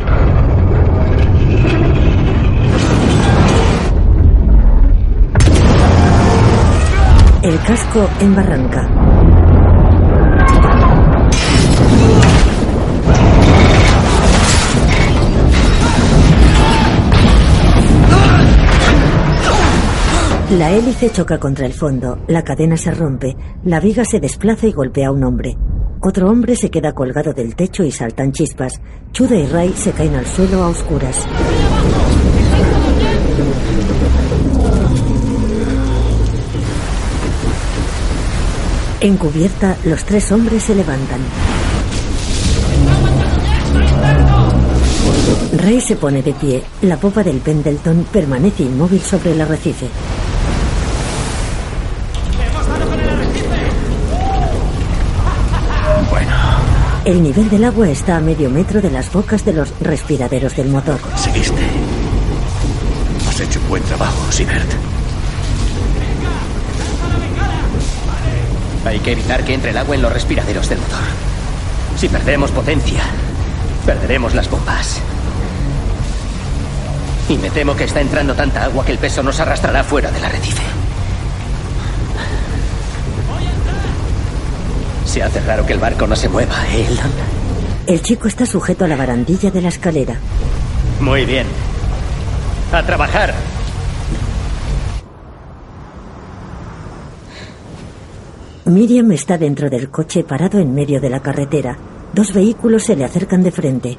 El 7.42 7.60
casco 7.64 8.08
en 8.20 8.36
barranca. 8.36 9.31
La 20.52 20.70
hélice 20.70 21.10
choca 21.10 21.39
contra 21.39 21.66
el 21.66 21.72
fondo, 21.72 22.20
la 22.28 22.43
cadena 22.43 22.76
se 22.76 22.91
rompe, 22.91 23.38
la 23.64 23.80
viga 23.80 24.04
se 24.04 24.20
desplaza 24.20 24.68
y 24.68 24.74
golpea 24.74 25.08
a 25.08 25.12
un 25.12 25.24
hombre. 25.24 25.56
Otro 26.02 26.30
hombre 26.30 26.58
se 26.58 26.70
queda 26.70 26.91
colgado 26.91 27.32
del 27.32 27.56
techo 27.56 27.84
y 27.84 27.91
saltan 27.91 28.34
chispas. 28.34 28.82
Chuda 29.14 29.38
y 29.38 29.45
Ray 29.45 29.72
se 29.74 29.93
caen 29.93 30.14
al 30.14 30.26
suelo 30.26 30.62
a 30.64 30.68
oscuras. 30.68 31.26
En 38.99 39.16
cubierta, 39.16 39.78
los 39.86 40.04
tres 40.04 40.30
hombres 40.34 40.64
se 40.64 40.76
levantan. 40.76 41.22
Ray 45.64 45.80
se 45.80 45.95
pone 45.95 46.22
de 46.22 46.34
pie. 46.34 46.62
La 46.82 46.97
popa 46.97 47.24
del 47.24 47.38
Pendleton 47.38 48.06
permanece 48.12 48.64
inmóvil 48.64 48.99
sobre 48.99 49.32
el 49.32 49.39
arrecife. 49.39 49.88
El 57.04 57.24
nivel 57.24 57.49
del 57.49 57.64
agua 57.64 57.89
está 57.89 58.18
a 58.18 58.20
medio 58.20 58.52
metro 58.52 58.80
de 58.80 58.91
las 58.91 59.12
bocas 59.12 59.43
de 59.43 59.54
los 59.54 59.74
respiraderos 59.80 60.56
del 60.56 60.70
motor. 60.70 60.99
Seguiste. 61.16 61.60
Has 63.28 63.39
hecho 63.39 63.60
un 63.60 63.70
buen 63.70 63.84
trabajo, 63.84 64.32
Sibert. 64.32 64.72
Hay 68.86 68.99
que 68.99 69.14
evitar 69.14 69.43
que 69.43 69.56
entre 69.56 69.72
el 69.72 69.78
agua 69.78 69.95
en 69.95 70.04
los 70.04 70.14
respiraderos 70.14 70.70
del 70.70 70.78
motor. 70.78 70.99
Si 71.97 72.08
perdemos 72.08 72.52
potencia, 72.52 73.02
perderemos 73.84 74.36
las 74.36 74.47
bombas. 74.47 74.99
Y 77.30 77.38
me 77.38 77.49
temo 77.49 77.76
que 77.76 77.86
está 77.86 78.02
entrando 78.02 78.36
tanta 78.36 78.66
agua 78.66 78.86
que 78.86 78.91
el 78.91 78.99
peso 78.99 79.24
nos 79.24 79.39
arrastrará 79.39 79.84
fuera 79.84 80.12
del 80.12 80.24
arrecife. 80.24 80.81
Se 85.12 85.22
hace 85.22 85.41
raro 85.41 85.66
que 85.66 85.74
el 85.74 85.80
barco 85.80 86.07
no 86.07 86.16
se 86.16 86.30
mueva, 86.30 86.55
¿eh, 86.70 86.86
Eldon? 86.88 87.12
El 87.86 88.01
chico 88.01 88.30
está 88.30 88.45
sujeto 88.45 88.86
a 88.86 88.88
la 88.88 88.95
barandilla 88.95 89.51
de 89.51 89.62
la 89.62 89.68
escalera. 89.68 90.16
Muy 91.01 91.26
bien. 91.26 91.45
A 92.72 92.82
trabajar. 92.82 93.34
Miriam 98.64 99.12
está 99.12 99.38
dentro 99.38 99.70
del 99.70 99.89
coche 99.89 100.24
parado 100.24 100.59
en 100.59 100.74
medio 100.74 101.01
de 101.01 101.09
la 101.09 101.20
carretera. 101.20 101.78
Dos 102.14 102.34
vehículos 102.34 102.84
se 102.84 102.95
le 102.95 103.03
acercan 103.03 103.43
de 103.43 103.51
frente. 103.51 103.97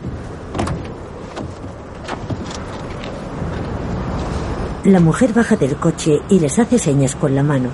La 4.84 4.98
mujer 4.98 5.34
baja 5.34 5.56
del 5.56 5.76
coche 5.76 6.22
y 6.30 6.40
les 6.40 6.58
hace 6.58 6.78
señas 6.78 7.14
con 7.16 7.34
la 7.34 7.42
mano. 7.42 7.68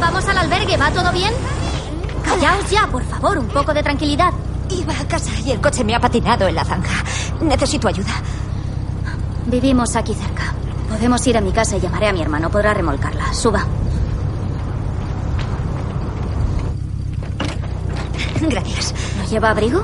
Vamos 0.00 0.26
al 0.26 0.38
albergue, 0.38 0.76
¿va 0.76 0.90
todo 0.90 1.09
bien? 1.20 1.34
Callaos 2.24 2.70
ya, 2.70 2.86
por 2.86 3.04
favor, 3.04 3.38
un 3.38 3.48
poco 3.48 3.74
de 3.74 3.82
tranquilidad. 3.82 4.32
Iba 4.70 4.94
a 4.98 5.04
casa 5.06 5.30
y 5.44 5.50
el 5.50 5.60
coche 5.60 5.84
me 5.84 5.94
ha 5.94 6.00
patinado 6.00 6.46
en 6.48 6.54
la 6.54 6.64
zanja. 6.64 7.04
Necesito 7.42 7.88
ayuda. 7.88 8.12
Vivimos 9.46 9.96
aquí 9.96 10.14
cerca. 10.14 10.54
Podemos 10.88 11.26
ir 11.26 11.36
a 11.36 11.40
mi 11.40 11.52
casa 11.52 11.76
y 11.76 11.80
llamaré 11.80 12.08
a 12.08 12.12
mi 12.12 12.22
hermano. 12.22 12.50
Podrá 12.50 12.72
remolcarla. 12.72 13.32
Suba. 13.34 13.64
Gracias. 18.40 18.94
¿No 19.18 19.24
lleva 19.28 19.50
abrigo? 19.50 19.82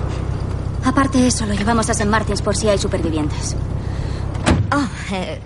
Aparte 0.84 1.18
de 1.18 1.28
eso, 1.28 1.44
lo 1.46 1.54
llevamos 1.54 1.88
a 1.88 1.92
St. 1.92 2.08
Martins 2.08 2.42
por 2.42 2.56
si 2.56 2.68
hay 2.68 2.78
supervivientes. 2.78 3.56
Oh, 4.72 4.86
eh, 5.12 5.40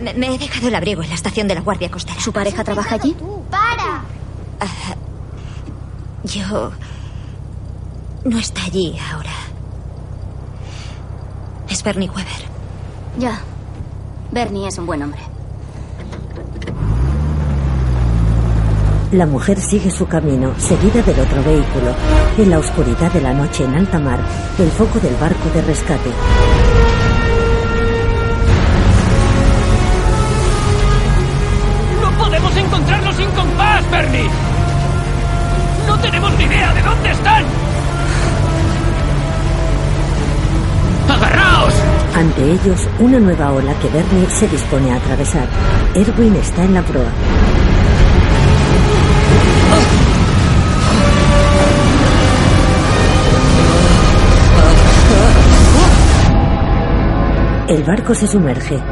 me, 0.00 0.12
me 0.14 0.34
he 0.34 0.38
dejado 0.38 0.68
el 0.68 0.74
abrigo 0.74 1.02
en 1.02 1.08
la 1.08 1.14
estación 1.14 1.48
de 1.48 1.54
la 1.54 1.62
Guardia 1.62 1.90
Costera. 1.90 2.20
¿Su 2.20 2.32
pareja 2.32 2.62
trabaja 2.62 2.96
allí? 2.96 3.16
Yo... 6.24 6.72
No 8.24 8.38
está 8.38 8.64
allí 8.64 8.98
ahora. 9.12 9.30
Es 11.68 11.82
Bernie 11.82 12.08
Weber. 12.08 12.26
Ya. 13.18 13.40
Bernie 14.32 14.66
es 14.66 14.78
un 14.78 14.86
buen 14.86 15.02
hombre. 15.02 15.20
La 19.12 19.24
mujer 19.24 19.60
sigue 19.60 19.90
su 19.90 20.06
camino, 20.06 20.52
seguida 20.58 21.00
del 21.02 21.20
otro 21.20 21.42
vehículo. 21.44 21.94
En 22.36 22.50
la 22.50 22.58
oscuridad 22.58 23.12
de 23.12 23.20
la 23.20 23.32
noche 23.32 23.64
en 23.64 23.74
alta 23.74 24.00
mar, 24.00 24.18
el 24.58 24.70
foco 24.70 24.98
del 24.98 25.14
barco 25.14 25.48
de 25.54 25.62
rescate. 25.62 26.10
Ante 42.36 42.52
ellos, 42.52 42.86
una 42.98 43.18
nueva 43.18 43.50
ola 43.50 43.72
que 43.78 43.88
Bernie 43.88 44.28
se 44.28 44.46
dispone 44.46 44.92
a 44.92 44.96
atravesar. 44.96 45.48
Erwin 45.94 46.36
está 46.36 46.64
en 46.64 46.74
la 46.74 46.82
proa. 46.82 47.06
El 57.68 57.82
barco 57.84 58.14
se 58.14 58.26
sumerge. 58.26 58.82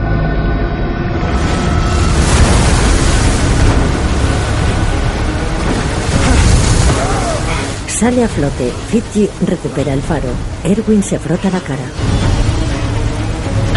Sale 7.88 8.24
a 8.24 8.28
flote. 8.28 8.72
Fitzy 8.88 9.28
recupera 9.46 9.92
el 9.92 10.00
faro. 10.00 10.30
Erwin 10.64 11.02
se 11.02 11.18
frota 11.18 11.50
la 11.50 11.60
cara. 11.60 12.33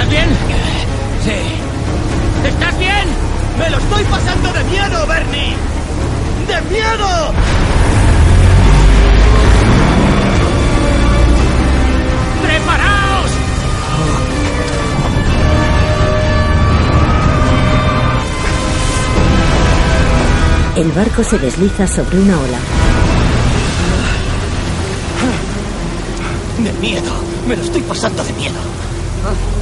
¿Estás 0.08 0.10
bien? 0.10 0.30
Sí. 1.26 2.48
¿Estás 2.48 2.80
bien? 2.80 3.08
¡Me 3.60 3.70
lo 3.70 3.78
estoy 3.78 4.04
pasando 4.06 4.54
de 4.54 4.64
miedo, 4.64 5.06
Bernie! 5.06 5.56
¡De 6.48 6.62
miedo! 6.70 7.34
¡Preparaos! 12.42 13.32
El 20.78 20.92
barco 20.94 21.24
se 21.24 21.38
desliza 21.38 21.86
sobre 21.86 22.20
una 22.20 22.40
ola. 22.40 22.60
De 26.64 26.72
miedo. 26.80 27.12
Me 27.46 27.58
lo 27.58 27.64
estoy 27.64 27.82
pasando 27.82 28.24
de 28.24 28.32
miedo. 28.34 29.57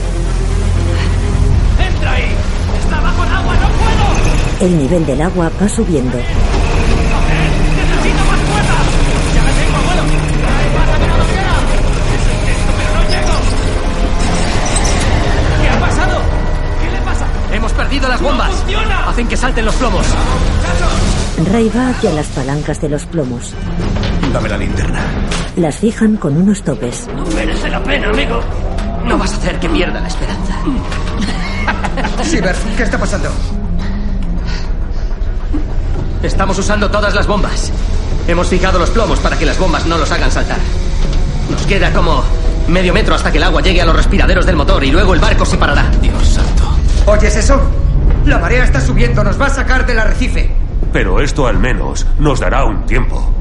Ha 15.68 15.80
pasado? 15.80 16.22
¿Qué 16.82 16.92
le 16.92 17.02
pasa? 17.02 17.28
Hemos 17.52 17.74
perdido 17.74 18.08
las 18.08 18.22
bombas. 18.22 18.50
¡No 18.50 18.58
funciona! 18.58 19.10
Hacen 19.10 19.28
que 19.28 19.38
salten 19.38 19.66
los 19.66 19.76
plomos. 19.76 20.06
Ray 21.52 21.70
va 21.76 21.90
hacia 21.90 22.12
las 22.14 22.28
palancas 22.28 22.80
de 22.80 22.90
los 22.90 23.06
plomos. 23.06 23.54
Dame 24.32 24.50
la 24.50 24.58
linterna. 24.58 25.02
Las 25.58 25.78
fijan 25.78 26.16
con 26.16 26.38
unos 26.38 26.64
topes. 26.64 27.08
No 27.14 27.26
merece 27.36 27.70
la 27.70 27.84
pena, 27.84 28.10
amigo. 28.10 28.40
No 29.06 29.18
vas 29.18 29.34
a 29.34 29.36
hacer 29.36 29.60
que 29.60 29.70
pierda 29.70 30.00
la 30.00 30.08
esperanza. 30.08 30.56
Sibert, 32.24 32.76
¿qué 32.78 32.84
está 32.84 32.98
pasando? 32.98 33.30
Estamos 36.26 36.58
usando 36.58 36.90
todas 36.90 37.14
las 37.14 37.28
bombas. 37.28 37.72
Hemos 38.28 38.48
fijado 38.48 38.80
los 38.80 38.90
plomos 38.90 39.20
para 39.20 39.38
que 39.38 39.46
las 39.46 39.60
bombas 39.60 39.86
no 39.86 39.96
los 39.96 40.12
hagan 40.12 40.32
saltar. 40.32 40.58
Nos 41.52 41.62
queda 41.68 41.94
como 41.94 42.24
medio 42.68 42.94
metro 42.94 43.14
hasta 43.14 43.32
que 43.32 43.38
el 43.38 43.44
agua 43.44 43.62
llegue 43.62 43.80
a 43.80 43.86
los 43.86 43.96
respiraderos 43.96 44.44
del 44.46 44.56
motor 44.56 44.84
y 44.84 44.92
luego 44.92 45.14
el 45.14 45.20
barco 45.20 45.46
se 45.46 45.56
parará. 45.56 45.92
Dios 46.02 46.28
santo. 46.28 46.64
¿Oyes 47.06 47.36
eso? 47.36 47.62
La 48.26 48.40
marea 48.40 48.64
está 48.64 48.82
subiendo, 48.82 49.24
nos 49.24 49.40
va 49.40 49.46
a 49.46 49.50
sacar 49.52 49.86
del 49.86 50.00
arrecife. 50.00 50.50
Pero 50.92 51.22
esto 51.22 51.46
al 51.46 51.60
menos 51.60 52.08
nos 52.18 52.40
dará 52.40 52.66
un 52.66 52.88
tiempo. 52.88 53.32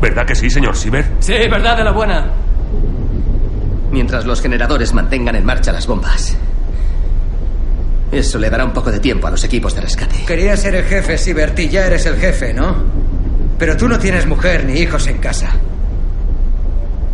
¿Verdad 0.00 0.26
que 0.26 0.34
sí, 0.34 0.50
señor 0.50 0.76
Sieber? 0.76 1.08
Sí, 1.20 1.34
verdad 1.48 1.76
de 1.76 1.84
la 1.84 1.92
buena. 1.92 2.26
Mientras 3.92 4.26
los 4.26 4.42
generadores 4.42 4.92
mantengan 4.92 5.36
en 5.36 5.44
marcha 5.44 5.70
las 5.70 5.86
bombas. 5.86 6.36
Eso 8.16 8.38
le 8.38 8.48
dará 8.48 8.64
un 8.64 8.72
poco 8.72 8.90
de 8.90 8.98
tiempo 8.98 9.26
a 9.26 9.30
los 9.30 9.44
equipos 9.44 9.74
de 9.74 9.82
rescate. 9.82 10.24
Querías 10.24 10.58
ser 10.60 10.74
el 10.74 10.84
jefe, 10.84 11.18
Sibert, 11.18 11.58
y 11.58 11.68
ya 11.68 11.86
eres 11.86 12.06
el 12.06 12.16
jefe, 12.16 12.54
¿no? 12.54 12.74
Pero 13.58 13.76
tú 13.76 13.86
no 13.88 13.98
tienes 13.98 14.26
mujer 14.26 14.64
ni 14.64 14.72
hijos 14.80 15.06
en 15.06 15.18
casa. 15.18 15.50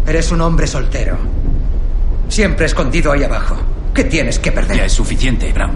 Eres 0.07 0.31
un 0.31 0.41
hombre 0.43 0.69
soltero. 0.69 1.19
Siempre 2.29 2.67
escondido 2.67 3.11
ahí 3.11 3.25
abajo. 3.25 3.57
¿Qué 3.93 4.05
tienes 4.05 4.39
que 4.39 4.53
perder? 4.53 4.77
Ya 4.77 4.85
es 4.85 4.93
suficiente, 4.93 5.53
Brown. 5.53 5.73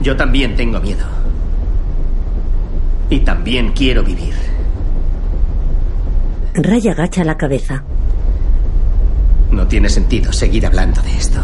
Yo 0.00 0.16
también 0.16 0.56
tengo 0.56 0.80
miedo. 0.80 1.06
Y 3.10 3.20
también 3.20 3.72
quiero 3.74 4.02
vivir. 4.02 4.34
Ray 6.54 6.88
agacha 6.88 7.22
la 7.22 7.36
cabeza. 7.36 7.84
No 9.52 9.68
tiene 9.68 9.88
sentido 9.88 10.32
seguir 10.32 10.66
hablando 10.66 11.00
de 11.02 11.16
esto. 11.16 11.40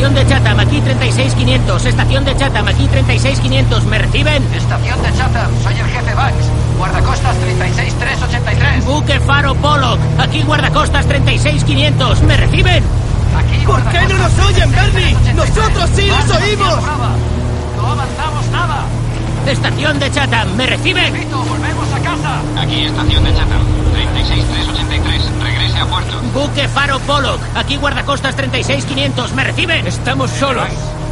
Estación 0.00 0.24
de 0.24 0.32
Chatham, 0.32 0.60
aquí 0.60 0.80
36500. 0.80 1.84
Estación 1.84 2.24
de 2.24 2.34
Chatham, 2.34 2.68
aquí 2.68 2.88
36500. 2.88 3.84
¿Me 3.84 3.98
reciben? 3.98 4.42
Estación 4.54 5.02
de 5.02 5.12
Chatham, 5.12 5.50
soy 5.62 5.74
el 5.74 5.86
jefe 5.88 6.14
Banks. 6.14 6.46
Guardacostas 6.78 7.36
36383. 7.36 8.84
Buque 8.86 9.20
Faro 9.20 9.54
Pollock, 9.56 9.98
aquí 10.18 10.40
guardacostas 10.40 11.04
36500. 11.04 12.22
¿Me 12.22 12.34
reciben? 12.38 12.82
Aquí 13.36 13.66
¿Por 13.66 13.84
qué 13.90 14.00
no 14.08 14.16
nos 14.16 14.38
oyen, 14.38 14.72
Bernie? 14.72 15.16
¡Nosotros 15.34 15.90
sí 15.94 16.06
los 16.06 16.30
oímos! 16.30 16.78
No 17.76 17.86
avanzamos 17.86 18.46
nada. 18.52 18.86
Estación 19.46 19.98
de 19.98 20.10
Chatham, 20.10 20.56
¿me 20.56 20.66
reciben? 20.66 21.12
volvemos 21.30 21.92
a 21.92 21.98
casa. 21.98 22.40
Aquí, 22.58 22.84
estación 22.84 23.22
de 23.22 23.34
Chatham. 23.34 23.79
36383. 24.24 25.42
Regrese 25.42 25.78
a 25.78 25.86
puerto. 25.86 26.20
Buque 26.34 26.68
Faro 26.68 26.98
Pollock, 27.00 27.40
aquí 27.54 27.76
guardacostas 27.76 28.36
36500. 28.36 29.32
¿Me 29.32 29.44
reciben? 29.44 29.86
Estamos 29.86 30.30
solos. 30.30 30.68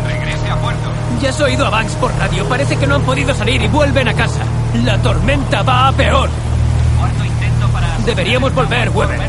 Regrese 0.07 0.51
a 0.51 0.57
puerto. 0.57 0.93
Ya 1.23 1.31
has 1.31 1.41
oído 1.41 1.67
a 1.67 1.71
Banks 1.71 1.93
por 1.95 2.13
radio. 2.19 2.49
Parece 2.49 2.77
que 2.77 2.87
no 2.87 2.97
han 2.97 3.03
podido 3.03 3.35
salir 3.35 3.63
y 3.63 3.69
vuelven 3.69 4.09
a 4.09 4.15
casa. 4.15 4.41
La 4.85 4.99
tormenta 4.99 5.63
va 5.63 5.89
a 5.89 5.93
peor. 5.93 6.31
Cuarto 6.99 7.25
intento 7.25 7.69
para... 7.69 7.99
Deberíamos 8.05 8.55
volver, 8.55 8.91
Weber. 8.91 9.21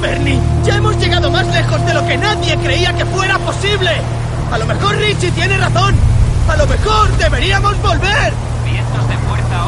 Bernie, 0.00 0.38
ya 0.62 0.76
hemos 0.76 0.96
llegado 0.98 1.30
más 1.30 1.46
lejos 1.48 1.84
de 1.84 1.94
lo 1.94 2.06
que 2.06 2.16
nadie 2.16 2.56
creía 2.58 2.92
que 2.92 3.04
fuera 3.06 3.38
posible. 3.38 3.90
A 4.52 4.58
lo 4.58 4.66
mejor 4.66 4.96
Richie 4.96 5.32
tiene 5.32 5.58
razón. 5.58 5.96
A 6.48 6.56
lo 6.56 6.66
mejor 6.66 7.10
deberíamos 7.18 7.76
volver. 7.82 8.32
Vientos 8.64 9.08
de 9.08 9.16
fuerza 9.18 9.66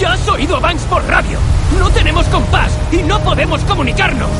Ya 0.00 0.12
has 0.14 0.26
oído 0.28 0.56
a 0.56 0.60
Banks 0.60 0.82
por 0.84 1.02
radio. 1.06 1.38
No 1.78 1.90
tenemos 1.90 2.26
compás 2.28 2.72
y 2.90 2.96
no 3.02 3.20
podemos 3.20 3.60
comunicarnos. 3.64 4.30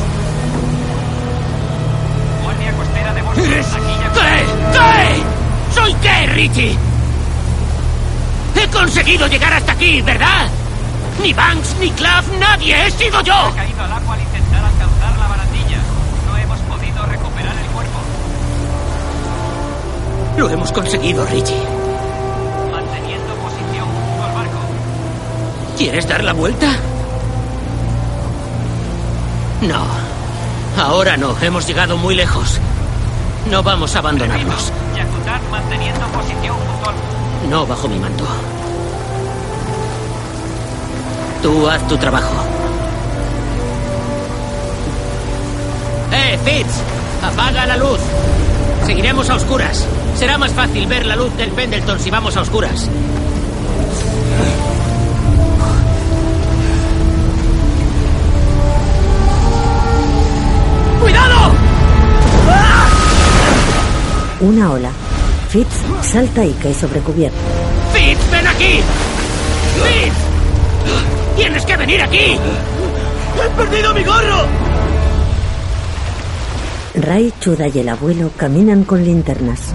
Guardia 2.43 2.73
costera 2.73 3.13
de 3.13 3.23
Boston. 3.23 3.45
¿Eres- 3.45 3.67
Aquí 3.75 3.95
ya... 4.01 4.13
¿Qué? 4.13 4.47
¿Qué? 4.73 5.75
¿Soy 5.75 5.95
qué, 5.95 6.27
Richie? 6.29 6.79
He 8.57 8.67
conseguido 8.69 9.27
llegar 9.27 9.53
hasta 9.53 9.73
aquí, 9.73 10.01
¿verdad? 10.03 10.49
Ni 11.23 11.33
Banks, 11.35 11.77
ni 11.79 11.91
Claff, 11.91 12.27
nadie. 12.39 12.87
He 12.87 12.91
sido 12.91 13.21
yo. 13.23 13.35
Ha 13.35 13.53
caído 13.55 13.85
al 13.85 13.93
agua 13.93 14.15
al 14.15 14.21
intentar 14.23 14.65
alcanzar 14.65 15.19
la 15.19 15.29
barandilla. 15.29 15.79
No 16.27 16.37
hemos 16.39 16.59
podido 16.61 17.05
recuperar 17.07 17.55
el 17.59 17.67
cuerpo. 17.67 17.99
Lo 20.39 20.49
hemos 20.51 20.73
conseguido, 20.73 21.27
Richie. 21.27 21.63
¿Quieres 25.81 26.07
dar 26.07 26.23
la 26.23 26.35
vuelta? 26.35 26.77
No. 29.63 29.87
Ahora 30.79 31.17
no. 31.17 31.35
Hemos 31.41 31.67
llegado 31.67 31.97
muy 31.97 32.15
lejos. 32.15 32.61
No 33.51 33.63
vamos 33.63 33.97
a 33.97 34.01
abandonarnos. 34.01 34.71
Manteniendo 35.51 36.07
posición. 36.09 36.57
No 37.49 37.67
bajo 37.67 37.89
mi 37.89 37.99
mando. 37.99 38.27
Tú 41.43 41.67
haz 41.67 41.89
tu 41.89 41.97
trabajo. 41.97 42.45
¡Eh, 46.13 46.39
Fitz! 46.45 46.75
Apaga 47.25 47.65
la 47.65 47.79
luz. 47.79 48.01
Seguiremos 48.85 49.31
a 49.31 49.37
oscuras. 49.37 49.87
Será 50.15 50.37
más 50.37 50.53
fácil 50.53 50.87
ver 50.87 51.07
la 51.07 51.17
luz 51.17 51.35
del 51.39 51.53
Pendleton 51.53 51.99
si 51.99 52.11
vamos 52.11 52.37
a 52.37 52.43
oscuras. 52.43 52.87
Una 64.41 64.73
ola. 64.73 64.91
Fitz 65.51 65.83
salta 66.03 66.45
y 66.45 66.53
cae 66.55 66.73
sobre 66.73 67.01
cubierta. 67.01 67.37
¡Fitz, 67.93 68.31
ven 68.31 68.47
aquí! 68.47 68.81
¡Fitz! 69.77 71.37
¡Tienes 71.37 71.67
que 71.67 71.77
venir 71.77 72.01
aquí! 72.01 72.39
¡He 73.37 73.57
perdido 73.57 73.95
mi 73.95 74.03
gorro! 74.03 74.47
Ray, 76.95 77.33
Chuda 77.41 77.69
y 77.69 77.79
el 77.81 77.89
abuelo 77.89 78.31
caminan 78.37 78.85
con 78.85 79.05
linternas. 79.05 79.75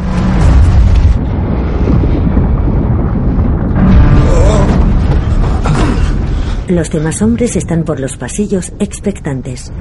Los 6.68 6.90
demás 6.90 7.22
hombres 7.22 7.56
están 7.56 7.84
por 7.84 8.00
los 8.00 8.18
pasillos 8.18 8.74
expectantes. 8.80 9.72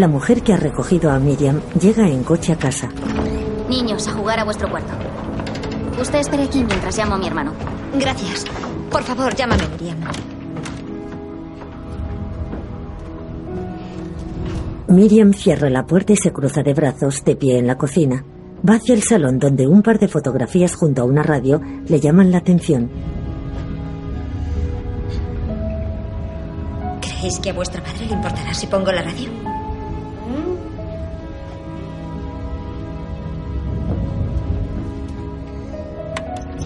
La 0.00 0.08
mujer 0.08 0.42
que 0.42 0.54
ha 0.54 0.56
recogido 0.56 1.10
a 1.10 1.18
Miriam, 1.18 1.60
llega 1.78 2.08
en 2.08 2.24
coche 2.24 2.52
a 2.52 2.56
casa. 2.56 2.88
Niños, 3.68 4.08
a 4.08 4.12
jugar 4.12 4.40
a 4.40 4.44
vuestro 4.44 4.68
cuarto. 4.70 4.92
Usted 6.00 6.20
espere 6.20 6.44
aquí 6.44 6.64
mientras 6.64 6.96
llamo 6.96 7.16
a 7.16 7.18
mi 7.18 7.26
hermano. 7.26 7.52
Gracias. 7.98 8.46
Por 8.90 9.02
favor, 9.02 9.34
llámame 9.34 9.62
Miriam. 9.68 9.98
Miriam 14.88 15.32
cierra 15.34 15.68
la 15.68 15.86
puerta 15.86 16.14
y 16.14 16.16
se 16.16 16.32
cruza 16.32 16.62
de 16.62 16.74
brazos 16.74 17.22
de 17.22 17.36
pie 17.36 17.58
en 17.58 17.66
la 17.66 17.76
cocina. 17.76 18.24
Va 18.68 18.74
hacia 18.74 18.94
el 18.94 19.02
salón 19.02 19.38
donde 19.38 19.66
un 19.66 19.82
par 19.82 19.98
de 19.98 20.08
fotografías 20.08 20.74
junto 20.74 21.02
a 21.02 21.04
una 21.04 21.22
radio 21.22 21.60
le 21.86 22.00
llaman 22.00 22.32
la 22.32 22.38
atención. 22.38 22.90
¿Creéis 27.00 27.38
que 27.38 27.50
a 27.50 27.52
vuestra 27.52 27.82
madre 27.82 28.06
le 28.06 28.14
importará 28.14 28.54
si 28.54 28.66
pongo 28.66 28.90
la 28.90 29.02
radio? 29.02 29.49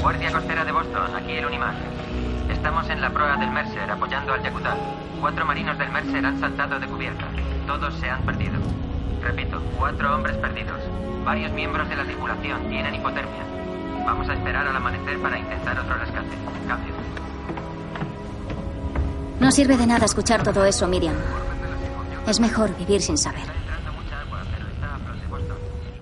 Guardia 0.05 0.31
costera 0.31 0.66
de 0.66 0.70
Boston, 0.70 1.16
aquí 1.16 1.32
el 1.32 1.47
Unimar. 1.47 1.72
Estamos 2.52 2.90
en 2.90 3.01
la 3.01 3.09
proa 3.09 3.39
del 3.39 3.51
Mercer 3.51 3.90
apoyando 3.90 4.35
al 4.35 4.43
Yakutat. 4.43 4.76
Cuatro 5.18 5.47
marinos 5.47 5.78
del 5.78 5.90
Mercer 5.90 6.26
han 6.26 6.39
saltado 6.39 6.78
de 6.78 6.86
cubierta. 6.86 7.24
Todos 7.66 7.94
se 7.94 8.10
han 8.10 8.20
perdido. 8.20 8.52
Repito, 9.22 9.62
cuatro 9.78 10.14
hombres 10.14 10.36
perdidos. 10.36 10.78
Varios 11.24 11.52
miembros 11.52 11.89
de 11.89 11.97
la 11.97 12.05
tripulación 12.05 12.68
tienen 12.68 12.94
hipotermia. 12.97 13.44
Vamos 14.05 14.28
a 14.28 14.35
esperar 14.35 14.68
al 14.68 14.76
amanecer 14.76 15.18
para 15.22 15.39
intentar 15.39 15.81
otro 15.81 15.94
rescate. 15.94 16.36
Cambio. 16.68 16.93
No 19.40 19.51
sirve 19.51 19.78
de 19.78 19.86
nada 19.86 20.05
escuchar 20.05 20.43
todo 20.43 20.66
eso, 20.66 20.86
Miriam. 20.86 21.16
Es 22.26 22.40
mejor 22.40 22.76
vivir 22.76 23.01
sin 23.01 23.16
saber. 23.16 23.47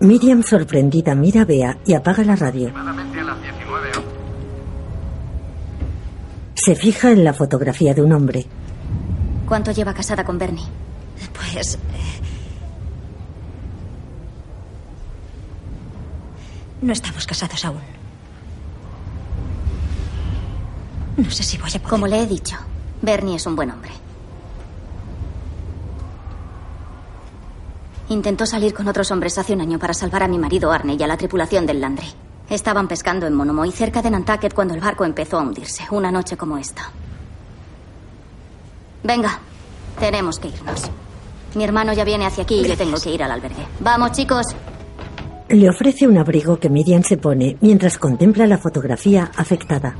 Miriam, 0.01 0.43
sorprendida, 0.43 1.15
mira 1.15 1.43
a 1.43 1.45
Bea 1.45 1.79
y 1.87 1.95
apaga 1.95 2.25
la 2.25 2.35
radio. 2.35 2.73
Se 6.65 6.75
fija 6.77 7.11
en 7.11 7.25
la 7.25 7.33
fotografía 7.33 7.95
de 7.95 8.03
un 8.03 8.13
hombre. 8.13 8.47
¿Cuánto 9.49 9.73
lleva 9.73 9.93
casada 9.95 10.25
con 10.25 10.39
Bernie? 10.39 10.65
Pues... 11.35 11.75
eh, 11.75 11.79
No 16.83 16.93
estamos 16.93 17.27
casados 17.27 17.65
aún. 17.65 17.81
No 21.17 21.31
sé 21.31 21.43
si 21.43 21.59
voy 21.59 21.69
a 21.71 21.73
poder. 21.79 21.83
Como 21.89 22.07
le 22.07 22.23
he 22.23 22.27
dicho, 22.27 22.57
Bernie 23.03 23.37
es 23.37 23.47
un 23.47 23.55
buen 23.57 23.71
hombre. 23.71 23.91
Intentó 28.09 28.47
salir 28.47 28.75
con 28.75 28.89
otros 28.89 29.11
hombres 29.11 29.39
hace 29.39 29.53
un 29.55 29.61
año 29.61 29.79
para 29.79 29.95
salvar 29.95 30.23
a 30.25 30.29
mi 30.29 30.39
marido 30.39 30.71
Arne 30.73 30.97
y 30.99 31.03
a 31.03 31.07
la 31.07 31.17
tripulación 31.17 31.67
del 31.67 31.81
Landry. 31.81 32.09
Estaban 32.53 32.87
pescando 32.87 33.27
en 33.27 33.33
Monomoy 33.33 33.73
cerca 33.73 34.03
de 34.03 34.11
Nantucket 34.11 34.53
cuando 34.53 34.75
el 34.75 34.81
barco 34.83 35.07
empezó 35.07 35.39
a 35.39 35.43
hundirse, 35.43 35.85
una 35.91 36.11
noche 36.11 36.37
como 36.37 36.59
esta. 36.59 36.83
Venga, 39.03 39.39
tenemos 39.99 40.39
que 40.39 40.49
irnos. 40.49 40.83
Mi 41.55 41.65
hermano 41.65 41.95
ya 41.95 42.05
viene 42.05 42.27
hacia 42.27 42.45
aquí 42.45 42.57
y 42.57 42.69
yo 42.69 42.77
tengo 42.77 43.01
que 43.01 43.09
ir 43.09 43.23
al 43.23 43.31
albergue. 43.31 43.67
Vamos, 43.81 44.13
chicos. 44.13 44.45
Le 45.49 45.71
ofrece 45.71 46.07
un 46.07 46.19
abrigo 46.19 46.59
que 46.59 46.69
Miriam 46.69 47.03
se 47.03 47.17
pone 47.17 47.57
mientras 47.63 47.97
contempla 47.97 48.47
la 48.47 48.59
fotografía 48.59 49.31
afectada. 49.35 49.95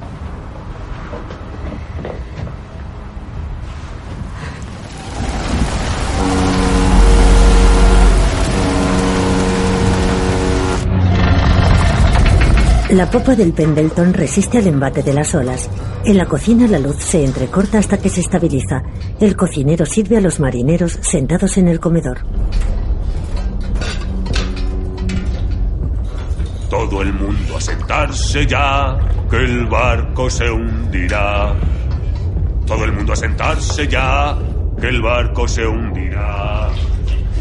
La 12.93 13.11
popa 13.11 13.35
del 13.35 13.55
Pendleton 13.55 14.13
resiste 14.13 14.59
al 14.59 14.67
embate 14.67 15.03
de 15.03 15.15
las 15.15 15.35
olas. 15.35 15.71
En 16.05 16.19
la 16.19 16.27
cocina 16.27 16.67
la 16.67 16.79
luz 16.79 16.97
se 16.99 17.25
entrecorta 17.25 17.79
hasta 17.79 17.97
que 17.97 18.11
se 18.11 18.21
estabiliza. 18.21 18.83
El 19.19 19.35
cocinero 19.35 19.87
sirve 19.87 20.19
a 20.19 20.21
los 20.21 20.39
marineros 20.41 20.99
sentados 21.01 21.57
en 21.57 21.69
el 21.69 21.81
comedor. 21.81 22.19
Todo 26.69 27.01
el 27.01 27.15
mundo 27.15 27.57
a 27.57 27.61
sentarse 27.63 28.47
ya, 28.47 28.99
que 29.31 29.37
el 29.37 29.65
barco 29.69 30.29
se 30.29 30.51
hundirá. 30.51 31.55
Todo 32.67 32.85
el 32.85 32.93
mundo 32.93 33.15
a 33.15 33.17
sentarse 33.17 33.89
ya, 33.89 34.37
que 34.79 34.89
el 34.89 35.01
barco 35.01 35.49
se 35.49 35.67
hundirá. 35.67 36.69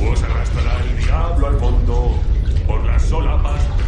Os 0.09 0.23
arrastrará 0.23 0.77
el 0.81 1.05
diablo 1.05 1.47
al 1.47 1.59
fondo 1.59 2.15
por 2.65 2.85
las 2.85 3.01
solapas 3.03 3.80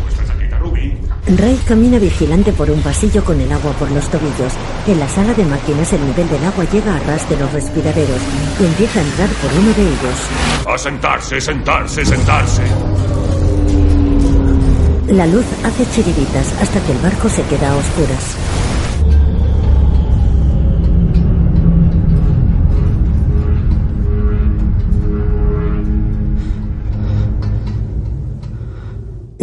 Ray 1.26 1.58
camina 1.66 2.00
vigilante 2.00 2.52
por 2.52 2.70
un 2.70 2.82
pasillo 2.82 3.24
con 3.24 3.40
el 3.40 3.50
agua 3.52 3.72
por 3.74 3.90
los 3.92 4.10
tobillos. 4.10 4.54
En 4.88 5.00
la 5.00 5.08
sala 5.08 5.34
de 5.34 5.46
máquinas 5.46 5.94
el 5.94 6.06
nivel 6.06 6.28
del 6.30 6.44
agua 6.44 6.66
llega 6.66 6.96
a 6.96 7.00
ras 7.00 7.30
de 7.30 7.38
los 7.38 7.52
respiraderos 7.54 8.20
y 8.60 8.66
empieza 8.66 9.00
a 9.00 9.04
entrar 9.04 9.30
por 9.30 9.52
uno 9.54 9.74
de 9.74 9.84
ellos. 9.84 10.68
A 10.68 10.78
sentarse, 10.78 11.40
sentarse, 11.40 12.06
sentarse. 12.06 12.64
La 15.08 15.26
luz 15.28 15.46
hace 15.64 15.86
chiribitas 15.92 16.54
hasta 16.62 16.80
que 16.82 16.92
el 16.92 16.98
barco 16.98 17.30
se 17.30 17.42
queda 17.44 17.72
a 17.72 17.78
oscuras. 17.78 18.63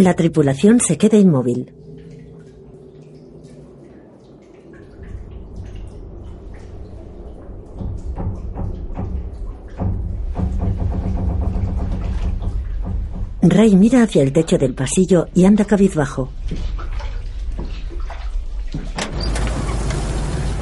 La 0.01 0.15
tripulación 0.15 0.81
se 0.81 0.97
queda 0.97 1.19
inmóvil. 1.19 1.75
Ray 13.43 13.77
mira 13.77 14.03
hacia 14.03 14.23
el 14.23 14.33
techo 14.33 14.57
del 14.57 14.73
pasillo 14.73 15.29
y 15.35 15.45
anda 15.45 15.67
cabizbajo. 15.67 16.31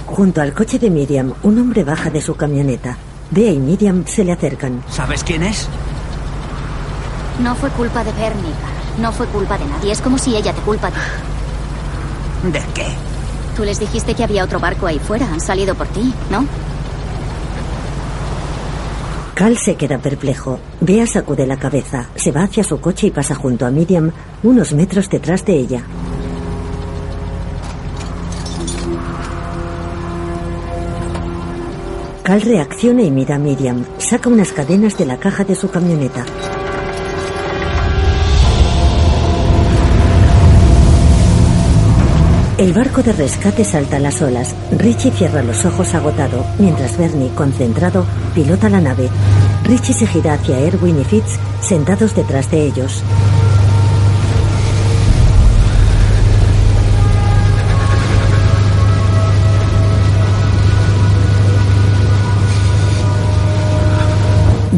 Junto 0.07 0.43
al 0.43 0.53
coche 0.53 0.81
de 0.81 0.91
Miriam, 0.91 1.33
un 1.45 1.61
hombre 1.61 1.85
baja 1.85 2.11
de 2.11 2.21
su 2.21 2.35
camioneta. 2.35 2.99
Bea 3.31 3.53
y 3.53 3.59
Miriam 3.61 4.05
se 4.05 4.25
le 4.25 4.33
acercan. 4.33 4.83
¿Sabes 4.91 5.23
quién 5.23 5.45
es? 5.45 5.69
No 7.41 7.55
fue 7.55 7.71
culpa 7.71 8.03
de 8.03 8.11
Bernie, 8.15 8.53
Carl. 8.61 8.78
No 9.01 9.13
fue 9.13 9.27
culpa 9.27 9.57
de 9.59 9.67
nadie. 9.67 9.93
Es 9.93 10.01
como 10.01 10.19
si 10.19 10.37
ella 10.37 10.53
te 10.53 10.61
culpa 10.63 10.89
a 10.89 10.91
ti. 10.91 11.01
¿De 12.53 12.63
qué? 12.75 12.87
Tú 13.57 13.65
les 13.65 13.79
dijiste 13.81 14.15
que 14.15 14.25
había 14.25 14.45
otro 14.45 14.61
barco 14.61 14.87
ahí 14.87 14.99
fuera. 14.99 15.27
Han 15.33 15.41
salido 15.41 15.75
por 15.75 15.87
ti, 15.89 16.13
¿no? 16.31 16.47
Cal 19.35 19.57
se 19.57 19.77
queda 19.77 19.99
perplejo. 19.99 20.59
Bea 20.81 21.07
sacude 21.07 21.47
la 21.47 21.57
cabeza, 21.57 22.07
se 22.17 22.33
va 22.33 22.43
hacia 22.43 22.65
su 22.65 22.81
coche 22.81 23.07
y 23.07 23.11
pasa 23.13 23.37
junto 23.37 23.67
a 23.67 23.71
Miriam, 23.71 24.11
unos 24.43 24.73
metros 24.73 25.09
detrás 25.09 25.45
de 25.45 25.55
ella. 25.55 25.85
Cal 32.25 32.41
reacciona 32.43 33.03
y 33.03 33.13
mira 33.13 33.37
a 33.37 33.39
Miriam. 33.39 33.85
Saca 33.99 34.29
unas 34.29 34.53
cadenas 34.53 34.99
de 34.99 35.07
la 35.07 35.19
caja 35.19 35.45
de 35.45 35.55
su 35.55 35.71
camioneta. 35.71 36.25
El 42.59 42.73
barco 42.73 43.05
de 43.05 43.13
rescate 43.13 43.63
salta 43.63 43.99
a 43.99 44.01
las 44.01 44.21
olas. 44.21 44.53
Richie 44.73 45.13
cierra 45.13 45.45
los 45.45 45.65
ojos 45.65 45.95
agotado, 45.95 46.45
mientras 46.59 46.99
Bernie, 46.99 47.31
concentrado, 47.33 48.05
pilota 48.35 48.69
la 48.69 48.81
nave. 48.81 49.09
Richie 49.63 49.95
se 49.95 50.09
gira 50.09 50.33
hacia 50.33 50.59
Erwin 50.59 51.01
y 51.01 51.05
Fitz, 51.05 51.39
sentados 51.63 52.17
detrás 52.17 52.51
de 52.51 52.65
ellos. 52.65 53.05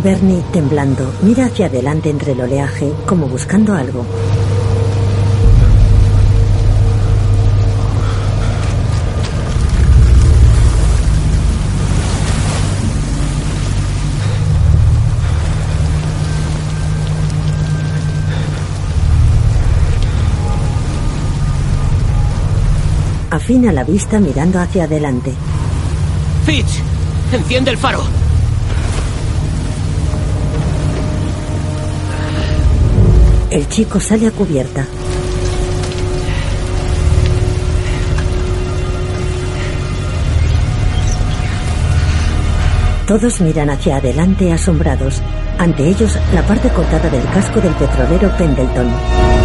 Bernie, 0.05 0.43
temblando, 0.53 1.11
mira 1.23 1.47
hacia 1.47 1.67
adelante 1.67 2.11
entre 2.11 2.33
el 2.33 2.43
oleaje, 2.43 2.93
como 3.07 3.27
buscando 3.27 3.73
algo. 3.75 4.05
Afina 23.31 23.71
la 23.71 23.85
vista 23.85 24.19
mirando 24.19 24.59
hacia 24.59 24.85
adelante. 24.85 25.33
Fitch, 26.45 26.83
enciende 27.33 27.71
el 27.71 27.79
faro. 27.79 28.03
El 33.51 33.69
chico 33.69 34.01
sale 34.01 34.27
a 34.27 34.31
cubierta. 34.33 34.85
Todos 43.07 43.41
miran 43.41 43.71
hacia 43.71 43.97
adelante 43.97 44.53
asombrados. 44.53 45.21
Ante 45.59 45.89
ellos, 45.89 46.17
la 46.33 46.43
parte 46.43 46.69
cortada 46.69 47.11
del 47.11 47.25
casco 47.25 47.61
del 47.61 47.75
petrolero 47.75 48.37
Pendleton. 48.37 49.40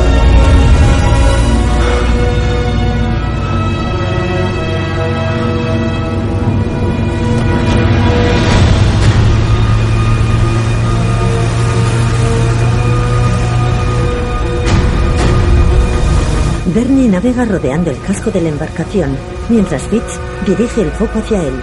Navega 17.15 17.45
rodeando 17.45 17.91
el 17.91 18.01
casco 18.01 18.29
de 18.29 18.41
la 18.41 18.49
embarcación, 18.49 19.17
mientras 19.47 19.83
Fitz 19.83 20.19
dirige 20.45 20.81
el 20.81 20.91
foco 20.91 21.19
hacia 21.19 21.41
él. 21.43 21.53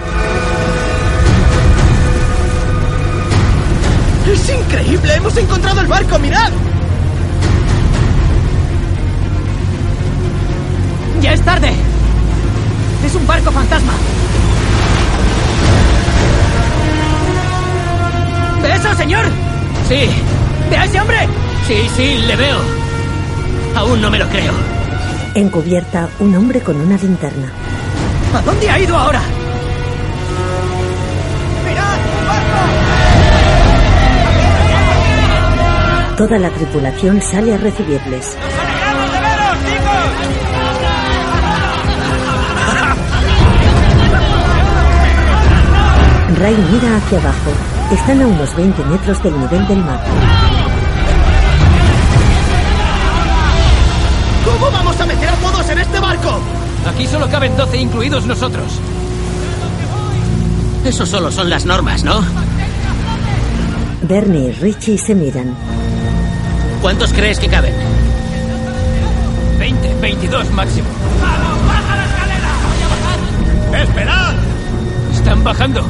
¡Es 4.32 4.48
increíble! 4.48 5.14
¡Hemos 5.14 5.36
encontrado 5.36 5.82
el 5.82 5.86
barco! 5.88 6.18
¡Mirad! 6.20 6.50
¡Ya 11.20 11.34
es 11.34 11.42
tarde! 11.42 11.70
¡Es 13.04 13.14
un 13.14 13.26
barco 13.26 13.52
fantasma! 13.52 13.92
¿Ve 18.62 18.72
eso, 18.72 18.94
señor? 18.94 19.26
Sí. 19.86 20.08
¿Ve 20.70 20.76
a 20.78 20.84
ese 20.86 20.98
hombre? 20.98 21.18
Sí, 21.66 21.90
sí, 21.94 22.18
le 22.26 22.36
veo. 22.36 22.56
Aún 23.76 24.00
no 24.00 24.10
me 24.10 24.18
lo 24.18 24.26
creo. 24.30 24.71
Encubierta, 25.34 26.10
un 26.18 26.34
hombre 26.34 26.60
con 26.60 26.78
una 26.78 26.98
linterna. 26.98 27.50
¿A 28.34 28.42
dónde 28.42 28.68
ha 28.68 28.78
ido 28.78 28.94
ahora? 28.94 29.22
Toda 36.18 36.38
la 36.38 36.50
tripulación 36.50 37.22
sale 37.22 37.54
a 37.54 37.56
recibirles. 37.56 38.36
Ray 46.38 46.56
mira 46.72 46.96
hacia 46.96 47.18
abajo. 47.18 47.50
Están 47.90 48.20
a 48.20 48.26
unos 48.26 48.54
20 48.54 48.84
metros 48.84 49.22
del 49.22 49.40
nivel 49.40 49.66
del 49.66 49.82
mar. 49.82 50.51
Aquí 56.86 57.06
solo 57.06 57.28
caben 57.28 57.56
12, 57.56 57.76
incluidos 57.76 58.26
nosotros. 58.26 58.80
Eso 60.84 61.06
solo 61.06 61.30
son 61.30 61.48
las 61.48 61.64
normas, 61.64 62.02
¿no? 62.02 62.20
Bernie 64.02 64.48
y 64.48 64.52
Richie 64.52 64.98
se 64.98 65.14
miran. 65.14 65.54
¿Cuántos 66.80 67.12
crees 67.12 67.38
que 67.38 67.46
caben? 67.46 67.72
20, 69.58 69.94
22 70.00 70.50
máximo. 70.50 70.88
¡Esperad! 73.72 74.34
Están 75.12 75.44
bajando. 75.44 75.84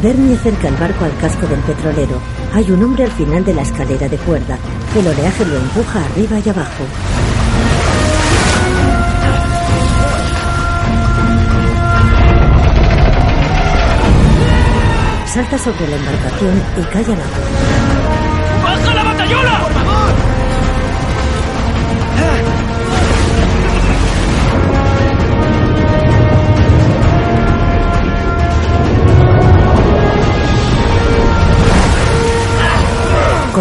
Bernie 0.00 0.34
acerca 0.34 0.68
el 0.68 0.76
barco 0.76 1.04
al 1.04 1.16
casco 1.18 1.46
del 1.46 1.60
petrolero. 1.60 2.20
Hay 2.54 2.70
un 2.70 2.82
hombre 2.82 3.04
al 3.04 3.10
final 3.12 3.42
de 3.44 3.54
la 3.54 3.62
escalera 3.62 4.08
de 4.08 4.18
cuerda. 4.18 4.58
El 4.94 5.06
oleaje 5.08 5.44
lo 5.46 5.56
empuja 5.56 6.04
arriba 6.04 6.38
y 6.44 6.48
abajo. 6.50 6.84
Salta 15.26 15.56
sobre 15.56 15.88
la 15.88 15.96
embarcación 15.96 16.62
y 16.78 16.82
cae 16.92 17.04
al 17.04 17.12
agua. 17.12 17.26
¡Baja 18.62 18.94
la 18.94 19.02
batallola! 19.02 19.60
¡Por 19.62 19.72
favor! 19.72 20.12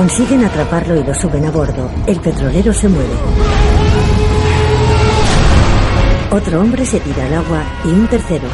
Consiguen 0.02 0.44
atraparlo 0.44 1.00
y 1.00 1.04
lo 1.04 1.14
suben 1.14 1.46
a 1.46 1.52
bordo. 1.52 1.88
El 2.08 2.20
petrolero 2.20 2.74
se 2.74 2.90
mueve. 2.90 3.14
Otro 6.32 6.60
hombre 6.60 6.88
se 6.88 7.00
tira 7.02 7.24
al 7.28 7.36
agua 7.36 7.62
y 7.86 7.90
un 7.90 8.08
tercero. 8.08 8.48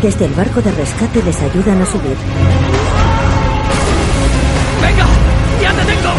Desde 0.00 0.24
el 0.24 0.32
barco 0.32 0.62
de 0.62 0.72
rescate 0.72 1.22
les 1.22 1.38
ayudan 1.42 1.82
a 1.82 1.84
subir. 1.84 2.16
¡Venga! 4.80 5.06
¡Ya 5.60 5.72
te 5.74 5.84
tengo! 5.92 6.14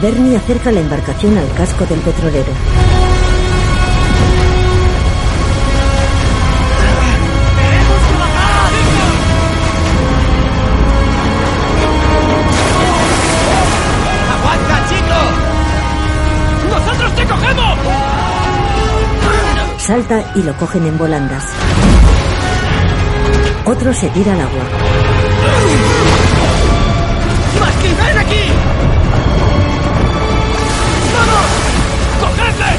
Bernie 0.00 0.36
acerca 0.36 0.70
la 0.70 0.78
embarcación 0.78 1.36
al 1.38 1.52
casco 1.54 1.84
del 1.86 1.98
petrolero. 1.98 2.52
Salta 19.92 20.24
y 20.36 20.42
lo 20.42 20.56
cogen 20.56 20.86
en 20.86 20.96
volandas. 20.96 21.44
Otro 23.66 23.92
se 23.92 24.08
tira 24.08 24.32
al 24.32 24.40
agua. 24.40 24.64
¡Masky, 27.60 27.88
ven 27.88 28.18
aquí! 28.18 28.44
¡Vamos! 31.12 31.46
¡Cogedle! 32.20 32.72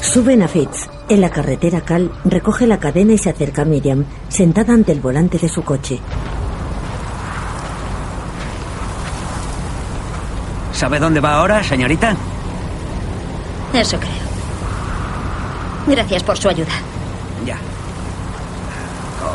Suben 0.00 0.42
a 0.42 0.48
Fitz. 0.48 0.88
En 1.08 1.20
la 1.20 1.30
carretera 1.30 1.80
Cal 1.80 2.12
recoge 2.24 2.68
la 2.68 2.78
cadena 2.78 3.14
y 3.14 3.18
se 3.18 3.30
acerca 3.30 3.62
a 3.62 3.64
Miriam, 3.64 4.04
sentada 4.28 4.74
ante 4.74 4.92
el 4.92 5.00
volante 5.00 5.38
de 5.38 5.48
su 5.48 5.64
coche. 5.64 5.98
¿Sabe 10.82 10.98
dónde 10.98 11.20
va 11.20 11.34
ahora, 11.34 11.62
señorita? 11.62 12.16
Eso 13.72 13.96
creo. 14.00 14.10
Gracias 15.86 16.24
por 16.24 16.36
su 16.36 16.48
ayuda. 16.48 16.72
Ya. 17.46 17.56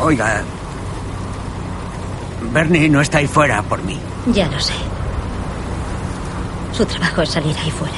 Oiga. 0.01 0.43
Bernie 2.51 2.89
no 2.89 2.99
está 2.99 3.19
ahí 3.19 3.27
fuera 3.27 3.63
por 3.63 3.81
mí. 3.81 3.97
Ya 4.33 4.49
lo 4.49 4.59
sé. 4.59 4.73
Su 6.73 6.85
trabajo 6.85 7.21
es 7.21 7.29
salir 7.29 7.55
ahí 7.63 7.71
fuera. 7.71 7.95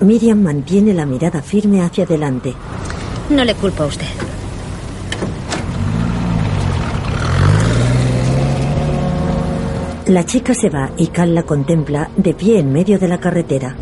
Miriam 0.00 0.42
mantiene 0.42 0.92
la 0.92 1.06
mirada 1.06 1.40
firme 1.40 1.82
hacia 1.82 2.04
adelante. 2.04 2.54
No 3.30 3.46
le 3.46 3.54
culpo 3.54 3.84
a 3.84 3.86
usted. 3.86 4.10
La 10.12 10.26
chica 10.26 10.52
se 10.52 10.68
va 10.68 10.90
y 10.98 11.06
Cal 11.06 11.34
la 11.34 11.42
contempla 11.44 12.10
de 12.18 12.34
pie 12.34 12.58
en 12.58 12.70
medio 12.70 12.98
de 12.98 13.08
la 13.08 13.18
carretera. 13.18 13.74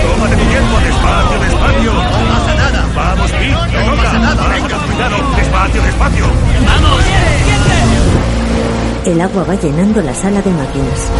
Tómate 0.00 0.36
tu 0.36 0.44
tiempo, 0.44 0.78
despacio, 0.78 1.40
despacio. 1.40 1.92
No 1.92 1.98
pasa 1.98 2.54
nada. 2.54 2.86
Vamos, 2.94 3.32
Pete, 3.32 3.46
te 3.46 3.84
No 3.84 3.96
pasa 3.96 4.18
nada, 4.20 4.48
Venga, 4.48 4.78
cuidado, 4.86 5.16
despacio, 5.34 5.82
despacio. 5.82 6.24
¡Vamos! 6.64 7.04
El 9.06 9.20
agua 9.20 9.42
va 9.42 9.54
llenando 9.56 10.02
la 10.02 10.14
sala 10.14 10.40
de 10.40 10.50
máquinas. 10.52 11.10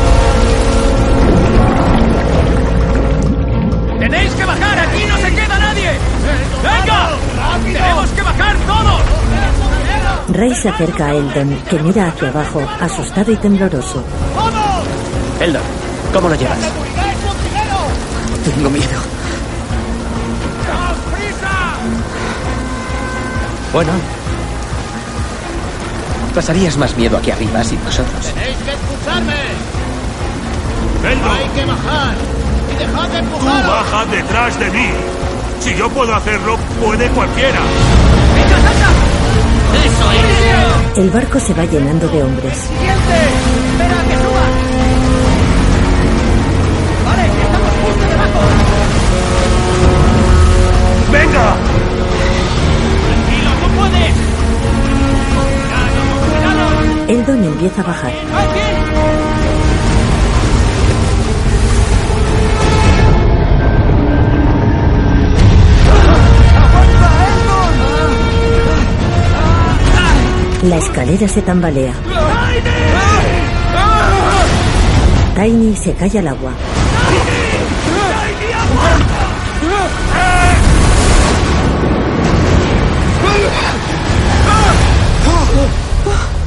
Ray 10.40 10.54
se 10.54 10.70
acerca 10.70 11.08
a 11.08 11.14
Eldon, 11.14 11.54
que 11.68 11.78
mira 11.80 12.06
hacia 12.06 12.30
abajo, 12.30 12.66
asustado 12.80 13.30
y 13.30 13.36
tembloroso. 13.36 14.02
Eldon, 15.38 15.60
¿cómo 16.14 16.30
lo 16.30 16.34
llevas? 16.34 16.56
Tengo 18.46 18.70
miedo. 18.70 18.88
Bueno. 23.74 23.92
Pasarías 26.34 26.78
más 26.78 26.96
miedo 26.96 27.18
aquí 27.18 27.32
arriba 27.32 27.62
sin 27.62 27.84
nosotros. 27.84 28.32
¡Tenéis 28.32 28.56
que 28.64 28.70
escucharme! 28.70 29.34
Eldon. 31.12 31.36
¡Hay 31.36 31.48
que 31.48 31.64
bajar! 31.66 32.14
¡Y 32.72 32.78
dejad 32.78 33.08
de 33.08 33.18
Tú 33.18 33.24
empujar! 33.26 33.66
baja 33.66 34.06
detrás 34.06 34.58
de 34.58 34.70
mí. 34.70 34.88
Si 35.60 35.74
yo 35.76 35.90
puedo 35.90 36.14
hacerlo, 36.14 36.56
puede 36.80 37.10
cualquiera. 37.10 37.60
¡Eso 39.85 40.12
es! 40.12 40.98
El 40.98 41.11
barco 41.11 41.39
se 41.40 41.55
va 41.55 41.65
llenando 41.65 42.09
de 42.09 42.23
hombres. 42.23 42.57
¡Siguiente! 42.59 43.16
¡Espera 43.70 43.98
que 44.09 44.16
suba! 44.23 44.44
¡Vale! 47.07 47.24
¡Estamos 47.27 47.73
justo 47.82 48.05
debajo! 48.09 48.40
¡Venga! 51.12 51.57
¡Tranquilo, 53.07 53.51
tú 53.61 53.66
puedes! 53.77 54.15
¡Cuidado, 55.61 56.01
cuidado! 56.27 56.65
Eldon 57.09 57.44
empieza 57.44 57.81
a 57.81 57.85
bajar. 57.85 58.12
¡Aquí! 58.12 58.69
La 70.62 70.77
escalera 70.77 71.27
se 71.27 71.41
tambalea. 71.41 71.95
Tiny 75.35 75.74
se 75.74 75.95
cae 75.95 76.19
al 76.19 76.28
agua. 76.28 76.53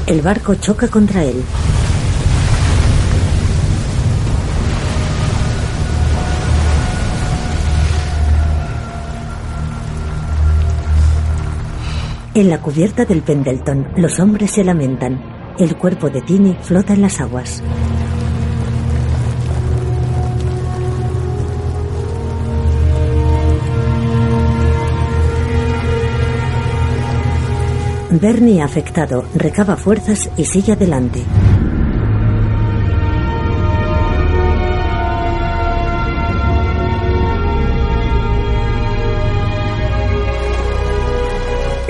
El 0.06 0.22
barco 0.22 0.54
choca 0.56 0.88
contra 0.90 1.24
él. 1.24 1.44
En 12.36 12.50
la 12.50 12.60
cubierta 12.60 13.06
del 13.06 13.22
Pendleton, 13.22 13.90
los 13.96 14.20
hombres 14.20 14.50
se 14.50 14.64
lamentan. 14.64 15.22
El 15.60 15.78
cuerpo 15.78 16.10
de 16.10 16.20
Tini 16.24 16.58
flota 16.64 16.94
en 16.94 17.02
las 17.04 17.22
aguas. 17.22 17.62
Bernie, 28.10 28.64
afectado, 28.64 29.26
recaba 29.36 29.76
fuerzas 29.76 30.32
y 30.36 30.46
sigue 30.46 30.74
adelante. 30.74 31.24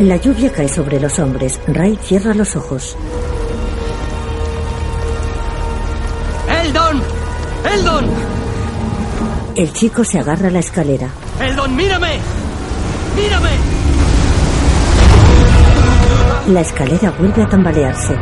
La 0.03 0.17
lluvia 0.17 0.51
cae 0.51 0.67
sobre 0.67 0.99
los 0.99 1.17
hombres. 1.17 1.61
Ray 1.65 1.95
cierra 1.95 2.33
los 2.33 2.57
ojos. 2.57 2.97
¡Eldon! 6.61 7.01
¡Eldon! 7.73 8.05
El 9.55 9.71
chico 9.71 10.03
se 10.03 10.19
agarra 10.19 10.49
a 10.49 10.51
la 10.51 10.59
escalera. 10.59 11.07
¡Eldon, 11.39 11.73
mírame! 11.77 12.19
¡Mírame! 13.15 13.51
La 16.49 16.59
escalera 16.59 17.11
vuelve 17.11 17.41
a 17.41 17.47
tambalearse. 17.47 18.13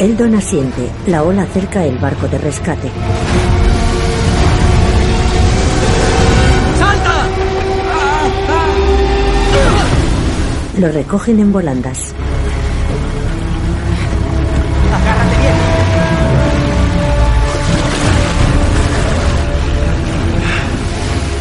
Eldon 0.00 0.34
asiente. 0.34 0.88
La 1.08 1.22
ola 1.22 1.42
acerca 1.42 1.84
el 1.84 1.98
barco 1.98 2.26
de 2.26 2.38
rescate. 2.38 2.90
¡Salta! 6.78 7.26
Lo 10.78 10.90
recogen 10.90 11.38
en 11.40 11.52
volandas. 11.52 12.14
Agárrate 14.88 15.36
bien. 15.38 15.54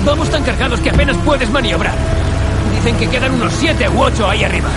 Vamos 0.06 0.30
tan 0.30 0.44
cargados 0.44 0.82
que 0.82 0.90
apenas 0.90 1.16
puedes 1.24 1.50
maniobrar. 1.50 1.96
Dicen 2.76 2.98
que 2.98 3.08
quedan 3.08 3.36
unos 3.36 3.54
siete 3.54 3.88
u 3.88 4.02
ocho 4.02 4.30
ahí 4.30 4.44
arriba. 4.44 4.68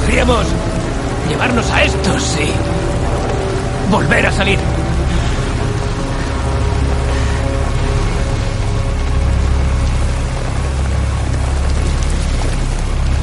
Podríamos 0.00 0.46
llevarnos 1.28 1.70
a 1.70 1.82
estos 1.82 2.36
y 2.38 2.52
volver 3.90 4.26
a 4.26 4.32
salir. 4.32 4.58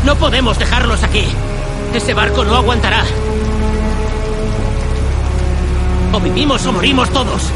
No 0.06 0.16
podemos 0.16 0.58
dejarlos 0.58 1.04
aquí. 1.04 1.26
Ese 1.94 2.14
barco 2.14 2.44
no 2.44 2.56
aguantará. 2.56 3.04
O 6.14 6.20
vivimos 6.20 6.66
o 6.66 6.74
morimos 6.74 7.10
todos. 7.12 7.50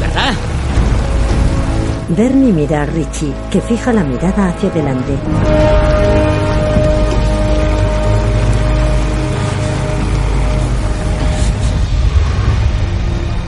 ¿Verdad? 0.00 0.34
Bernie 2.08 2.52
mira 2.52 2.82
a 2.82 2.86
Richie, 2.86 3.34
que 3.50 3.60
fija 3.60 3.92
la 3.92 4.02
mirada 4.02 4.48
hacia 4.48 4.70
adelante. 4.70 6.07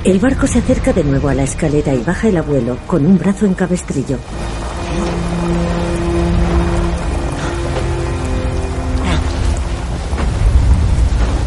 El 0.03 0.19
barco 0.19 0.47
se 0.47 0.61
acerca 0.61 0.95
de 0.95 1.05
nuevo 1.05 1.29
a 1.29 1.35
la 1.35 1.43
escalera 1.43 1.93
y 1.93 2.03
baja 2.03 2.29
el 2.29 2.39
abuelo 2.39 2.79
con 2.87 3.05
un 3.05 3.19
brazo 3.19 3.45
en 3.45 3.53
cabestrillo. 3.53 4.19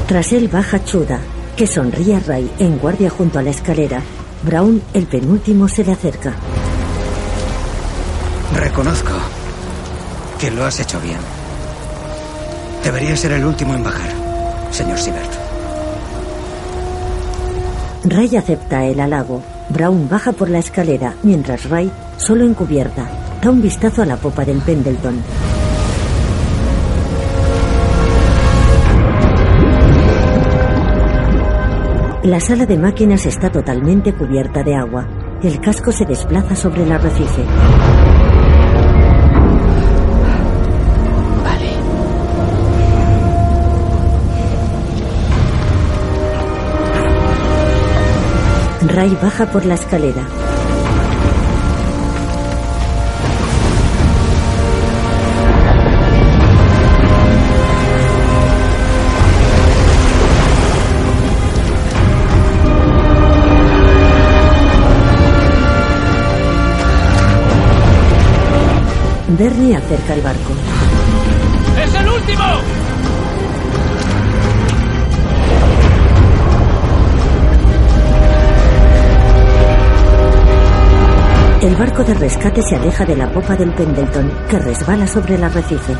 Tras 0.07 0.33
él 0.33 0.49
baja 0.49 0.85
Chuda, 0.85 1.19
que 1.57 1.65
sonríe 1.65 2.15
a 2.15 2.19
Ray 2.19 2.51
en 2.59 2.77
guardia 2.77 3.09
junto 3.09 3.39
a 3.39 3.41
la 3.41 3.49
escalera. 3.49 4.03
Brown, 4.43 4.83
el 4.93 5.07
penúltimo, 5.07 5.67
se 5.67 5.83
le 5.83 5.93
acerca. 5.93 6.33
Reconozco 8.55 9.13
que 10.39 10.51
lo 10.51 10.63
has 10.63 10.79
hecho 10.79 10.99
bien. 10.99 11.17
Debería 12.83 13.17
ser 13.17 13.31
el 13.31 13.45
último 13.45 13.73
en 13.73 13.83
bajar, 13.83 14.11
señor 14.69 14.99
Siebert. 14.99 15.42
Ray 18.13 18.35
acepta 18.35 18.85
el 18.85 18.99
halago. 18.99 19.41
Brown 19.69 20.07
baja 20.07 20.33
por 20.33 20.47
la 20.47 20.59
escalera, 20.59 21.15
mientras 21.23 21.67
Ray, 21.67 21.91
solo 22.17 22.45
encubierta, 22.45 23.09
da 23.41 23.49
un 23.49 23.59
vistazo 23.59 24.03
a 24.03 24.05
la 24.05 24.17
popa 24.17 24.45
del 24.45 24.59
Pendleton. 24.59 25.19
La 32.23 32.39
sala 32.39 32.67
de 32.67 32.77
máquinas 32.77 33.25
está 33.25 33.51
totalmente 33.51 34.13
cubierta 34.13 34.61
de 34.61 34.75
agua. 34.75 35.07
El 35.41 35.59
casco 35.59 35.91
se 35.91 36.05
desplaza 36.05 36.55
sobre 36.55 36.83
el 36.83 36.91
arrecife. 36.91 37.43
Ray 48.87 49.17
baja 49.21 49.45
por 49.45 49.65
la 49.65 49.75
escalera. 49.75 50.23
Bernie 69.37 69.75
acerca 69.75 70.13
el 70.13 70.21
barco. 70.21 70.53
¡Es 71.81 71.95
el 71.95 72.07
último! 72.07 72.82
El 81.73 81.79
barco 81.79 82.03
de 82.03 82.13
rescate 82.13 82.61
se 82.61 82.75
aleja 82.75 83.03
de 83.03 83.15
la 83.15 83.33
popa 83.33 83.55
del 83.55 83.73
Pendleton, 83.73 84.31
que 84.47 84.59
resbala 84.59 85.07
sobre 85.07 85.33
el 85.33 85.43
arrecife. 85.43 85.95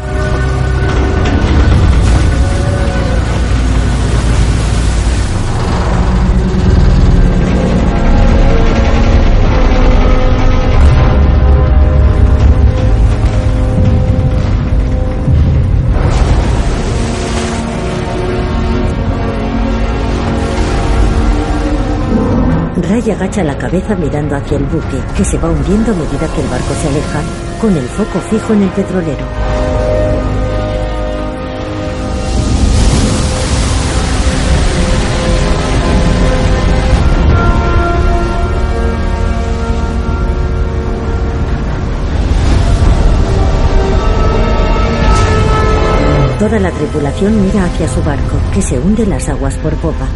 Ray 23.04 23.12
agacha 23.12 23.44
la 23.44 23.58
cabeza 23.58 23.96
mirando 23.96 24.36
hacia 24.36 24.58
el 24.58 24.64
buque, 24.64 24.98
que 25.18 25.26
se 25.26 25.38
va 25.38 25.50
hundiendo 25.50 25.92
a 25.92 25.96
medida 25.96 26.28
que 26.34 26.42
el 26.42 26.48
barco 26.48 26.74
se 26.82 26.88
aleja, 26.88 27.22
con 27.60 27.76
el 27.76 27.84
foco 27.84 28.20
fijo 28.30 28.54
en 28.54 28.64
el 28.64 28.70
petrolero. 28.70 29.26
Toda 46.40 46.60
la 46.60 46.72
tripulación 46.72 47.42
mira 47.42 47.66
hacia 47.66 47.88
su 47.90 48.02
barco, 48.04 48.38
que 48.54 48.62
se 48.62 48.80
hunde 48.80 49.04
en 49.04 49.10
las 49.10 49.28
aguas 49.28 49.56
por 49.58 49.74
popa. 49.76 50.08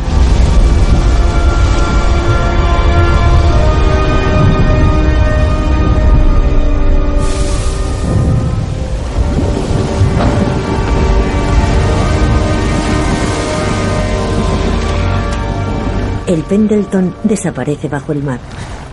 El 16.28 16.44
Pendleton 16.44 17.16
desaparece 17.24 17.88
bajo 17.88 18.12
el 18.12 18.22
mar. 18.22 18.40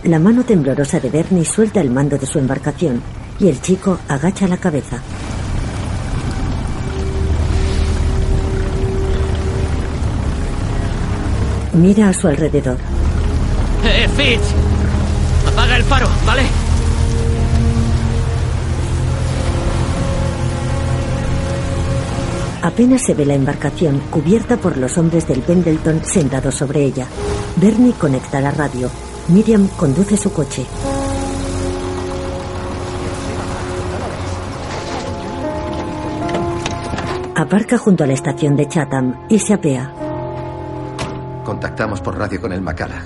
La 0.05 0.19
mano 0.19 0.45
temblorosa 0.45 1.01
de 1.01 1.09
Bernie 1.09 1.43
suelta 1.43 1.81
el 1.81 1.91
mando 1.91 2.17
de 2.17 2.25
su 2.25 2.39
embarcación 2.39 3.01
y 3.39 3.49
el 3.49 3.59
chico 3.61 3.99
agacha 4.07 4.47
la 4.47 4.55
cabeza. 4.55 5.01
Mira 11.73 12.07
a 12.07 12.13
su 12.13 12.29
alrededor. 12.29 12.77
¡Eh, 13.83 14.07
Fitz! 14.15 14.53
Apaga 15.45 15.75
el 15.75 15.83
faro, 15.83 16.07
¿vale? 16.25 16.43
Apenas 22.65 23.03
se 23.03 23.13
ve 23.13 23.27
la 23.27 23.35
embarcación 23.35 23.99
cubierta 24.09 24.57
por 24.57 24.75
los 24.77 24.97
hombres 24.97 25.27
del 25.27 25.41
Pendleton 25.43 26.03
sentados 26.03 26.55
sobre 26.55 26.83
ella. 26.83 27.05
Bernie 27.57 27.93
conecta 27.93 28.41
la 28.41 28.49
radio. 28.49 28.89
Miriam 29.27 29.67
conduce 29.77 30.17
su 30.17 30.33
coche. 30.33 30.65
Aparca 37.35 37.77
junto 37.77 38.03
a 38.03 38.07
la 38.07 38.13
estación 38.13 38.55
de 38.55 38.67
Chatham 38.67 39.27
y 39.29 39.37
se 39.37 39.53
apea. 39.53 39.93
Contactamos 41.43 42.01
por 42.01 42.17
radio 42.17 42.41
con 42.41 42.51
el 42.51 42.61
Macala. 42.61 43.03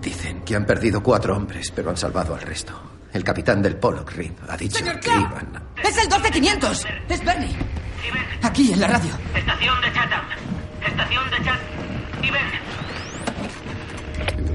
Dicen 0.00 0.40
que 0.40 0.56
han 0.56 0.64
perdido 0.64 1.02
cuatro 1.02 1.36
hombres, 1.36 1.70
pero 1.74 1.90
han 1.90 1.98
salvado 1.98 2.34
al 2.34 2.40
resto. 2.40 2.72
El 3.12 3.22
capitán 3.22 3.60
del 3.60 3.76
Pollock 3.76 4.12
Reed 4.12 4.32
ha 4.48 4.56
dicho 4.56 4.78
Señor 4.78 5.00
que 5.00 5.10
Clark. 5.10 5.30
iban. 5.30 5.62
¡Es 5.82 5.98
el 5.98 6.08
12500! 6.08 6.86
¡Es 7.10 7.24
Bernie! 7.24 7.67
Aquí, 8.42 8.72
en 8.72 8.80
la 8.80 8.88
radio. 8.88 9.10
Estación 9.34 9.80
de 9.80 9.92
Chatham. 9.92 10.24
Estación 10.86 11.30
de 11.30 11.36
Chatham. 11.36 11.68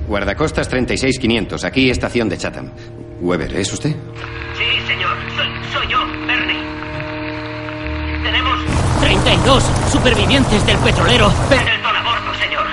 Guardacostas 0.08 0.68
36500, 0.70 1.64
aquí 1.64 1.90
estación 1.90 2.30
de 2.30 2.38
Chatham. 2.38 2.72
Weber, 3.22 3.56
¿es 3.56 3.72
usted? 3.74 3.92
Sí, 3.92 4.88
señor. 4.88 5.18
Soy, 5.36 5.48
soy 5.72 5.88
yo, 5.92 6.00
Bernie. 6.28 6.62
Tenemos 8.24 8.60
32 9.02 9.64
supervivientes 9.92 10.66
del 10.66 10.78
petrolero. 10.78 11.32
Pendleton 11.50 11.96
a 11.96 12.04
bordo, 12.04 12.34
señor. 12.40 12.66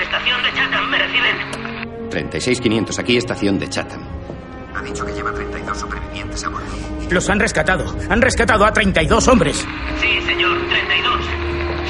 Estación 0.00 0.42
de 0.42 0.52
Chatham, 0.54 0.90
¿me 0.90 0.98
reciben? 0.98 2.10
36500, 2.10 2.98
aquí 2.98 3.16
estación 3.16 3.58
de 3.58 3.68
Chatham. 3.68 4.11
Ha 4.82 4.84
dicho 4.84 5.06
que 5.06 5.12
lleva 5.12 5.32
32 5.32 5.78
supervivientes 5.78 6.42
a 6.44 6.48
bordo. 6.48 6.66
Los 7.08 7.30
han 7.30 7.38
rescatado. 7.38 7.94
Han 8.10 8.20
rescatado 8.20 8.64
a 8.64 8.72
32 8.72 9.28
hombres. 9.28 9.64
Sí, 10.00 10.20
señor, 10.26 10.58
32. 10.68 11.24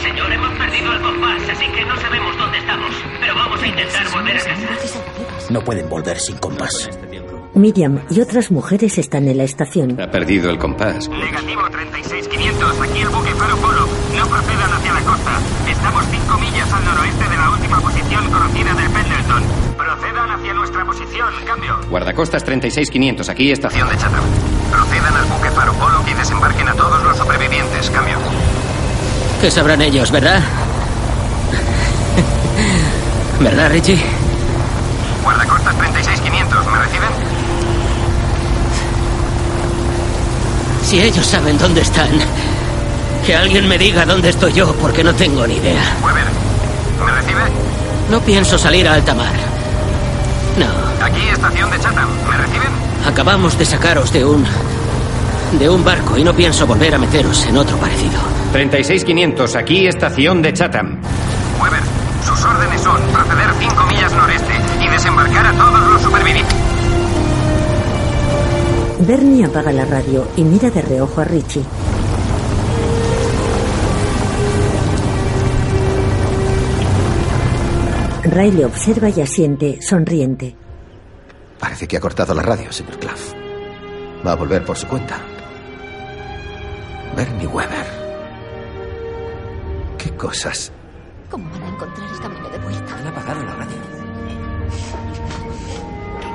Señor, 0.03 0.31
hemos 0.31 0.51
perdido 0.59 0.93
el 0.93 1.01
compás, 1.01 1.43
así 1.49 1.67
que 1.73 1.85
no 1.87 1.97
sabemos 1.99 2.37
dónde 2.37 2.59
estamos. 2.59 2.91
Pero 3.19 3.35
vamos 3.35 3.63
a 3.63 3.67
intentar 3.67 4.11
volver 4.11 4.37
a 4.37 4.45
casa. 4.45 5.01
No 5.49 5.65
pueden 5.65 5.89
volver 5.89 6.21
sin 6.21 6.37
compás. 6.37 6.91
Miriam 7.55 8.01
y 8.11 8.21
otras 8.21 8.51
mujeres 8.51 8.97
están 8.99 9.29
en 9.29 9.37
la 9.37 9.45
estación. 9.45 10.01
Ha 10.01 10.11
perdido 10.11 10.51
el 10.51 10.59
compás. 10.59 11.09
Negativo 11.09 11.63
36500, 11.71 12.81
aquí 12.81 13.01
el 13.01 13.09
buque 13.11 13.31
Faro 13.35 13.57
Polo. 13.59 13.87
No 14.17 14.27
procedan 14.27 14.73
hacia 14.73 14.93
la 14.93 15.01
costa. 15.03 15.39
Estamos 15.69 16.05
5 16.11 16.39
millas 16.39 16.73
al 16.73 16.85
noroeste 16.85 17.29
de 17.29 17.37
la 17.37 17.51
última 17.51 17.81
posición 17.81 18.31
conocida 18.31 18.75
del 18.75 18.91
Pendleton. 18.91 19.43
Procedan 19.77 20.31
hacia 20.31 20.55
nuestra 20.55 20.85
posición, 20.87 21.29
cambio. 21.47 21.79
Guardacostas 21.91 22.43
36500, 22.45 23.29
aquí 23.29 23.53
estación 23.53 23.89
de 23.89 23.97
Chatham. 23.99 24.25
Procedan 24.71 25.15
al 25.17 25.25
buque 25.27 25.51
Faro 25.51 25.73
Polo 25.75 26.03
y 26.11 26.15
desembarquen 26.15 26.69
a 26.69 26.75
todos 26.75 27.03
los 27.03 27.17
supervivientes, 27.19 27.91
cambio. 27.91 28.17
¿Qué 29.43 29.51
sabrán 29.51 29.83
ellos, 29.83 30.11
verdad? 30.11 30.43
¿Verdad, 33.41 33.71
Richie? 33.71 34.01
Guardacostas 35.23 35.77
36500, 35.77 36.67
¿me 36.67 36.79
reciben? 36.79 37.32
Si 40.83 41.01
ellos 41.01 41.27
saben 41.27 41.59
dónde 41.59 41.81
están, 41.83 42.11
que 43.27 43.35
alguien 43.35 43.69
me 43.69 43.79
diga 43.79 44.05
dónde 44.05 44.31
estoy 44.31 44.53
yo, 44.53 44.73
porque 44.75 45.03
no 45.05 45.15
tengo 45.15 45.47
ni 45.47 45.55
idea. 45.57 45.83
Weber, 46.03 46.25
¿me 47.05 47.13
recibe? 47.13 47.41
No 48.11 48.21
pienso 48.21 48.59
salir 48.59 48.87
a 48.89 48.95
alta 48.95 49.15
mar. 49.15 49.33
No. 50.59 51.05
Aquí, 51.05 51.21
estación 51.33 51.71
de 51.71 51.79
Chatham, 51.81 52.09
¿me 52.29 52.37
reciben? 52.37 52.69
Acabamos 53.07 53.57
de 53.59 53.65
sacaros 53.65 54.13
de 54.13 54.25
un. 54.25 54.45
de 55.59 55.69
un 55.69 55.85
barco 55.85 56.17
y 56.17 56.25
no 56.25 56.35
pienso 56.35 56.67
volver 56.67 56.95
a 56.95 56.99
meteros 56.99 57.45
en 57.47 57.57
otro 57.57 57.77
parecido. 57.77 58.19
36500, 58.53 59.57
aquí 59.57 59.87
estación 59.87 60.43
de 60.43 60.53
Chatham. 60.53 60.99
Weber, 61.61 61.81
sus 62.27 62.45
órdenes 62.45 62.81
son 62.81 63.01
proceder 63.13 63.51
5 63.59 63.87
millas 63.87 64.13
noreste 64.13 64.53
y 64.81 64.89
desembarcar 64.89 65.47
a 65.47 65.53
todos 65.53 65.81
los 65.93 66.03
supervivientes. 66.03 66.62
Bernie 69.07 69.45
apaga 69.45 69.73
la 69.73 69.85
radio 69.85 70.29
y 70.37 70.45
mira 70.45 70.71
de 70.71 70.81
reojo 70.81 71.21
a 71.21 71.25
Richie. 71.25 71.65
Ray 78.23 78.53
le 78.53 78.65
observa 78.65 79.09
y 79.09 79.21
asiente, 79.21 79.83
sonriente. 79.83 80.55
Parece 81.59 81.89
que 81.89 81.97
ha 81.97 82.01
cortado 82.01 82.33
la 82.33 82.43
radio, 82.43 82.71
señor 82.71 82.99
Claff. 82.99 83.33
Va 84.25 84.33
a 84.33 84.37
volver 84.37 84.65
por 84.65 84.77
su 84.77 84.87
cuenta. 84.87 85.21
Bernie 87.17 87.49
Weber. 87.49 87.87
¿Qué 89.99 90.11
cosas? 90.17 90.71
¿Cómo 91.29 91.51
van 91.51 91.63
a 91.63 91.69
encontrar 91.69 92.09
el 92.09 92.21
camino 92.21 92.49
de 92.49 92.59
vuelta? 92.59 92.97
Han 92.97 93.07
apagado 93.09 93.45
la 93.45 93.55
radio. 93.57 93.92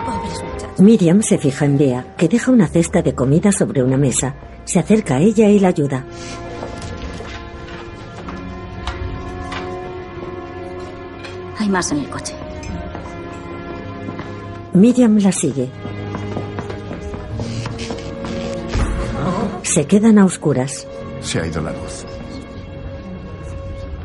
Pobres 0.08 0.42
muchachos. 0.42 0.80
Miriam 0.80 1.22
se 1.22 1.38
fija 1.38 1.66
en 1.66 1.78
Bea, 1.78 2.16
que 2.16 2.30
deja 2.30 2.50
una 2.50 2.68
cesta 2.68 3.02
de 3.02 3.14
comida 3.14 3.52
sobre 3.52 3.84
una 3.84 3.98
mesa. 3.98 4.36
Se 4.64 4.80
acerca 4.80 5.16
a 5.18 5.20
ella 5.20 5.50
y 5.50 5.60
la 5.60 5.68
ayuda. 5.68 6.06
Hay 11.60 11.68
más 11.68 11.92
en 11.92 11.98
el 11.98 12.10
coche. 12.10 12.34
Miriam 14.74 15.18
la 15.18 15.34
sigue. 15.34 15.70
Se 19.64 19.86
quedan 19.86 20.20
a 20.20 20.26
oscuras. 20.26 20.88
Se 21.20 21.42
ha 21.42 21.48
ido 21.48 21.62
la 21.62 21.72
luz. 21.72 22.06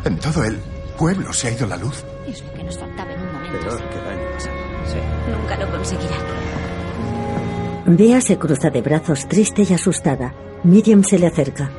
En 0.04 0.18
todo 0.18 0.42
el 0.42 0.58
pueblo 0.98 1.32
se 1.32 1.46
ha 1.46 1.50
ido 1.52 1.68
la 1.68 1.76
luz. 1.76 2.04
Bea 7.84 8.20
se 8.20 8.38
cruza 8.38 8.70
de 8.70 8.80
brazos 8.80 9.26
triste 9.26 9.66
y 9.68 9.72
asustada. 9.72 10.32
Miriam 10.62 11.02
se 11.02 11.18
le 11.18 11.26
acerca. 11.26 11.70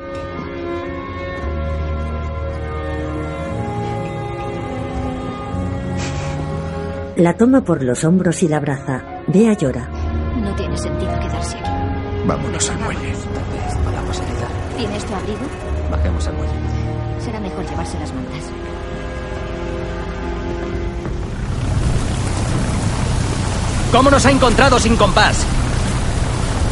La 7.16 7.34
toma 7.34 7.62
por 7.64 7.82
los 7.82 8.04
hombros 8.04 8.42
y 8.42 8.48
la 8.48 8.58
abraza. 8.58 9.22
Bea 9.28 9.54
llora. 9.54 9.88
No 10.36 10.54
tiene 10.56 10.76
sentido 10.76 11.12
quedarse 11.20 11.56
aquí. 11.56 11.70
Vámonos 12.26 12.70
al 12.70 12.78
muelle. 12.80 13.12
Podamos 13.84 14.20
ayudar. 14.20 14.48
¿Tienes 14.76 15.04
tu 15.06 15.14
abrigo? 15.14 15.40
Bajemos 15.90 16.28
al 16.28 16.34
muelle. 16.34 16.52
Será 17.20 17.40
mejor 17.40 17.64
llevarse 17.64 17.98
las 17.98 18.12
mantas. 18.12 18.50
¿Cómo 23.90 24.10
nos 24.10 24.26
ha 24.26 24.30
encontrado 24.32 24.78
sin 24.78 24.96
compás? 24.96 25.46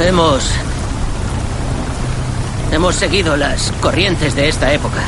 Hemos. 0.01 0.51
Hemos 2.73 2.95
seguido 2.95 3.37
las 3.37 3.71
corrientes 3.81 4.35
de 4.35 4.49
esta 4.49 4.73
época. 4.73 5.01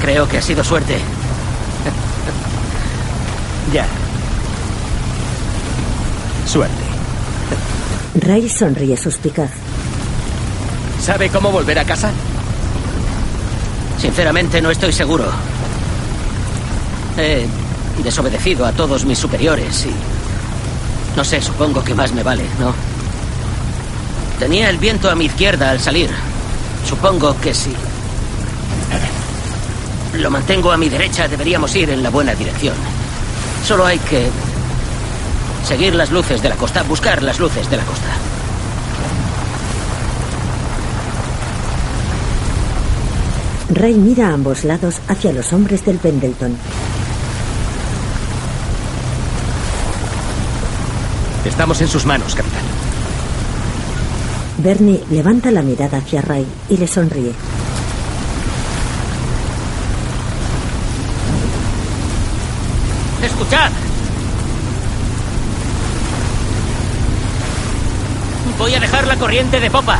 Creo 0.00 0.28
que 0.28 0.38
ha 0.38 0.42
sido 0.42 0.64
suerte. 0.64 0.98
Ya. 3.72 3.86
Suerte. 6.46 6.82
Ray 8.14 8.48
sonríe 8.48 8.96
suspicaz. 8.96 9.50
¿Sabe 11.02 11.28
cómo 11.28 11.52
volver 11.52 11.78
a 11.78 11.84
casa? 11.84 12.10
Sinceramente 14.00 14.62
no 14.62 14.70
estoy 14.70 14.94
seguro. 14.94 15.26
He 17.18 17.46
desobedecido 18.02 18.66
a 18.66 18.72
todos 18.72 19.04
mis 19.04 19.18
superiores 19.18 19.86
y... 19.86 19.92
No 21.16 21.24
sé, 21.24 21.40
supongo 21.40 21.82
que 21.82 21.94
más 21.94 22.12
me 22.12 22.22
vale, 22.22 22.44
¿no? 22.60 22.74
Tenía 24.38 24.70
el 24.70 24.78
viento 24.78 25.10
a 25.10 25.14
mi 25.14 25.24
izquierda 25.24 25.70
al 25.70 25.80
salir. 25.80 26.10
Supongo 26.88 27.36
que 27.40 27.52
sí. 27.52 27.74
Lo 30.14 30.30
mantengo 30.30 30.70
a 30.70 30.76
mi 30.76 30.88
derecha, 30.88 31.28
deberíamos 31.28 31.74
ir 31.74 31.90
en 31.90 32.02
la 32.02 32.10
buena 32.10 32.34
dirección. 32.34 32.74
Solo 33.66 33.84
hay 33.84 33.98
que 33.98 34.28
seguir 35.66 35.94
las 35.94 36.10
luces 36.10 36.40
de 36.40 36.48
la 36.48 36.56
costa, 36.56 36.82
buscar 36.82 37.22
las 37.22 37.38
luces 37.38 37.68
de 37.68 37.76
la 37.76 37.84
costa. 37.84 38.08
Ray 43.70 43.94
mira 43.94 44.28
a 44.28 44.34
ambos 44.34 44.64
lados 44.64 44.96
hacia 45.08 45.32
los 45.32 45.52
hombres 45.52 45.84
del 45.84 45.98
Pendleton. 45.98 46.56
Estamos 51.48 51.80
en 51.80 51.88
sus 51.88 52.04
manos, 52.04 52.34
capitán. 52.34 52.60
Bernie 54.58 55.02
levanta 55.10 55.50
la 55.50 55.62
mirada 55.62 55.98
hacia 55.98 56.20
Ray 56.20 56.46
y 56.68 56.76
le 56.76 56.86
sonríe. 56.86 57.32
¡Escuchad! 63.24 63.70
Voy 68.58 68.74
a 68.74 68.80
dejar 68.80 69.06
la 69.06 69.16
corriente 69.16 69.58
de 69.58 69.70
popa. 69.70 69.98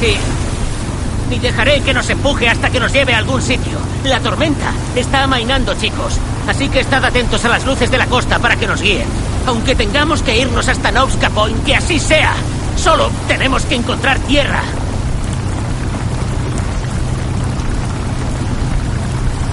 Y. 0.00 1.34
Y 1.34 1.38
dejaré 1.40 1.80
que 1.80 1.92
nos 1.92 2.08
empuje 2.08 2.48
hasta 2.48 2.70
que 2.70 2.78
nos 2.78 2.92
lleve 2.92 3.14
a 3.14 3.18
algún 3.18 3.42
sitio. 3.42 3.78
La 4.04 4.20
tormenta 4.20 4.72
está 4.94 5.24
amainando, 5.24 5.74
chicos. 5.74 6.20
Así 6.46 6.68
que 6.68 6.80
estad 6.80 7.04
atentos 7.04 7.44
a 7.44 7.48
las 7.48 7.66
luces 7.66 7.90
de 7.90 7.98
la 7.98 8.06
costa 8.06 8.38
para 8.38 8.54
que 8.54 8.68
nos 8.68 8.80
guíen. 8.80 9.25
Aunque 9.46 9.74
tengamos 9.74 10.22
que 10.22 10.38
irnos 10.38 10.68
hasta 10.68 10.90
Novska 10.90 11.30
Point, 11.30 11.64
que 11.64 11.76
así 11.76 11.98
sea. 11.98 12.34
Solo 12.76 13.10
tenemos 13.28 13.64
que 13.64 13.76
encontrar 13.76 14.18
tierra. 14.20 14.60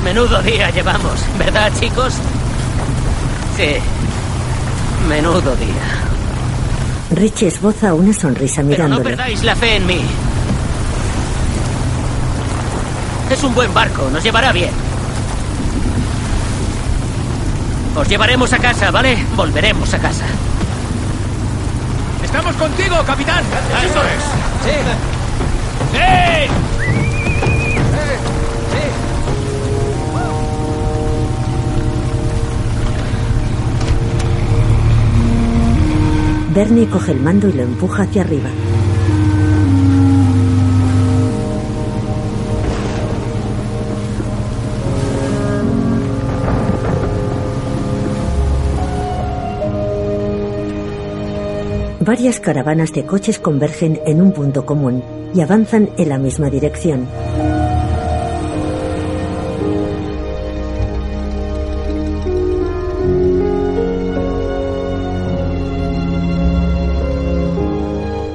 Menudo 0.03 0.41
día 0.41 0.69
llevamos, 0.71 1.19
¿verdad, 1.39 1.71
chicos? 1.79 2.13
Sí. 3.55 3.75
Menudo 5.07 5.55
día. 5.55 6.01
Richie 7.11 7.47
esboza 7.47 7.93
una 7.93 8.11
sonrisa 8.13 8.61
Pero 8.63 8.87
no 8.87 8.95
mirándole. 8.97 9.03
perdáis 9.03 9.43
la 9.43 9.55
fe 9.55 9.75
en 9.77 9.85
mí. 9.85 10.01
Es 13.31 13.43
un 13.43 13.53
buen 13.55 13.73
barco, 13.73 14.09
nos 14.11 14.23
llevará 14.23 14.51
bien. 14.51 14.71
Os 17.95 18.07
llevaremos 18.09 18.51
a 18.53 18.57
casa, 18.57 18.89
¿vale? 18.91 19.23
Volveremos 19.35 19.93
a 19.93 19.99
casa. 19.99 20.25
¡Estamos 22.23 22.55
contigo, 22.55 22.95
capitán! 23.05 23.43
¡Eso 23.85 24.01
es! 24.01 24.23
¡Sí! 24.63 24.71
¡Sí! 25.91 26.63
Bernie 36.53 36.87
coge 36.87 37.11
el 37.11 37.19
mando 37.19 37.47
y 37.47 37.53
lo 37.53 37.63
empuja 37.63 38.03
hacia 38.03 38.21
arriba. 38.21 38.49
Varias 52.05 52.41
caravanas 52.41 52.91
de 52.91 53.05
coches 53.05 53.39
convergen 53.39 54.01
en 54.05 54.21
un 54.21 54.33
punto 54.33 54.65
común 54.65 55.01
y 55.33 55.39
avanzan 55.39 55.89
en 55.97 56.09
la 56.09 56.17
misma 56.17 56.49
dirección. 56.49 57.07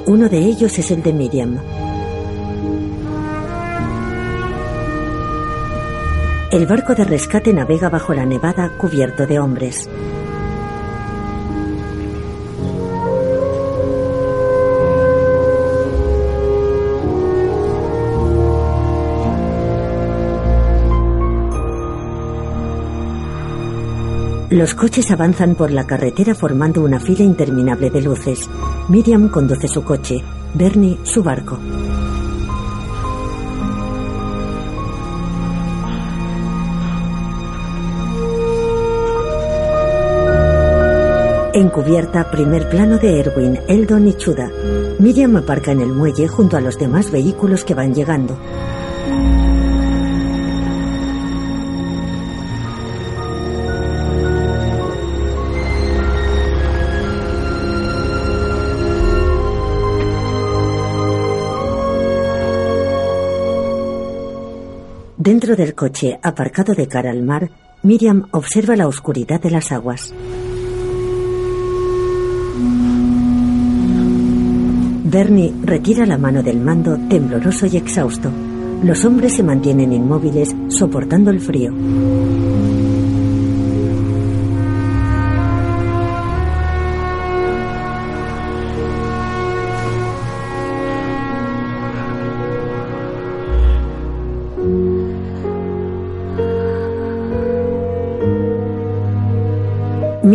Uno 0.07 0.31
de 0.31 0.39
ellos 0.39 0.79
es 0.79 0.91
el 0.91 1.03
de 1.03 1.13
Miriam. 1.13 1.59
El 6.51 6.67
barco 6.67 6.95
de 6.95 7.05
rescate 7.05 7.53
navega 7.53 7.91
bajo 7.91 8.15
la 8.15 8.25
nevada 8.25 8.73
cubierto 8.79 9.27
de 9.27 9.39
hombres. 9.39 9.91
Los 24.51 24.75
coches 24.75 25.11
avanzan 25.11 25.57
por 25.57 25.71
la 25.71 25.87
carretera 25.87 26.35
formando 26.35 26.83
una 26.83 26.99
fila 26.99 27.23
interminable 27.23 27.91
de 27.91 28.01
luces. 28.01 28.49
Miriam 28.89 29.29
conduce 29.29 29.69
su 29.69 29.85
coche, 29.85 30.25
Bernie 30.55 30.97
su 31.03 31.23
barco. 31.23 31.59
Encubierta, 41.53 42.31
primer 42.31 42.71
plano 42.71 42.97
de 42.97 43.21
Erwin, 43.21 43.59
Eldon 43.69 44.09
y 44.09 44.15
Chuda. 44.15 44.51
Miriam 44.99 45.37
aparca 45.37 45.73
en 45.73 45.83
el 45.83 45.93
muelle 45.93 46.27
junto 46.27 46.57
a 46.57 46.63
los 46.63 46.79
demás 46.79 47.11
vehículos 47.11 47.65
que 47.65 47.75
van 47.75 47.95
llegando. 47.95 48.39
Dentro 65.29 65.57
del 65.57 65.75
coche, 65.75 66.19
aparcado 66.23 66.73
de 66.73 66.89
cara 66.89 67.11
al 67.11 67.23
mar, 67.23 67.51
Miriam 67.83 68.29
observa 68.31 68.77
la 68.77 68.89
oscuridad 68.89 69.39
de 69.39 69.51
las 69.51 69.71
aguas. 69.73 70.15
Bernie 75.05 75.53
retira 75.65 76.07
la 76.07 76.17
mano 76.17 76.43
del 76.43 76.59
mando, 76.61 76.97
tembloroso 77.11 77.67
y 77.67 77.77
exhausto. 77.77 78.31
Los 78.83 79.05
hombres 79.05 79.35
se 79.35 79.43
mantienen 79.43 79.93
inmóviles, 79.93 80.57
soportando 80.69 81.31
el 81.31 81.41
frío. 81.41 81.75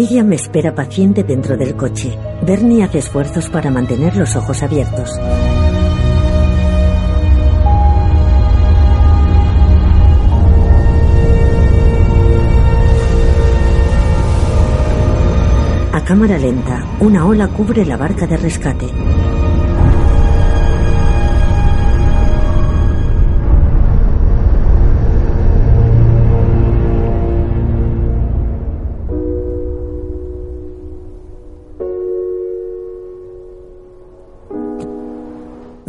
Miriam 0.03 0.34
espera 0.34 0.75
paciente 0.75 1.23
dentro 1.23 1.55
del 1.55 1.77
coche. 1.77 2.19
Bernie 2.45 2.84
hace 2.84 2.97
esfuerzos 2.97 3.47
para 3.47 3.71
mantener 3.71 4.17
los 4.17 4.35
ojos 4.35 4.61
abiertos. 4.61 5.09
A 15.93 16.03
cámara 16.03 16.38
lenta, 16.38 16.85
una 16.99 17.25
ola 17.25 17.47
cubre 17.47 17.85
la 17.85 17.95
barca 17.95 18.27
de 18.27 18.35
rescate. 18.35 18.88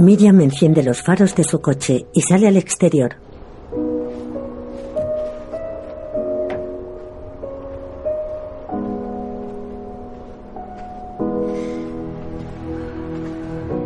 Miriam 0.04 0.38
enciende 0.42 0.82
los 0.82 1.00
faros 1.00 1.34
de 1.34 1.44
su 1.44 1.62
coche 1.62 2.04
y 2.12 2.20
sale 2.20 2.46
al 2.46 2.58
exterior. 2.58 3.16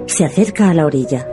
Se 0.06 0.24
acerca 0.24 0.70
a 0.70 0.74
la 0.74 0.86
orilla. 0.86 1.24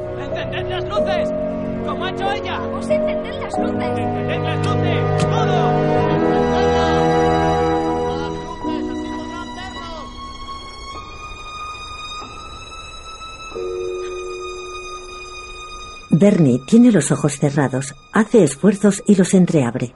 Bernie 16.25 16.59
tiene 16.65 16.91
los 16.91 17.11
ojos 17.11 17.37
cerrados, 17.37 17.93
hace 18.11 18.43
esfuerzos 18.43 19.03
y 19.05 19.13
los 19.13 19.35
entreabre. 19.35 19.93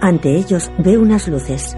Ante 0.00 0.36
ellos 0.36 0.70
ve 0.78 0.98
unas 0.98 1.26
luces. 1.26 1.76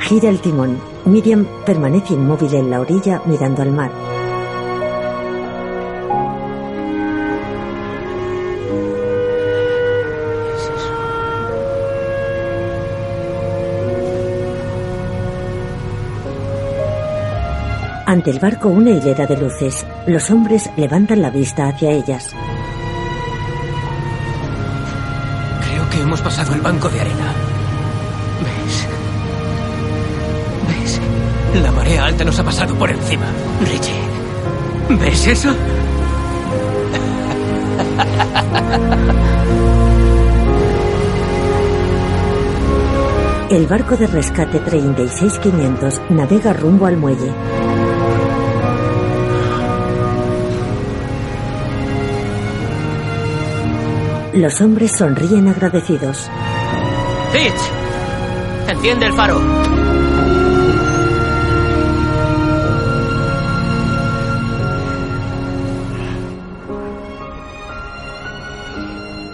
Gira 0.00 0.30
el 0.30 0.40
timón. 0.40 0.78
Miriam 1.04 1.46
permanece 1.66 2.14
inmóvil 2.14 2.54
en 2.54 2.70
la 2.70 2.80
orilla 2.80 3.20
mirando 3.26 3.60
al 3.60 3.72
mar. 3.72 4.07
Ante 18.08 18.30
el 18.30 18.38
barco 18.38 18.70
una 18.70 18.88
hilera 18.88 19.26
de 19.26 19.36
luces. 19.36 19.84
Los 20.06 20.30
hombres 20.30 20.70
levantan 20.78 21.20
la 21.20 21.28
vista 21.28 21.68
hacia 21.68 21.90
ellas. 21.90 22.30
Creo 25.68 25.90
que 25.90 26.00
hemos 26.00 26.22
pasado 26.22 26.54
el 26.54 26.62
banco 26.62 26.88
de 26.88 27.02
arena. 27.02 27.34
¿Ves? 28.46 28.88
¿Ves? 30.68 31.00
La 31.62 31.70
marea 31.70 32.06
alta 32.06 32.24
nos 32.24 32.38
ha 32.38 32.44
pasado 32.44 32.74
por 32.76 32.90
encima. 32.90 33.26
Richie, 33.60 33.92
¿ves 34.98 35.26
eso? 35.26 35.54
El 43.50 43.66
barco 43.66 43.98
de 43.98 44.06
rescate 44.06 44.60
36500 44.60 46.00
navega 46.08 46.54
rumbo 46.54 46.86
al 46.86 46.96
muelle. 46.96 47.34
Los 54.38 54.60
hombres 54.60 54.92
sonríen 54.92 55.48
agradecidos. 55.48 56.30
Fitch, 57.32 58.68
enciende 58.68 59.06
el 59.06 59.12
faro. 59.12 59.40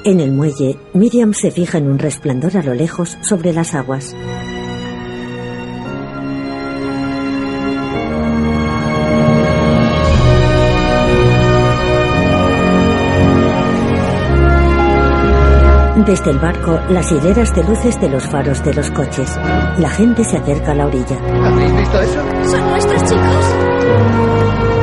En 0.07 0.21
el 0.21 0.33
muelle, 0.33 0.79
Miriam 0.95 1.35
se 1.35 1.51
fija 1.51 1.77
en 1.77 1.89
un 1.89 1.99
resplandor 1.99 2.57
a 2.57 2.63
lo 2.63 2.73
lejos 2.73 3.19
sobre 3.21 3.53
las 3.53 3.75
aguas. 3.75 4.17
Desde 16.15 16.31
el 16.31 16.39
barco, 16.39 16.79
las 16.91 17.11
hileras 17.11 17.53
de 17.57 17.65
luces 17.65 18.01
de 18.01 18.09
los 18.09 18.23
faros 18.29 18.63
de 18.63 18.73
los 18.73 18.89
coches. 18.93 19.37
La 19.79 19.91
gente 19.91 20.23
se 20.23 20.37
acerca 20.37 20.71
a 20.71 20.75
la 20.77 20.87
orilla. 20.87 21.19
¿Habéis 21.45 21.77
visto 21.77 22.01
eso? 22.01 22.21
Son 22.53 22.71
nuestros 22.71 23.03
chicos. 23.03 24.74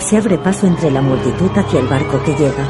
Se 0.00 0.16
abre 0.16 0.38
paso 0.38 0.66
entre 0.66 0.90
la 0.90 1.00
multitud 1.00 1.50
hacia 1.56 1.80
el 1.80 1.86
barco 1.86 2.22
que 2.22 2.34
llega. 2.34 2.66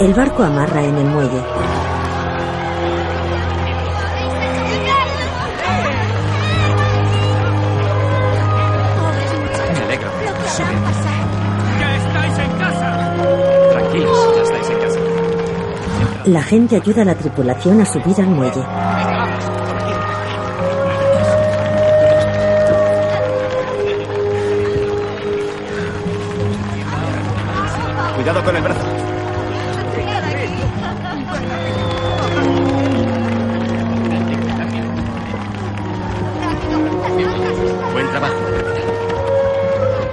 El 0.00 0.14
barco 0.14 0.42
amarra 0.42 0.69
La 16.50 16.56
gente 16.56 16.74
ayuda 16.74 17.02
a 17.02 17.04
la 17.04 17.14
tripulación 17.14 17.80
a 17.80 17.86
subir 17.86 18.20
al 18.20 18.26
muelle. 18.26 18.60
Cuidado 28.16 28.44
con 28.44 28.56
el 28.56 28.62
brazo. 28.64 28.80
Buen 37.92 38.10
trabajo. 38.10 38.34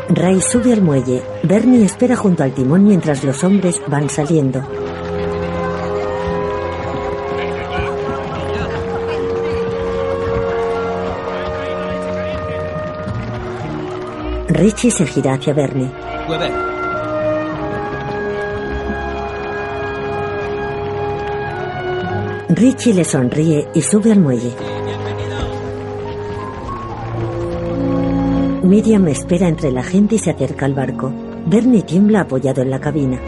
Ray 0.10 0.42
sube 0.42 0.74
al 0.74 0.84
muelle. 0.84 1.24
Bernie 1.42 1.84
espera 1.84 2.16
junto 2.16 2.44
al 2.44 2.52
timón 2.52 2.84
mientras 2.84 3.24
los 3.24 3.44
hombres 3.44 3.82
van 3.88 4.08
saliendo. 4.12 4.77
Richie 14.58 14.90
se 14.90 15.06
gira 15.06 15.34
hacia 15.34 15.54
Bernie. 15.54 15.92
Weber. 16.28 16.52
Richie 22.50 22.96
le 22.96 23.06
sonríe 23.06 23.68
y 23.76 23.82
sube 23.84 24.12
al 24.12 24.20
muelle. 24.20 24.52
Miriam 28.64 29.08
espera 29.10 29.48
entre 29.48 29.72
la 29.72 29.84
gente 29.84 30.16
y 30.16 30.18
se 30.18 30.32
acerca 30.32 30.66
al 30.66 30.74
barco. 30.74 31.14
Bernie 31.46 31.84
tiembla 31.84 32.22
apoyado 32.22 32.64
en 32.64 32.72
la 32.72 32.80
cabina. 32.80 33.22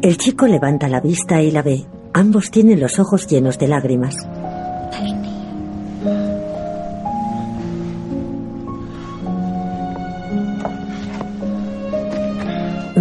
El 0.00 0.16
chico 0.16 0.46
levanta 0.46 0.88
la 0.88 1.00
vista 1.00 1.42
y 1.42 1.50
la 1.50 1.62
ve. 1.62 1.86
Ambos 2.12 2.52
tienen 2.52 2.78
los 2.78 3.00
ojos 3.00 3.26
llenos 3.26 3.58
de 3.58 3.66
lágrimas. 3.66 4.25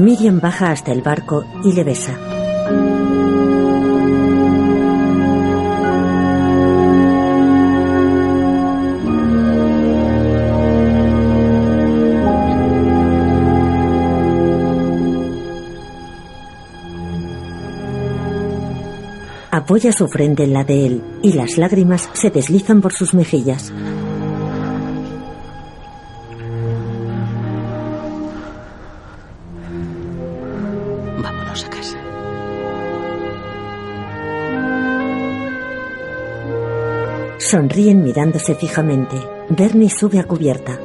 Miriam 0.06 0.40
baja 0.40 0.70
hasta 0.70 0.92
el 0.92 1.02
barco 1.02 1.44
y 1.64 1.74
le 1.74 1.84
besa. 1.84 2.16
Apoya 19.50 19.92
su 19.92 20.08
frente 20.08 20.44
en 20.44 20.54
la 20.54 20.64
de 20.64 20.86
él 20.86 21.04
y 21.24 21.34
las 21.34 21.58
lágrimas 21.58 22.12
se 22.14 22.30
deslizan 22.30 22.80
por 22.80 22.94
sus 22.94 23.16
mejillas. 23.16 23.74
Sonríen 37.46 38.02
mirándose 38.02 38.56
fijamente. 38.56 39.16
Bernie 39.50 39.88
sube 39.88 40.20
a 40.20 40.24
cubierta. 40.24 40.80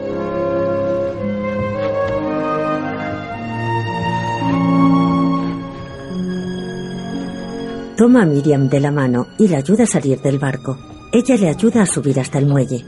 Toma 7.96 8.22
a 8.22 8.26
Miriam 8.26 8.68
de 8.68 8.78
la 8.78 8.90
mano 8.90 9.28
y 9.38 9.48
la 9.48 9.56
ayuda 9.56 9.84
a 9.84 9.86
salir 9.86 10.20
del 10.20 10.38
barco. 10.38 10.76
Ella 11.12 11.36
le 11.38 11.48
ayuda 11.48 11.80
a 11.80 11.86
subir 11.86 12.20
hasta 12.20 12.38
el 12.38 12.44
muelle. 12.44 12.84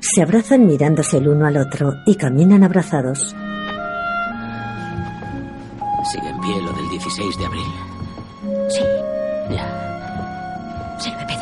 Se 0.00 0.22
abrazan 0.22 0.64
mirándose 0.64 1.18
el 1.18 1.28
uno 1.28 1.46
al 1.46 1.58
otro 1.58 1.92
y 2.06 2.14
caminan 2.14 2.64
abrazados. 2.64 3.36
Sigue 6.10 6.28
en 6.30 6.40
pie 6.40 6.62
lo 6.62 6.72
del 6.72 6.88
16 6.88 7.36
de 7.36 7.44
abril. 7.44 7.89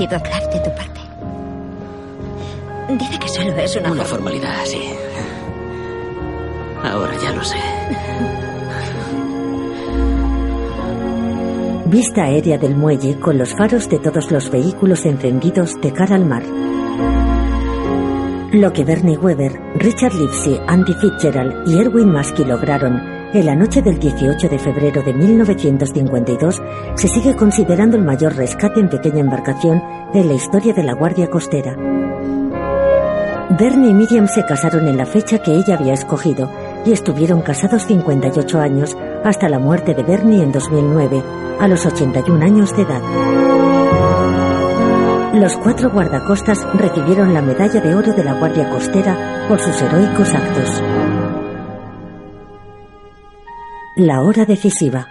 A 0.00 0.20
Clark 0.22 0.50
de 0.52 0.60
tu 0.60 0.70
parte. 0.76 1.00
Dice 2.98 3.18
que 3.18 3.28
solo 3.28 3.50
es 3.56 3.76
una, 3.76 3.90
Una 3.92 4.04
forma- 4.04 4.30
formalidad, 4.30 4.64
sí. 4.64 4.80
Ahora 6.84 7.12
ya 7.22 7.32
lo 7.32 7.42
sé. 7.44 7.56
Vista 11.86 12.24
aérea 12.24 12.58
del 12.58 12.76
muelle 12.76 13.18
con 13.18 13.38
los 13.38 13.54
faros 13.54 13.88
de 13.88 13.98
todos 13.98 14.30
los 14.30 14.50
vehículos 14.50 15.04
encendidos 15.04 15.74
de 15.80 15.92
cara 15.92 16.14
al 16.14 16.24
mar. 16.26 16.44
Lo 18.52 18.72
que 18.72 18.84
Bernie 18.84 19.18
Weber, 19.18 19.52
Richard 19.76 20.14
Livesey, 20.14 20.60
Andy 20.68 20.94
Fitzgerald 20.94 21.68
y 21.68 21.78
Erwin 21.80 22.10
Maskey 22.12 22.44
lograron 22.44 23.17
en 23.34 23.46
la 23.46 23.54
noche 23.54 23.82
del 23.82 23.98
18 23.98 24.48
de 24.48 24.58
febrero 24.58 25.02
de 25.02 25.12
1952 25.12 26.62
se 26.94 27.08
sigue 27.08 27.36
considerando 27.36 27.96
el 27.96 28.04
mayor 28.04 28.36
rescate 28.36 28.80
en 28.80 28.88
pequeña 28.88 29.20
embarcación 29.20 29.82
en 30.14 30.28
la 30.28 30.34
historia 30.34 30.72
de 30.72 30.82
la 30.82 30.94
Guardia 30.94 31.28
Costera. 31.28 31.76
Bernie 33.58 33.90
y 33.90 33.94
Miriam 33.94 34.28
se 34.28 34.44
casaron 34.44 34.88
en 34.88 34.96
la 34.96 35.06
fecha 35.06 35.38
que 35.40 35.52
ella 35.52 35.76
había 35.76 35.94
escogido 35.94 36.50
y 36.86 36.92
estuvieron 36.92 37.42
casados 37.42 37.86
58 37.86 38.60
años 38.60 38.96
hasta 39.24 39.48
la 39.48 39.58
muerte 39.58 39.94
de 39.94 40.02
Bernie 40.02 40.42
en 40.42 40.52
2009, 40.52 41.22
a 41.60 41.68
los 41.68 41.84
81 41.84 42.44
años 42.44 42.76
de 42.76 42.82
edad. 42.82 43.02
Los 45.34 45.56
cuatro 45.58 45.90
guardacostas 45.90 46.66
recibieron 46.74 47.34
la 47.34 47.42
medalla 47.42 47.80
de 47.80 47.94
oro 47.94 48.12
de 48.12 48.24
la 48.24 48.34
Guardia 48.34 48.70
Costera 48.70 49.46
por 49.48 49.60
sus 49.60 49.80
heroicos 49.82 50.32
actos. 50.34 50.82
La 54.00 54.22
hora 54.22 54.44
decisiva. 54.44 55.08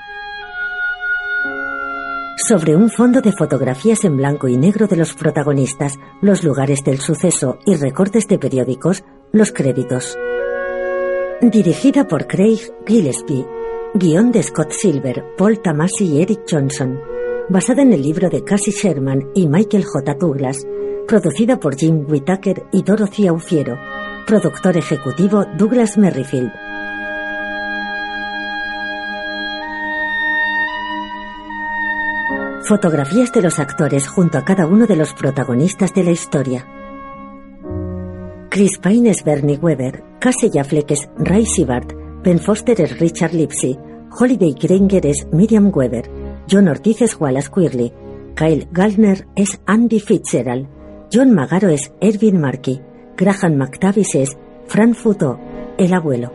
Sobre 2.37 2.73
un 2.73 2.89
fondo 2.89 3.19
de 3.19 3.33
fotografías 3.33 4.05
en 4.05 4.15
blanco 4.15 4.47
y 4.47 4.55
negro 4.55 4.87
de 4.87 4.95
los 4.95 5.13
protagonistas, 5.13 5.99
los 6.21 6.45
lugares 6.45 6.85
del 6.85 6.99
suceso 6.99 7.59
y 7.65 7.75
recortes 7.75 8.29
de 8.29 8.39
periódicos, 8.39 9.03
los 9.33 9.51
créditos. 9.51 10.17
Dirigida 11.41 12.07
por 12.07 12.27
Craig 12.27 12.61
Gillespie. 12.87 13.45
Guión 13.93 14.31
de 14.31 14.41
Scott 14.41 14.71
Silver, 14.71 15.35
Paul 15.37 15.59
Tamasi 15.61 16.05
y 16.05 16.21
Eric 16.21 16.43
Johnson. 16.49 16.97
Basada 17.49 17.81
en 17.81 17.91
el 17.91 18.01
libro 18.01 18.29
de 18.29 18.45
Cassie 18.45 18.71
Sherman 18.71 19.31
y 19.35 19.49
Michael 19.49 19.83
J. 19.83 20.13
Douglas. 20.13 20.65
Producida 21.05 21.59
por 21.59 21.75
Jim 21.75 22.05
Whittaker 22.07 22.67
y 22.71 22.83
Dorothy 22.83 23.27
Aufiero. 23.27 23.77
Productor 24.25 24.77
ejecutivo 24.77 25.43
Douglas 25.57 25.97
Merrifield. 25.97 26.66
Fotografías 32.67 33.31
de 33.31 33.41
los 33.41 33.59
actores 33.59 34.09
junto 34.09 34.37
a 34.37 34.43
cada 34.43 34.67
uno 34.67 34.87
de 34.87 34.97
los 34.97 35.13
protagonistas 35.13 35.93
de 35.93 36.03
la 36.03 36.11
historia. 36.11 36.67
Chris 38.49 38.77
Pine 38.79 39.09
es 39.11 39.23
Bernie 39.23 39.57
Weber, 39.57 40.03
Casey 40.19 40.51
Affleck 40.59 40.91
es 40.91 41.07
Ray 41.17 41.45
Siebert, 41.45 41.93
Ben 42.23 42.39
Foster 42.39 42.81
es 42.81 42.99
Richard 42.99 43.33
Lipsy, 43.33 43.79
Holiday 44.19 44.53
Granger 44.53 45.05
es 45.05 45.25
Miriam 45.31 45.71
Weber, 45.73 46.11
John 46.51 46.67
Ortiz 46.67 47.01
es 47.03 47.17
Wallace 47.17 47.49
Quirley, 47.49 47.93
Kyle 48.35 48.67
Gallner 48.73 49.25
es 49.37 49.61
Andy 49.65 50.01
Fitzgerald, 50.01 50.67
John 51.09 51.33
Magaro 51.33 51.69
es 51.69 51.93
Erwin 52.01 52.41
Markey, 52.41 52.81
Graham 53.15 53.55
McTavish 53.55 54.17
es 54.17 54.37
Fran 54.65 54.93
Futo, 54.93 55.39
el 55.77 55.93
abuelo. 55.93 56.33